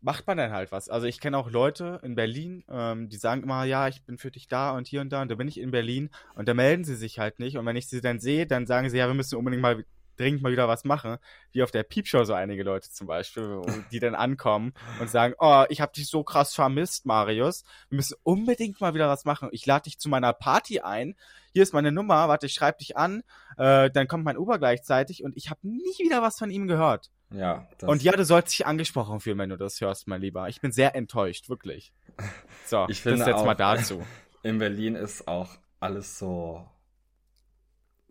macht 0.01 0.25
man 0.27 0.37
dann 0.37 0.51
halt 0.51 0.71
was. 0.71 0.89
Also 0.89 1.05
ich 1.07 1.19
kenne 1.19 1.37
auch 1.37 1.49
Leute 1.51 1.99
in 2.03 2.15
Berlin, 2.15 2.63
ähm, 2.69 3.09
die 3.09 3.17
sagen 3.17 3.43
immer, 3.43 3.63
ja, 3.63 3.87
ich 3.87 4.03
bin 4.05 4.17
für 4.17 4.31
dich 4.31 4.47
da 4.47 4.71
und 4.71 4.87
hier 4.87 5.01
und 5.01 5.09
da 5.11 5.21
und 5.21 5.29
da 5.29 5.35
bin 5.35 5.47
ich 5.47 5.59
in 5.59 5.71
Berlin 5.71 6.09
und 6.33 6.47
da 6.47 6.53
melden 6.53 6.83
sie 6.83 6.95
sich 6.95 7.19
halt 7.19 7.39
nicht 7.39 7.57
und 7.57 7.65
wenn 7.65 7.75
ich 7.75 7.87
sie 7.87 8.01
dann 8.01 8.19
sehe, 8.19 8.47
dann 8.47 8.65
sagen 8.65 8.89
sie, 8.89 8.97
ja, 8.97 9.07
wir 9.07 9.13
müssen 9.13 9.37
unbedingt 9.37 9.61
mal 9.61 9.85
dringend 10.19 10.41
mal 10.41 10.51
wieder 10.51 10.67
was 10.67 10.83
machen, 10.83 11.17
wie 11.51 11.63
auf 11.63 11.71
der 11.71 11.83
Piepshow 11.83 12.23
so 12.23 12.33
einige 12.33 12.63
Leute 12.63 12.89
zum 12.91 13.07
Beispiel, 13.07 13.61
die 13.91 13.99
dann 13.99 14.15
ankommen 14.15 14.73
und 14.99 15.09
sagen, 15.09 15.33
oh, 15.39 15.63
ich 15.69 15.81
habe 15.81 15.91
dich 15.93 16.07
so 16.07 16.23
krass 16.23 16.53
vermisst, 16.53 17.05
Marius, 17.05 17.63
wir 17.89 17.95
müssen 17.97 18.17
unbedingt 18.23 18.81
mal 18.81 18.93
wieder 18.93 19.07
was 19.09 19.25
machen. 19.25 19.49
Ich 19.51 19.65
lade 19.65 19.83
dich 19.83 19.99
zu 19.99 20.09
meiner 20.09 20.33
Party 20.33 20.79
ein. 20.81 21.15
Hier 21.53 21.63
ist 21.63 21.73
meine 21.73 21.91
Nummer, 21.91 22.27
warte, 22.27 22.45
ich 22.45 22.53
schreibe 22.53 22.77
dich 22.79 22.97
an, 22.97 23.23
äh, 23.57 23.89
dann 23.89 24.07
kommt 24.07 24.23
mein 24.25 24.37
Uber 24.37 24.59
gleichzeitig 24.59 25.23
und 25.23 25.35
ich 25.37 25.49
habe 25.49 25.59
nie 25.67 25.97
wieder 25.99 26.21
was 26.21 26.37
von 26.37 26.51
ihm 26.51 26.67
gehört. 26.67 27.09
ja. 27.31 27.67
Und 27.81 28.03
ja, 28.03 28.11
du 28.13 28.23
sollst 28.25 28.51
dich 28.51 28.65
angesprochen 28.67 29.19
fühlen, 29.19 29.37
wenn 29.39 29.49
du 29.49 29.57
das 29.57 29.81
hörst, 29.81 30.07
mein 30.07 30.21
Lieber. 30.21 30.49
Ich 30.49 30.61
bin 30.61 30.71
sehr 30.71 30.95
enttäuscht, 30.95 31.49
wirklich. 31.49 31.93
So, 32.65 32.85
Ich 32.89 33.01
finde 33.01 33.19
das 33.19 33.27
jetzt 33.27 33.37
auch- 33.37 33.45
mal 33.45 33.55
dazu. 33.55 34.03
in 34.43 34.57
Berlin 34.59 34.95
ist 34.95 35.27
auch 35.27 35.49
alles 35.79 36.17
so, 36.19 36.67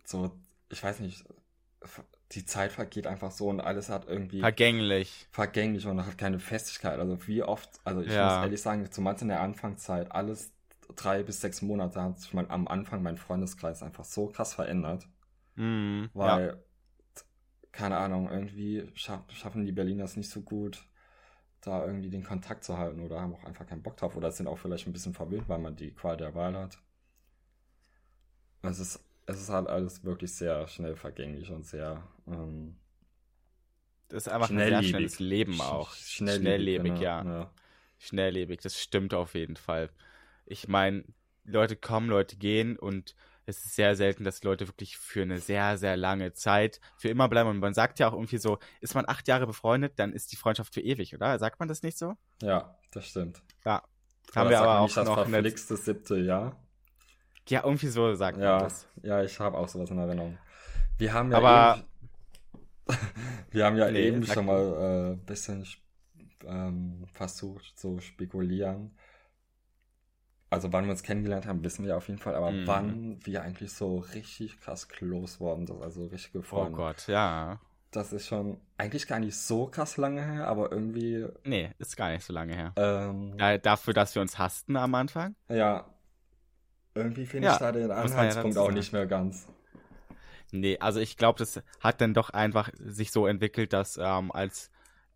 so, 0.03 0.31
ich 0.69 0.83
weiß 0.83 0.99
nicht, 0.99 1.23
die 2.33 2.45
Zeit 2.45 2.71
vergeht 2.71 3.07
einfach 3.07 3.31
so 3.31 3.49
und 3.49 3.61
alles 3.61 3.89
hat 3.89 4.07
irgendwie 4.07 4.41
Vergänglich. 4.41 5.27
vergänglich 5.31 5.85
und 5.87 6.05
hat 6.05 6.17
keine 6.17 6.39
Festigkeit. 6.39 6.99
Also 6.99 7.27
wie 7.27 7.43
oft, 7.43 7.69
also 7.85 8.01
ich 8.01 8.13
Ja. 8.13 8.37
muss 8.37 8.43
ehrlich 8.43 8.61
sagen, 8.61 8.89
zumal 8.91 9.15
in 9.21 9.29
der 9.29 9.41
Anfangszeit, 9.41 10.11
alles 10.11 10.53
drei 10.95 11.23
bis 11.23 11.41
sechs 11.41 11.61
Monate 11.61 12.01
hat 12.01 12.19
sich 12.19 12.33
mein, 12.33 12.49
am 12.51 12.67
Anfang 12.67 13.03
mein 13.03 13.17
Freundeskreis 13.17 13.83
einfach 13.83 14.05
so 14.05 14.27
krass 14.27 14.53
verändert, 14.55 15.07
ja. 16.19 16.37
weil, 16.37 16.57
keine 17.71 17.97
Ahnung, 17.97 18.29
irgendwie 18.29 18.89
schaff, 18.95 19.21
schaffen 19.31 19.65
die 19.65 19.71
Berliner 19.71 20.03
es 20.05 20.15
nicht 20.17 20.29
so 20.29 20.41
gut, 20.41 20.85
da 21.61 21.85
irgendwie 21.85 22.09
den 22.11 22.23
Kontakt 22.25 22.63
zu 22.65 22.77
halten 22.77 23.01
oder 23.01 23.21
haben 23.21 23.35
auch 23.35 23.43
einfach 23.45 23.67
keinen 23.67 23.83
Bock 23.83 23.97
drauf 23.97 24.15
oder 24.17 24.31
sind 24.31 24.47
auch 24.47 24.57
vielleicht 24.59 24.87
ein 24.87 24.93
bisschen 24.93 25.13
verwöhnt, 25.15 25.49
weil 25.49 25.59
man 25.59 25.75
die 25.77 25.91
Qual 25.93 26.17
der 26.17 26.35
Wahl 26.35 26.57
hat. 26.57 26.79
Es 28.61 28.79
ist, 28.79 28.99
es 29.27 29.39
ist 29.41 29.49
halt 29.49 29.67
alles 29.67 30.03
wirklich 30.03 30.33
sehr 30.33 30.67
schnell 30.67 30.95
vergänglich 30.95 31.51
und 31.51 31.65
sehr, 31.65 32.01
ähm, 32.27 32.77
Das 34.07 34.25
ist 34.25 34.33
einfach 34.33 34.49
ein 34.49 34.57
sehr 34.57 34.81
schnelles 34.81 35.19
Leben 35.19 35.53
Sch- 35.53 35.63
auch. 35.63 35.93
Schnelllebig, 35.93 36.41
Schnelllebig, 36.41 36.91
genau, 36.93 37.03
ja. 37.03 37.23
ja. 37.23 37.51
Schnelllebig, 37.99 38.61
das 38.61 38.79
stimmt 38.81 39.13
auf 39.13 39.35
jeden 39.35 39.57
Fall. 39.57 39.89
Ich 40.45 40.67
meine, 40.67 41.03
Leute 41.43 41.75
kommen, 41.75 42.09
Leute 42.09 42.37
gehen 42.37 42.77
und 42.79 43.15
es 43.45 43.63
ist 43.65 43.75
sehr 43.75 43.95
selten, 43.95 44.23
dass 44.23 44.43
Leute 44.43 44.67
wirklich 44.67 44.97
für 44.97 45.21
eine 45.21 45.39
sehr, 45.39 45.77
sehr 45.77 45.95
lange 45.95 46.33
Zeit 46.33 46.81
für 46.97 47.07
immer 47.09 47.29
bleiben. 47.29 47.49
Und 47.49 47.59
man 47.59 47.73
sagt 47.73 47.99
ja 47.99 48.09
auch 48.09 48.13
irgendwie 48.13 48.37
so, 48.37 48.59
ist 48.81 48.93
man 48.93 49.05
acht 49.07 49.27
Jahre 49.27 49.47
befreundet, 49.47 49.93
dann 49.99 50.11
ist 50.11 50.31
die 50.33 50.35
Freundschaft 50.35 50.73
für 50.73 50.81
ewig, 50.81 51.15
oder? 51.15 51.39
Sagt 51.39 51.59
man 51.59 51.69
das 51.69 51.81
nicht 51.81 51.97
so? 51.97 52.15
Ja, 52.41 52.77
das 52.91 53.07
stimmt. 53.07 53.41
Ja. 53.65 53.83
Haben 54.35 54.49
wir 54.49 54.59
aber 54.59 54.79
auch 54.79 54.93
das 54.93 55.05
noch 55.05 55.17
eine, 55.17 55.29
verflixte 55.29 55.77
siebte 55.77 56.17
Jahr. 56.17 56.61
Ja, 57.49 57.63
irgendwie 57.63 57.87
so 57.87 58.13
sagt 58.15 58.37
man 58.37 58.45
Ja, 58.45 58.59
das. 58.59 58.87
ja, 59.03 59.23
ich 59.23 59.39
habe 59.39 59.57
auch 59.57 59.67
sowas 59.67 59.89
in 59.89 59.97
Erinnerung. 59.97 60.37
Wir 60.97 61.13
haben 61.13 61.31
ja 61.31 61.37
Aber- 61.37 61.77
eben, 61.77 61.87
wir 63.51 63.65
haben 63.65 63.77
ja 63.77 63.91
Nee, 63.91 64.07
eben 64.07 64.25
schon 64.25 64.45
mal 64.45 64.73
ein 64.77 65.13
äh, 65.13 65.15
bisschen 65.25 65.65
ähm, 66.45 67.05
versucht 67.13 67.77
zu 67.77 67.99
spekulieren. 67.99 68.91
Also 70.49 70.71
wann 70.71 70.85
wir 70.85 70.91
uns 70.91 71.03
kennengelernt 71.03 71.45
haben, 71.45 71.63
wissen 71.63 71.83
wir 71.85 71.97
auf 71.97 72.07
jeden 72.07 72.19
Fall, 72.19 72.33
aber 72.35 72.51
Mhm. 72.51 72.67
wann 72.67 73.25
wir 73.25 73.41
eigentlich 73.41 73.73
so 73.73 73.97
richtig 74.13 74.59
krass 74.61 74.87
close 74.87 75.39
worden 75.41 75.67
sind, 75.67 75.81
also 75.81 76.05
richtige 76.05 76.39
Oh 76.39 76.43
Freunde. 76.43 76.71
Gott, 76.77 77.07
ja. 77.07 77.59
Das 77.91 78.13
ist 78.13 78.27
schon 78.27 78.57
eigentlich 78.77 79.07
gar 79.07 79.19
nicht 79.19 79.35
so 79.37 79.65
krass 79.67 79.97
lange 79.97 80.21
her, 80.23 80.47
aber 80.47 80.71
irgendwie, 80.71 81.25
Nee, 81.43 81.71
ist 81.79 81.97
gar 81.97 82.11
nicht 82.11 82.23
so 82.23 82.31
lange 82.31 82.55
her. 82.55 82.73
ähm, 82.77 83.35
Ja, 83.37 83.57
dafür, 83.57 83.93
dass 83.93 84.15
wir 84.15 84.21
uns 84.21 84.37
hassten 84.37 84.77
am 84.77 84.95
Anfang. 84.95 85.35
ja, 85.49 85.85
irgendwie 86.97 87.25
finde 87.25 87.47
Ja, 87.47 87.53
ich 87.53 87.57
da 87.57 87.71
den 87.71 87.91
ja 87.91 87.95
Anhaltspunkt 88.03 88.57
dazu 88.57 88.59
auch 88.59 88.71
nicht 88.71 88.93
mehr 88.93 89.07
ganz. 89.07 89.47
Nee, 90.51 90.77
also 90.79 90.99
ich 90.99 91.17
glaube, 91.17 91.39
das 91.39 91.61
hat 91.79 92.01
dann 92.01 92.13
doch 92.13 92.29
einfach 92.29 92.69
sich 92.79 93.11
so 93.11 93.27
entwickelt, 93.27 93.73
dass 93.73 93.97
ähm, 93.97 94.31
als 94.31 94.71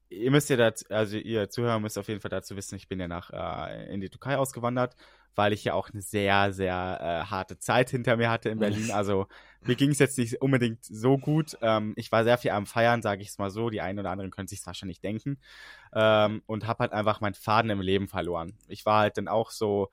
ihr 0.10 0.32
müsst 0.32 0.50
ja 0.50 0.58
dazu, 0.58 0.86
also 0.90 1.18
ihr 1.18 1.50
Zuhörer 1.50 1.80
müsst 1.80 1.98
auf 2.00 2.08
jeden 2.10 2.22
Fall 2.22 2.32
dazu 2.32 2.56
wissen, 2.58 2.76
ich 2.76 2.88
bin 2.90 3.00
ja 3.00 3.08
nach 3.08 3.32
äh, 3.32 3.94
in 3.94 4.02
die 4.02 4.10
Türkei 4.10 4.38
ausgewandert, 4.38 4.96
weil 5.36 5.54
ich 5.54 5.64
ja 5.66 5.74
auch 5.74 5.90
eine 5.92 6.02
sehr, 6.02 6.54
sehr 6.54 7.24
äh, 7.28 7.30
harte 7.32 7.58
Zeit 7.60 7.90
hinter 7.92 8.18
mir 8.18 8.30
hatte 8.32 8.50
in 8.50 8.60
Berlin. 8.62 8.92
Also 8.92 9.28
mir 9.64 9.76
ging 9.76 9.92
es 9.92 10.00
jetzt 10.00 10.18
nicht 10.20 10.42
unbedingt 10.42 10.86
so 10.86 11.18
gut. 11.18 11.58
Ähm, 11.62 11.94
ich 11.98 12.12
war 12.12 12.24
sehr 12.26 12.38
viel 12.38 12.52
am 12.52 12.68
Feiern, 12.68 13.02
sage 13.02 13.22
ich 13.24 13.30
es 13.30 13.40
mal 13.40 13.52
so. 13.52 13.70
Die 13.72 13.82
einen 13.82 14.00
oder 14.00 14.12
anderen 14.12 14.32
können 14.32 14.48
sich 14.50 14.66
wahrscheinlich 14.66 15.02
denken. 15.02 15.40
Ähm, 15.94 16.44
und 16.48 16.68
habe 16.68 16.80
halt 16.82 16.94
einfach 16.94 17.22
meinen 17.22 17.34
Faden 17.36 17.72
im 17.72 17.82
Leben 17.82 18.08
verloren. 18.08 18.58
Ich 18.68 18.86
war 18.86 19.02
halt 19.02 19.18
dann 19.18 19.28
auch 19.28 19.52
so 19.52 19.90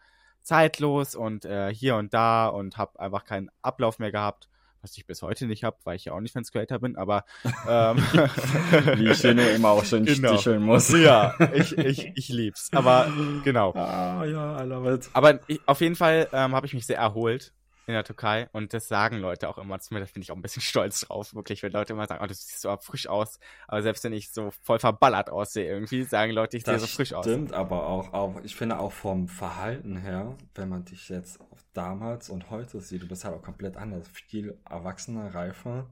zeitlos 0.49 1.15
und 1.15 1.45
äh, 1.45 1.73
hier 1.73 1.97
und 1.97 2.15
da 2.15 2.49
und 2.49 2.79
habe 2.79 2.99
einfach 2.99 3.25
keinen 3.25 3.51
Ablauf 3.63 3.99
mehr 3.99 4.11
gehabt 4.11 4.49
was 4.81 4.97
ich 4.97 5.07
bis 5.07 5.23
heute 5.23 5.47
nicht 5.47 5.65
habe, 5.65 5.77
weil 5.85 5.97
ich 5.97 6.05
ja 6.05 6.13
auch 6.13 6.21
nicht 6.21 6.33
Fans 6.33 6.53
Creator 6.53 6.79
bin, 6.79 6.97
aber 6.97 7.25
ähm, 7.69 7.97
wie 8.97 9.11
ich 9.11 9.21
den 9.21 9.39
immer 9.39 9.71
auch 9.71 9.85
schon 9.85 10.05
genau. 10.05 10.35
sticheln 10.35 10.63
muss. 10.63 10.89
Ja, 10.91 11.35
ich, 11.53 11.77
ich, 11.77 12.13
ich 12.15 12.29
lieb's. 12.29 12.71
Aber 12.73 13.11
genau. 13.45 13.73
Ah, 13.75 14.25
ja, 14.25 14.63
I 14.63 14.67
love 14.67 14.95
it. 14.95 15.11
Aber 15.13 15.41
ich, 15.49 15.61
auf 15.67 15.81
jeden 15.81 15.97
Fall 15.97 16.29
ähm, 16.33 16.55
habe 16.55 16.67
ich 16.67 16.75
mich 16.75 16.87
sehr 16.87 16.99
erholt 16.99 17.53
in 17.89 17.95
der 17.95 18.05
Türkei 18.05 18.49
und 18.53 18.75
das 18.75 18.87
sagen 18.87 19.19
Leute 19.19 19.49
auch 19.49 19.57
immer 19.57 19.81
zu 19.81 19.95
mir, 19.95 20.01
da 20.01 20.07
bin 20.13 20.23
ich 20.23 20.31
auch 20.31 20.37
ein 20.37 20.43
bisschen 20.43 20.63
stolz 20.63 21.01
drauf, 21.01 21.35
wirklich, 21.35 21.63
wenn 21.63 21.73
Leute 21.73 21.95
immer 21.95 22.07
sagen, 22.07 22.23
oh, 22.23 22.27
du 22.27 22.35
siehst 22.35 22.61
so 22.61 22.77
frisch 22.77 23.09
aus, 23.09 23.41
aber 23.67 23.83
selbst 23.83 24.05
wenn 24.05 24.13
ich 24.13 24.31
so 24.31 24.51
voll 24.63 24.79
verballert 24.79 25.31
aussehe 25.31 25.67
irgendwie, 25.67 26.05
sagen 26.05 26.33
Leute, 26.33 26.59
ich 26.59 26.65
sehe 26.65 26.79
so 26.79 26.87
frisch 26.87 27.15
aus. 27.15 27.25
Das 27.25 27.35
stimmt 27.35 27.53
aber 27.53 27.87
auch, 27.87 28.13
auch, 28.13 28.41
ich 28.45 28.55
finde 28.55 28.79
auch 28.79 28.93
vom 28.93 29.27
Verhalten 29.27 29.97
her, 29.97 30.37
wenn 30.55 30.69
man 30.69 30.85
dich 30.85 31.09
jetzt 31.09 31.41
damals 31.73 32.29
und 32.29 32.51
heute 32.51 32.81
sieht, 32.81 33.03
du 33.03 33.09
bist 33.09 33.25
halt 33.25 33.35
auch 33.35 33.43
komplett 33.43 33.77
anders, 33.77 34.07
viel 34.09 34.59
erwachsener, 34.69 35.35
reifer. 35.35 35.89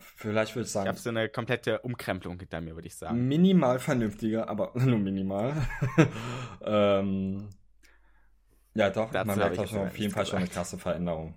Vielleicht 0.00 0.54
würde 0.54 0.66
ich 0.66 0.72
sagen. 0.72 0.86
Ich 0.86 0.88
habe 0.88 0.98
so 0.98 1.10
eine 1.10 1.28
komplette 1.28 1.80
Umkrempelung 1.80 2.38
hinter 2.38 2.60
mir, 2.60 2.74
würde 2.74 2.86
ich 2.86 2.96
sagen. 2.96 3.26
Minimal 3.26 3.78
vernünftiger, 3.78 4.48
aber 4.48 4.72
nur 4.74 4.98
minimal. 4.98 5.54
ähm, 6.62 7.48
ja, 8.74 8.90
doch, 8.90 9.10
Dazu 9.10 9.26
man 9.26 9.38
merkt 9.38 9.68
schon 9.68 9.86
auf 9.86 9.98
jeden 9.98 10.12
Fall 10.12 10.26
schon 10.26 10.38
eine 10.38 10.48
krasse 10.48 10.78
Veränderung. 10.78 11.34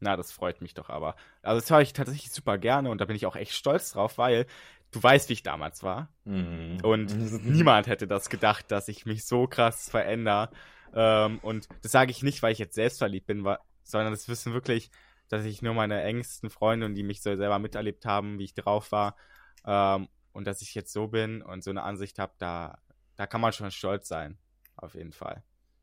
Na, 0.00 0.16
das 0.16 0.32
freut 0.32 0.60
mich 0.60 0.74
doch 0.74 0.88
aber. 0.90 1.14
Also 1.42 1.60
das 1.60 1.70
höre 1.70 1.80
ich 1.80 1.92
tatsächlich 1.92 2.32
super 2.32 2.58
gerne 2.58 2.90
und 2.90 3.00
da 3.00 3.04
bin 3.04 3.14
ich 3.14 3.24
auch 3.24 3.36
echt 3.36 3.52
stolz 3.52 3.92
drauf, 3.92 4.18
weil 4.18 4.46
du 4.90 5.02
weißt, 5.02 5.28
wie 5.28 5.34
ich 5.34 5.42
damals 5.44 5.82
war. 5.82 6.08
Mhm. 6.24 6.78
Und 6.82 7.14
niemand 7.44 7.86
hätte 7.86 8.06
das 8.06 8.28
gedacht, 8.28 8.70
dass 8.70 8.88
ich 8.88 9.06
mich 9.06 9.24
so 9.24 9.46
krass 9.46 9.88
verändere. 9.88 10.50
Ähm, 10.94 11.38
und 11.40 11.68
das 11.82 11.92
sage 11.92 12.10
ich 12.10 12.22
nicht, 12.22 12.42
weil 12.42 12.52
ich 12.52 12.58
jetzt 12.58 12.74
selbst 12.74 12.98
verliebt 12.98 13.26
bin, 13.26 13.46
sondern 13.84 14.12
das 14.12 14.28
wissen 14.28 14.52
wirklich, 14.52 14.90
dass 15.28 15.44
ich 15.44 15.62
nur 15.62 15.74
meine 15.74 16.02
engsten 16.02 16.50
Freunde 16.50 16.86
und 16.86 16.94
die 16.94 17.04
mich 17.04 17.22
so 17.22 17.34
selber 17.36 17.58
miterlebt 17.58 18.04
haben, 18.04 18.38
wie 18.38 18.44
ich 18.44 18.54
drauf 18.54 18.92
war. 18.92 19.16
Ähm, 19.64 20.08
und 20.32 20.46
dass 20.46 20.62
ich 20.62 20.74
jetzt 20.74 20.92
so 20.92 21.08
bin 21.08 21.42
und 21.42 21.62
so 21.62 21.70
eine 21.70 21.82
Ansicht 21.82 22.18
habe, 22.18 22.32
da, 22.38 22.78
da 23.16 23.26
kann 23.26 23.40
man 23.40 23.52
schon 23.52 23.70
stolz 23.70 24.08
sein. 24.08 24.36
Auf 24.76 24.94
jeden 24.94 25.12
Fall. 25.12 25.42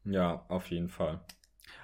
Ja, 0.09 0.45
auf 0.47 0.69
jeden 0.69 0.89
Fall. 0.89 1.19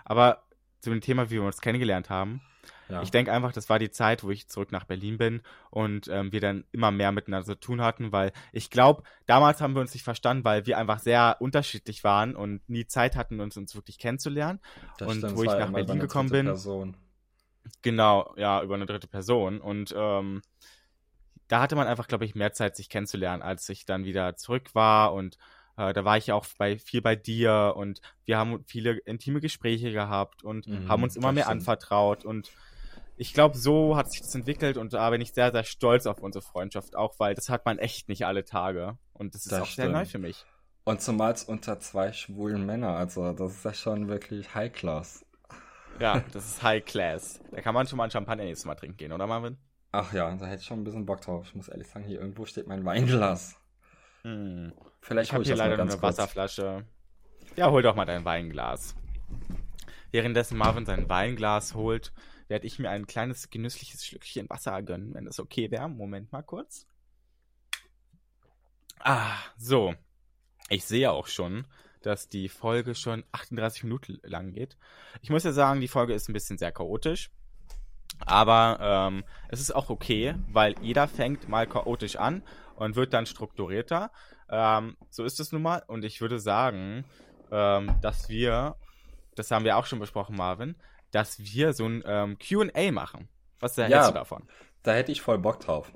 Aber 0.04 0.44
zu 0.82 0.90
dem 0.90 1.02
Thema, 1.02 1.30
wie 1.30 1.36
wir 1.36 1.44
uns 1.44 1.62
kennengelernt 1.62 2.10
haben, 2.10 2.42
ja. 2.90 3.02
ich 3.02 3.12
denke 3.12 3.32
einfach, 3.32 3.52
das 3.52 3.70
war 3.70 3.80
die 3.80 3.90
Zeit, 3.90 4.24
wo 4.24 4.30
ich 4.30 4.48
zurück 4.48 4.72
nach 4.72 4.86
Berlin 4.86 5.18
bin 5.18 5.42
und 5.72 6.08
ähm, 6.08 6.32
wir 6.32 6.40
dann 6.40 6.66
immer 6.72 6.92
mehr 6.92 7.12
miteinander 7.12 7.46
zu 7.46 7.60
tun 7.60 7.82
hatten, 7.82 8.12
weil 8.12 8.32
ich 8.52 8.70
glaube, 8.70 9.04
damals 9.26 9.62
haben 9.62 9.74
wir 9.74 9.82
uns 9.82 9.94
nicht 9.94 10.04
verstanden, 10.04 10.44
weil 10.44 10.66
wir 10.66 10.78
einfach 10.78 11.00
sehr 11.00 11.38
unterschiedlich 11.40 12.04
waren 12.04 12.36
und 12.36 12.68
nie 12.70 12.86
Zeit 12.86 13.16
hatten, 13.16 13.40
uns, 13.40 13.58
uns 13.58 13.76
wirklich 13.76 13.98
kennenzulernen. 13.98 14.60
Das 14.98 15.10
und 15.10 15.18
stimmt, 15.18 15.38
wo 15.38 15.44
ich 15.44 15.50
nach 15.50 15.72
Berlin 15.72 16.00
gekommen 16.00 16.30
bin. 16.30 16.46
Person. 16.46 16.98
Genau, 17.82 18.34
ja, 18.38 18.62
über 18.62 18.76
eine 18.76 18.86
dritte 18.86 19.08
Person. 19.08 19.60
Und 19.60 19.94
ähm, 19.98 20.42
da 21.48 21.62
hatte 21.62 21.76
man 21.76 21.88
einfach, 21.88 22.08
glaube 22.08 22.26
ich, 22.26 22.36
mehr 22.36 22.54
Zeit, 22.54 22.76
sich 22.76 22.90
kennenzulernen, 22.90 23.42
als 23.42 23.68
ich 23.70 23.86
dann 23.86 24.06
wieder 24.06 24.36
zurück 24.36 24.74
war 24.74 25.14
und 25.14 25.38
äh, 25.78 25.94
da 25.94 26.06
war 26.06 26.18
ich 26.18 26.28
ja 26.28 26.36
auch 26.36 26.46
bei, 26.58 26.78
viel 26.78 27.02
bei 27.02 27.16
dir 27.16 27.74
und 27.76 28.02
wir 28.26 28.38
haben 28.38 28.64
viele 28.66 28.98
intime 29.06 29.42
Gespräche 29.42 29.92
gehabt 29.92 30.44
und 30.44 30.68
mhm, 30.68 30.88
haben 30.88 31.04
uns 31.04 31.16
immer 31.16 31.32
mehr 31.32 31.46
stimmt. 31.46 31.62
anvertraut 31.62 32.26
und 32.26 32.52
ich 33.18 33.34
glaube, 33.34 33.58
so 33.58 33.96
hat 33.96 34.12
sich 34.12 34.22
das 34.22 34.36
entwickelt 34.36 34.78
und 34.78 34.94
da 34.94 35.10
bin 35.10 35.22
ich 35.22 35.34
sehr, 35.34 35.52
sehr 35.52 35.64
stolz 35.64 36.06
auf 36.06 36.20
unsere 36.20 36.44
Freundschaft 36.44 36.96
auch, 36.96 37.16
weil 37.18 37.34
das 37.34 37.50
hat 37.50 37.66
man 37.66 37.78
echt 37.78 38.10
nicht 38.10 38.26
alle 38.26 38.44
Tage 38.44 38.98
und 39.14 39.36
das 39.36 39.46
ist 39.46 39.52
das 39.52 39.62
auch 39.62 39.66
stimmt. 39.66 39.88
sehr 39.88 39.98
neu 39.98 40.06
für 40.06 40.20
mich. 40.20 40.46
Und 40.84 41.02
zumal 41.02 41.36
unter 41.48 41.80
zwei 41.80 42.12
schwulen 42.12 42.66
Männern, 42.66 42.96
also 42.96 43.32
das 43.34 43.56
ist 43.56 43.66
ja 43.66 43.74
schon 43.74 44.08
wirklich 44.08 44.54
High 44.54 44.72
Class. 44.72 45.26
Ja, 46.00 46.24
das 46.34 46.46
ist 46.46 46.64
High 46.64 46.84
Class. 46.84 47.40
Da 47.52 47.62
kann 47.62 47.74
man 47.74 47.88
schon 47.88 47.98
mal 47.98 48.04
ein 48.04 48.12
Champagner 48.12 48.44
nächstes 48.44 48.66
Mal 48.66 48.76
trinken 48.76 48.98
gehen, 48.98 49.12
oder 49.12 49.28
Marvin? 49.28 49.58
Ach 49.92 50.12
ja, 50.14 50.30
da 50.36 50.46
hätte 50.46 50.62
ich 50.62 50.68
schon 50.68 50.82
ein 50.82 50.84
bisschen 50.84 51.06
Bock 51.06 51.22
drauf. 51.22 51.46
Ich 51.48 51.56
muss 51.56 51.70
ehrlich 51.70 51.88
sagen, 51.88 52.06
hier 52.06 52.20
irgendwo 52.20 52.46
steht 52.46 52.68
mein 52.68 52.84
Weinglas. 52.84 53.56
Hm. 54.26 54.74
Vielleicht 55.02 55.30
ich 55.30 55.34
habe 55.36 55.44
hier 55.44 55.56
leider 55.56 55.80
eine 55.80 55.92
kurz. 55.92 56.02
Wasserflasche. 56.02 56.84
Ja, 57.56 57.70
hol 57.70 57.84
doch 57.84 57.94
mal 57.94 58.06
dein 58.06 58.26
Weinglas. 58.26 58.96
Währenddessen 60.10 60.58
Marvin 60.58 60.88
sein 60.88 61.08
Weinglas 61.08 61.76
holt, 61.76 62.12
werde 62.48 62.66
ich 62.66 62.80
mir 62.80 62.90
ein 62.90 63.06
kleines 63.06 63.52
genüssliches 63.52 64.04
Schlückchen 64.04 64.50
Wasser 64.50 64.82
gönnen, 64.82 65.14
wenn 65.14 65.28
es 65.28 65.40
okay 65.40 65.70
wäre. 65.70 65.88
Moment 65.88 66.32
mal 66.32 66.42
kurz. 66.42 66.88
Ah, 69.00 69.38
so. 69.58 69.94
Ich 70.70 70.86
sehe 70.86 71.12
auch 71.12 71.28
schon, 71.28 71.68
dass 72.02 72.28
die 72.28 72.50
Folge 72.50 72.96
schon 72.96 73.24
38 73.32 73.84
Minuten 73.84 74.20
lang 74.24 74.54
geht. 74.54 74.76
Ich 75.22 75.30
muss 75.30 75.44
ja 75.44 75.52
sagen, 75.52 75.82
die 75.82 75.88
Folge 75.88 76.16
ist 76.16 76.30
ein 76.30 76.34
bisschen 76.34 76.58
sehr 76.58 76.72
chaotisch. 76.72 77.30
Aber 78.26 78.80
ähm, 78.82 79.24
es 79.50 79.60
ist 79.60 79.76
auch 79.76 79.92
okay, 79.92 80.34
weil 80.48 80.74
jeder 80.82 81.08
fängt 81.08 81.48
mal 81.48 81.68
chaotisch 81.68 82.16
an 82.16 82.42
und 82.76 82.96
wird 82.96 83.14
dann 83.14 83.26
strukturierter. 83.26 84.12
Ähm, 84.50 84.98
so 85.10 85.24
ist 85.24 85.40
es 85.40 85.52
nun 85.52 85.62
mal. 85.62 85.84
Und 85.88 86.04
ich 86.04 86.22
würde 86.22 86.40
sagen, 86.40 87.06
ähm, 87.52 87.96
dass 88.02 88.30
wir, 88.30 88.76
das 89.36 89.52
haben 89.52 89.66
wir 89.66 89.78
auch 89.78 89.86
schon 89.86 90.00
besprochen, 90.00 90.36
Marvin, 90.36 90.76
dass 91.12 91.40
wir 91.40 91.74
so 91.74 91.86
ein 91.86 92.04
ähm, 92.06 92.38
QA 92.38 92.92
machen. 92.92 93.30
Was 93.60 93.78
hältst 93.78 93.92
ja, 93.92 94.08
du 94.08 94.14
davon? 94.14 94.48
Da 94.84 94.94
hätte 94.94 95.12
ich 95.12 95.22
voll 95.22 95.40
Bock 95.40 95.60
drauf. 95.60 95.92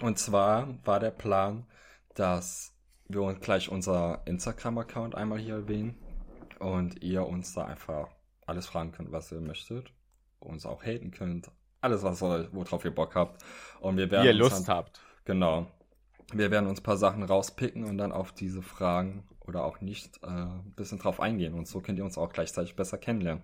Und 0.00 0.18
zwar 0.18 0.68
war 0.84 1.00
der 1.00 1.10
Plan, 1.10 1.66
dass 2.14 2.74
wir 3.08 3.22
uns 3.22 3.40
gleich 3.40 3.68
unser 3.68 4.22
Instagram-Account 4.26 5.14
einmal 5.14 5.38
hier 5.38 5.54
erwähnen 5.54 5.98
und 6.58 7.02
ihr 7.02 7.26
uns 7.26 7.54
da 7.54 7.64
einfach 7.64 8.08
alles 8.46 8.66
fragen 8.66 8.92
könnt, 8.92 9.12
was 9.12 9.30
ihr 9.32 9.40
möchtet. 9.40 9.92
Uns 10.40 10.66
auch 10.66 10.84
haten 10.84 11.10
könnt. 11.10 11.50
Alles, 11.80 12.02
was 12.02 12.20
worauf 12.22 12.84
ihr 12.84 12.94
Bock 12.94 13.14
habt. 13.14 13.42
Und 13.80 13.96
wir 13.96 14.10
werden. 14.10 14.24
Wie 14.24 14.28
ihr 14.28 14.34
Lust 14.34 14.68
dann, 14.68 14.76
habt. 14.76 15.00
Genau. 15.24 15.66
Wir 16.32 16.50
werden 16.50 16.68
uns 16.68 16.80
ein 16.80 16.84
paar 16.84 16.96
Sachen 16.96 17.22
rauspicken 17.22 17.84
und 17.84 17.98
dann 17.98 18.12
auf 18.12 18.32
diese 18.32 18.62
Fragen 18.62 19.24
oder 19.40 19.64
auch 19.64 19.80
nicht 19.80 20.22
äh, 20.22 20.26
ein 20.26 20.72
bisschen 20.76 20.98
drauf 20.98 21.20
eingehen. 21.20 21.54
Und 21.54 21.68
so 21.68 21.80
könnt 21.80 21.98
ihr 21.98 22.04
uns 22.04 22.18
auch 22.18 22.32
gleichzeitig 22.32 22.76
besser 22.76 22.98
kennenlernen. 22.98 23.42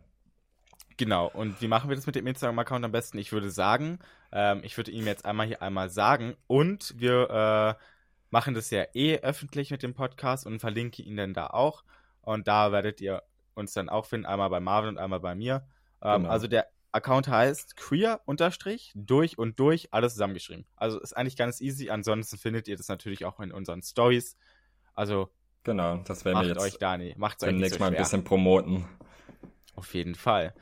Genau, 0.97 1.29
und 1.29 1.61
wie 1.63 1.69
machen 1.69 1.89
wir 1.89 1.97
das 1.97 2.07
mit 2.07 2.15
dem 2.15 2.27
Instagram-Account 2.27 2.85
am 2.85 2.93
besten? 2.93 3.19
Ich 3.19 3.33
würde 3.33 3.51
sagen, 3.51 4.01
ähm, 4.33 4.61
ich 4.65 4.77
würde 4.77 4.91
ihm 4.91 5.07
jetzt 5.07 5.25
einmal 5.25 5.47
hier 5.47 5.63
einmal 5.63 5.89
sagen 5.89 6.37
und 6.47 6.95
wir 6.99 7.31
äh, 7.31 7.85
machen 8.31 8.55
das 8.55 8.71
ja 8.71 8.85
eh 8.95 9.19
öffentlich 9.19 9.71
mit 9.71 9.83
dem 9.83 9.95
Podcast 9.95 10.47
und 10.47 10.61
verlinke 10.61 11.03
ihn 11.03 11.17
dann 11.17 11.35
da 11.35 11.49
auch. 11.49 11.85
Und 12.23 12.49
da 12.49 12.71
werdet 12.73 13.01
ihr 13.01 13.23
uns 13.55 13.73
dann 13.73 13.89
auch 13.89 14.07
finden, 14.07 14.27
einmal 14.27 14.51
bei 14.51 14.61
Marvin 14.61 14.91
und 14.91 14.99
einmal 14.99 15.21
bei 15.21 15.35
mir. 15.35 15.67
Ähm, 16.03 16.23
genau. 16.23 16.29
Also 16.31 16.49
der 16.49 16.67
Account 16.93 17.29
heißt 17.29 17.77
queer 17.77 18.21
unterstrich 18.25 18.93
durch 18.95 19.39
und 19.39 19.59
durch 19.61 19.93
alles 19.93 20.15
zusammengeschrieben. 20.15 20.67
Also 20.77 21.01
ist 21.01 21.17
eigentlich 21.17 21.37
ganz 21.37 21.61
easy. 21.61 21.91
Ansonsten 21.91 22.37
findet 22.37 22.69
ihr 22.69 22.77
das 22.77 22.89
natürlich 22.89 23.25
auch 23.25 23.41
in 23.41 23.53
unseren 23.53 23.83
Stories. 23.83 24.37
Also 24.95 25.31
genau, 25.63 25.99
das 25.99 26.25
werden 26.25 26.41
wir 26.41 26.49
jetzt 26.49 26.61
euch 26.61 26.79
da 26.79 26.97
nicht. 26.97 27.17
Macht 27.17 27.43
euch 27.43 27.53
nicht 27.53 27.75
so 27.75 27.79
Mal 27.79 27.89
ein 27.89 27.97
bisschen 27.97 28.25
promoten. 28.25 28.89
Auf 29.77 29.95
jeden 29.95 30.15
Fall. 30.15 30.55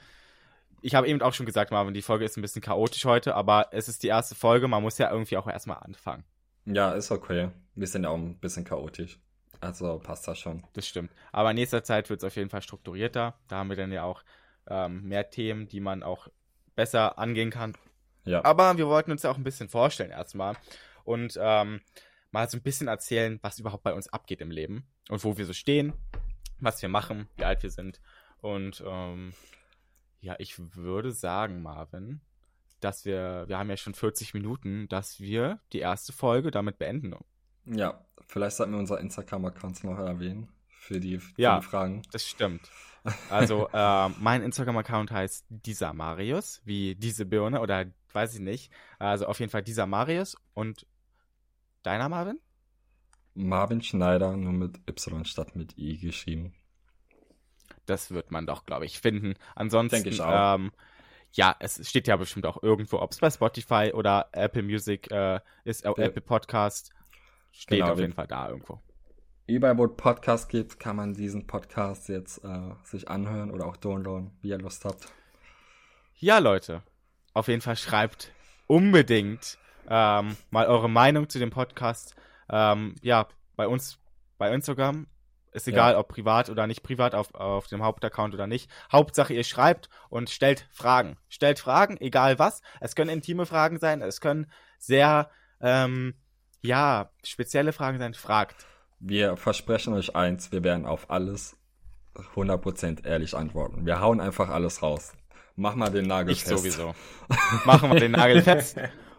Ich 0.80 0.94
habe 0.94 1.08
eben 1.08 1.20
auch 1.22 1.34
schon 1.34 1.46
gesagt, 1.46 1.72
Marvin, 1.72 1.94
die 1.94 2.02
Folge 2.02 2.24
ist 2.24 2.36
ein 2.36 2.42
bisschen 2.42 2.62
chaotisch 2.62 3.04
heute, 3.04 3.34
aber 3.34 3.68
es 3.72 3.88
ist 3.88 4.02
die 4.02 4.08
erste 4.08 4.34
Folge. 4.34 4.68
Man 4.68 4.82
muss 4.82 4.98
ja 4.98 5.10
irgendwie 5.10 5.36
auch 5.36 5.48
erstmal 5.48 5.78
anfangen. 5.78 6.24
Ja, 6.66 6.92
ist 6.92 7.10
okay. 7.10 7.50
Wir 7.74 7.86
sind 7.86 8.04
ja 8.04 8.10
auch 8.10 8.16
ein 8.16 8.38
bisschen 8.38 8.64
chaotisch. 8.64 9.18
Also 9.60 9.98
passt 9.98 10.28
das 10.28 10.38
schon. 10.38 10.62
Das 10.74 10.86
stimmt. 10.86 11.10
Aber 11.32 11.50
in 11.50 11.56
nächster 11.56 11.82
Zeit 11.82 12.10
wird 12.10 12.22
es 12.22 12.24
auf 12.24 12.36
jeden 12.36 12.50
Fall 12.50 12.62
strukturierter. 12.62 13.34
Da 13.48 13.56
haben 13.56 13.70
wir 13.70 13.76
dann 13.76 13.90
ja 13.90 14.04
auch 14.04 14.22
ähm, 14.68 15.04
mehr 15.04 15.30
Themen, 15.30 15.68
die 15.68 15.80
man 15.80 16.02
auch 16.02 16.28
besser 16.74 17.18
angehen 17.18 17.50
kann. 17.50 17.74
Ja. 18.24 18.44
Aber 18.44 18.76
wir 18.76 18.88
wollten 18.88 19.10
uns 19.10 19.22
ja 19.22 19.30
auch 19.30 19.36
ein 19.36 19.44
bisschen 19.44 19.68
vorstellen 19.68 20.10
erstmal 20.10 20.56
und 21.04 21.38
ähm, 21.40 21.80
mal 22.30 22.48
so 22.48 22.56
ein 22.56 22.62
bisschen 22.62 22.88
erzählen, 22.88 23.38
was 23.42 23.58
überhaupt 23.58 23.82
bei 23.82 23.94
uns 23.94 24.08
abgeht 24.08 24.40
im 24.40 24.50
Leben 24.50 24.86
und 25.08 25.24
wo 25.24 25.36
wir 25.36 25.46
so 25.46 25.52
stehen, 25.52 25.92
was 26.60 26.82
wir 26.82 26.88
machen, 26.88 27.28
wie 27.36 27.44
alt 27.44 27.62
wir 27.62 27.70
sind. 27.70 28.00
Und 28.40 28.82
ähm, 28.86 29.32
ja, 30.20 30.36
ich 30.38 30.58
würde 30.76 31.12
sagen, 31.12 31.62
Marvin, 31.62 32.20
dass 32.80 33.04
wir, 33.04 33.44
wir 33.48 33.58
haben 33.58 33.70
ja 33.70 33.76
schon 33.76 33.94
40 33.94 34.34
Minuten, 34.34 34.88
dass 34.88 35.20
wir 35.20 35.60
die 35.72 35.80
erste 35.80 36.12
Folge 36.12 36.50
damit 36.50 36.78
beenden. 36.78 37.14
Ja, 37.64 38.04
vielleicht 38.26 38.56
sollten 38.56 38.72
wir 38.72 38.78
unser 38.78 39.00
Instagram-Account 39.00 39.84
noch 39.84 39.98
erwähnen 39.98 40.48
für 40.68 41.00
die, 41.00 41.18
für 41.18 41.40
ja, 41.40 41.58
die 41.58 41.66
Fragen. 41.66 42.02
Das 42.12 42.24
stimmt. 42.24 42.70
Also, 43.30 43.68
äh, 43.72 44.08
mein 44.20 44.42
Instagram-Account 44.42 45.10
heißt 45.10 45.46
dieser 45.48 45.92
Marius, 45.92 46.60
wie 46.64 46.94
diese 46.94 47.26
Birne 47.26 47.60
oder 47.60 47.86
weiß 48.12 48.34
ich 48.34 48.40
nicht. 48.40 48.72
Also 48.98 49.26
auf 49.26 49.38
jeden 49.40 49.50
Fall 49.50 49.62
dieser 49.62 49.86
Marius 49.86 50.36
und 50.54 50.86
deiner 51.82 52.08
Marvin? 52.08 52.38
Marvin 53.34 53.82
Schneider, 53.82 54.36
nur 54.36 54.52
mit 54.52 54.80
Y 54.88 55.24
statt 55.24 55.54
mit 55.54 55.78
I 55.78 55.98
geschrieben. 55.98 56.54
Das 57.86 58.10
wird 58.10 58.30
man 58.30 58.46
doch, 58.46 58.66
glaube 58.66 58.84
ich, 58.84 59.00
finden. 59.00 59.34
Ansonsten, 59.54 60.06
ich. 60.06 60.20
Ähm, 60.22 60.72
ja, 61.32 61.54
es 61.60 61.88
steht 61.88 62.08
ja 62.08 62.16
bestimmt 62.16 62.46
auch 62.46 62.62
irgendwo, 62.62 62.98
ob 62.98 63.12
es 63.12 63.18
bei 63.18 63.30
Spotify 63.30 63.92
oder 63.94 64.28
Apple 64.32 64.62
Music 64.62 65.10
äh, 65.10 65.40
ist, 65.64 65.84
äh, 65.84 65.92
Ja. 65.96 66.04
Apple 66.04 66.22
Podcast. 66.22 66.90
Steht 67.52 67.80
Genau, 67.80 67.92
auf 67.92 67.98
jeden 67.98 68.12
Fall 68.12 68.26
da 68.26 68.48
irgendwo. 68.48 68.82
Überall, 69.48 69.78
wo 69.78 69.86
es 69.86 69.96
Podcast 69.96 70.50
gibt, 70.50 70.78
kann 70.78 70.96
man 70.96 71.14
diesen 71.14 71.46
Podcast 71.46 72.10
jetzt 72.10 72.44
äh, 72.44 72.74
sich 72.84 73.08
anhören 73.08 73.50
oder 73.50 73.64
auch 73.64 73.78
downloaden, 73.78 74.30
wie 74.42 74.50
ihr 74.50 74.58
Lust 74.58 74.84
habt. 74.84 75.08
Ja, 76.16 76.36
Leute, 76.36 76.82
auf 77.32 77.48
jeden 77.48 77.62
Fall 77.62 77.78
schreibt 77.78 78.30
unbedingt 78.66 79.56
ähm, 79.88 80.36
mal 80.50 80.66
eure 80.66 80.90
Meinung 80.90 81.30
zu 81.30 81.38
dem 81.38 81.48
Podcast. 81.48 82.14
Ähm, 82.50 82.96
ja, 83.00 83.26
bei 83.56 83.66
uns 83.66 83.98
bei 84.36 84.52
Instagram. 84.52 85.06
Ist 85.52 85.66
egal, 85.66 85.94
ob 85.96 86.08
privat 86.08 86.50
oder 86.50 86.66
nicht 86.66 86.82
privat, 86.82 87.14
auf, 87.14 87.34
auf 87.34 87.68
dem 87.68 87.82
Hauptaccount 87.82 88.34
oder 88.34 88.46
nicht. 88.46 88.70
Hauptsache, 88.92 89.32
ihr 89.32 89.44
schreibt 89.44 89.88
und 90.10 90.28
stellt 90.28 90.68
Fragen. 90.72 91.16
Stellt 91.30 91.58
Fragen, 91.58 91.96
egal 92.02 92.38
was. 92.38 92.60
Es 92.80 92.94
können 92.94 93.08
intime 93.08 93.46
Fragen 93.46 93.78
sein, 93.78 94.02
es 94.02 94.20
können 94.20 94.52
sehr, 94.76 95.30
ähm, 95.62 96.14
ja, 96.60 97.10
spezielle 97.24 97.72
Fragen 97.72 97.98
sein. 97.98 98.12
Fragt. 98.12 98.66
Wir 99.00 99.36
versprechen 99.36 99.94
euch 99.94 100.16
eins, 100.16 100.50
wir 100.52 100.64
werden 100.64 100.84
auf 100.86 101.10
alles 101.10 101.56
100% 102.34 103.04
ehrlich 103.06 103.34
antworten. 103.36 103.86
Wir 103.86 104.00
hauen 104.00 104.20
einfach 104.20 104.48
alles 104.48 104.82
raus. 104.82 105.12
Mach 105.56 105.74
mal 105.74 105.90
den 105.90 106.06
Nagel 106.06 106.32
Ich 106.32 106.44
fest. 106.44 106.56
sowieso. 106.58 106.94
Machen 107.64 107.90
wir 107.92 108.00
den 108.00 108.12
Nagel 108.12 108.42
fest. 108.42 108.76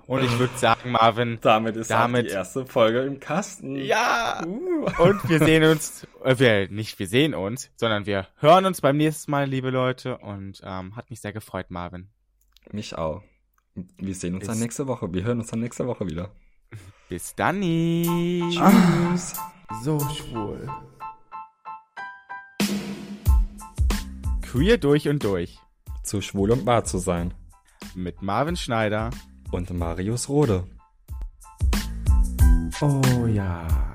Und 0.08 0.24
ich 0.24 0.40
würde 0.40 0.58
sagen, 0.58 0.92
Marvin, 0.92 1.38
Damit 1.42 1.76
ist 1.76 1.92
Damit- 1.92 2.26
die 2.26 2.32
erste 2.34 2.66
Folge 2.66 3.02
im 3.02 3.20
Kasten. 3.20 3.76
ja, 3.76 4.42
Uh. 4.46 4.86
Und 5.04 5.30
wir 5.30 5.38
sehen 5.40 5.64
uns, 5.64 6.08
äh, 6.24 6.40
wir, 6.40 6.68
nicht 6.70 6.98
wir 6.98 7.08
sehen 7.08 7.36
uns, 7.36 7.70
sondern 7.76 8.06
wir 8.08 8.28
hören 8.38 8.66
uns 8.66 8.82
beim 8.82 8.98
nächsten 8.98 9.30
Mal, 9.32 9.46
liebe 9.48 9.70
Leute. 9.70 10.18
Und 10.18 10.62
ähm, 10.64 10.96
hat 10.96 11.10
mich 11.12 11.22
sehr 11.22 11.32
gefreut, 11.34 11.68
Marvin. 11.70 12.10
Mich 12.72 12.98
auch. 12.98 13.22
Wir 13.98 14.16
sehen 14.16 14.34
uns 14.34 14.42
Bis- 14.42 14.48
dann 14.50 14.60
nächste 14.60 14.88
Woche. 14.88 15.14
Wir 15.14 15.24
hören 15.24 15.40
uns 15.40 15.52
dann 15.52 15.60
nächste 15.60 15.86
Woche 15.88 16.08
wieder. 16.08 16.32
Bis 17.10 17.34
dann. 17.36 17.62
Tschüss. 17.62 19.34
So 19.84 20.00
schwul. 20.00 20.70
Queer 24.44 24.78
durch 24.78 25.10
und 25.10 25.24
durch. 25.24 25.58
Zu 26.04 26.22
schwul 26.22 26.52
und 26.52 26.68
wahr 26.68 26.84
zu 26.84 27.00
sein. 27.00 27.34
Mit 27.96 28.22
Marvin 28.22 28.56
Schneider. 28.56 29.10
Und 29.52 29.72
Marius 29.72 30.30
Rode. 30.30 30.68
Oh 32.80 33.26
ja. 33.26 33.89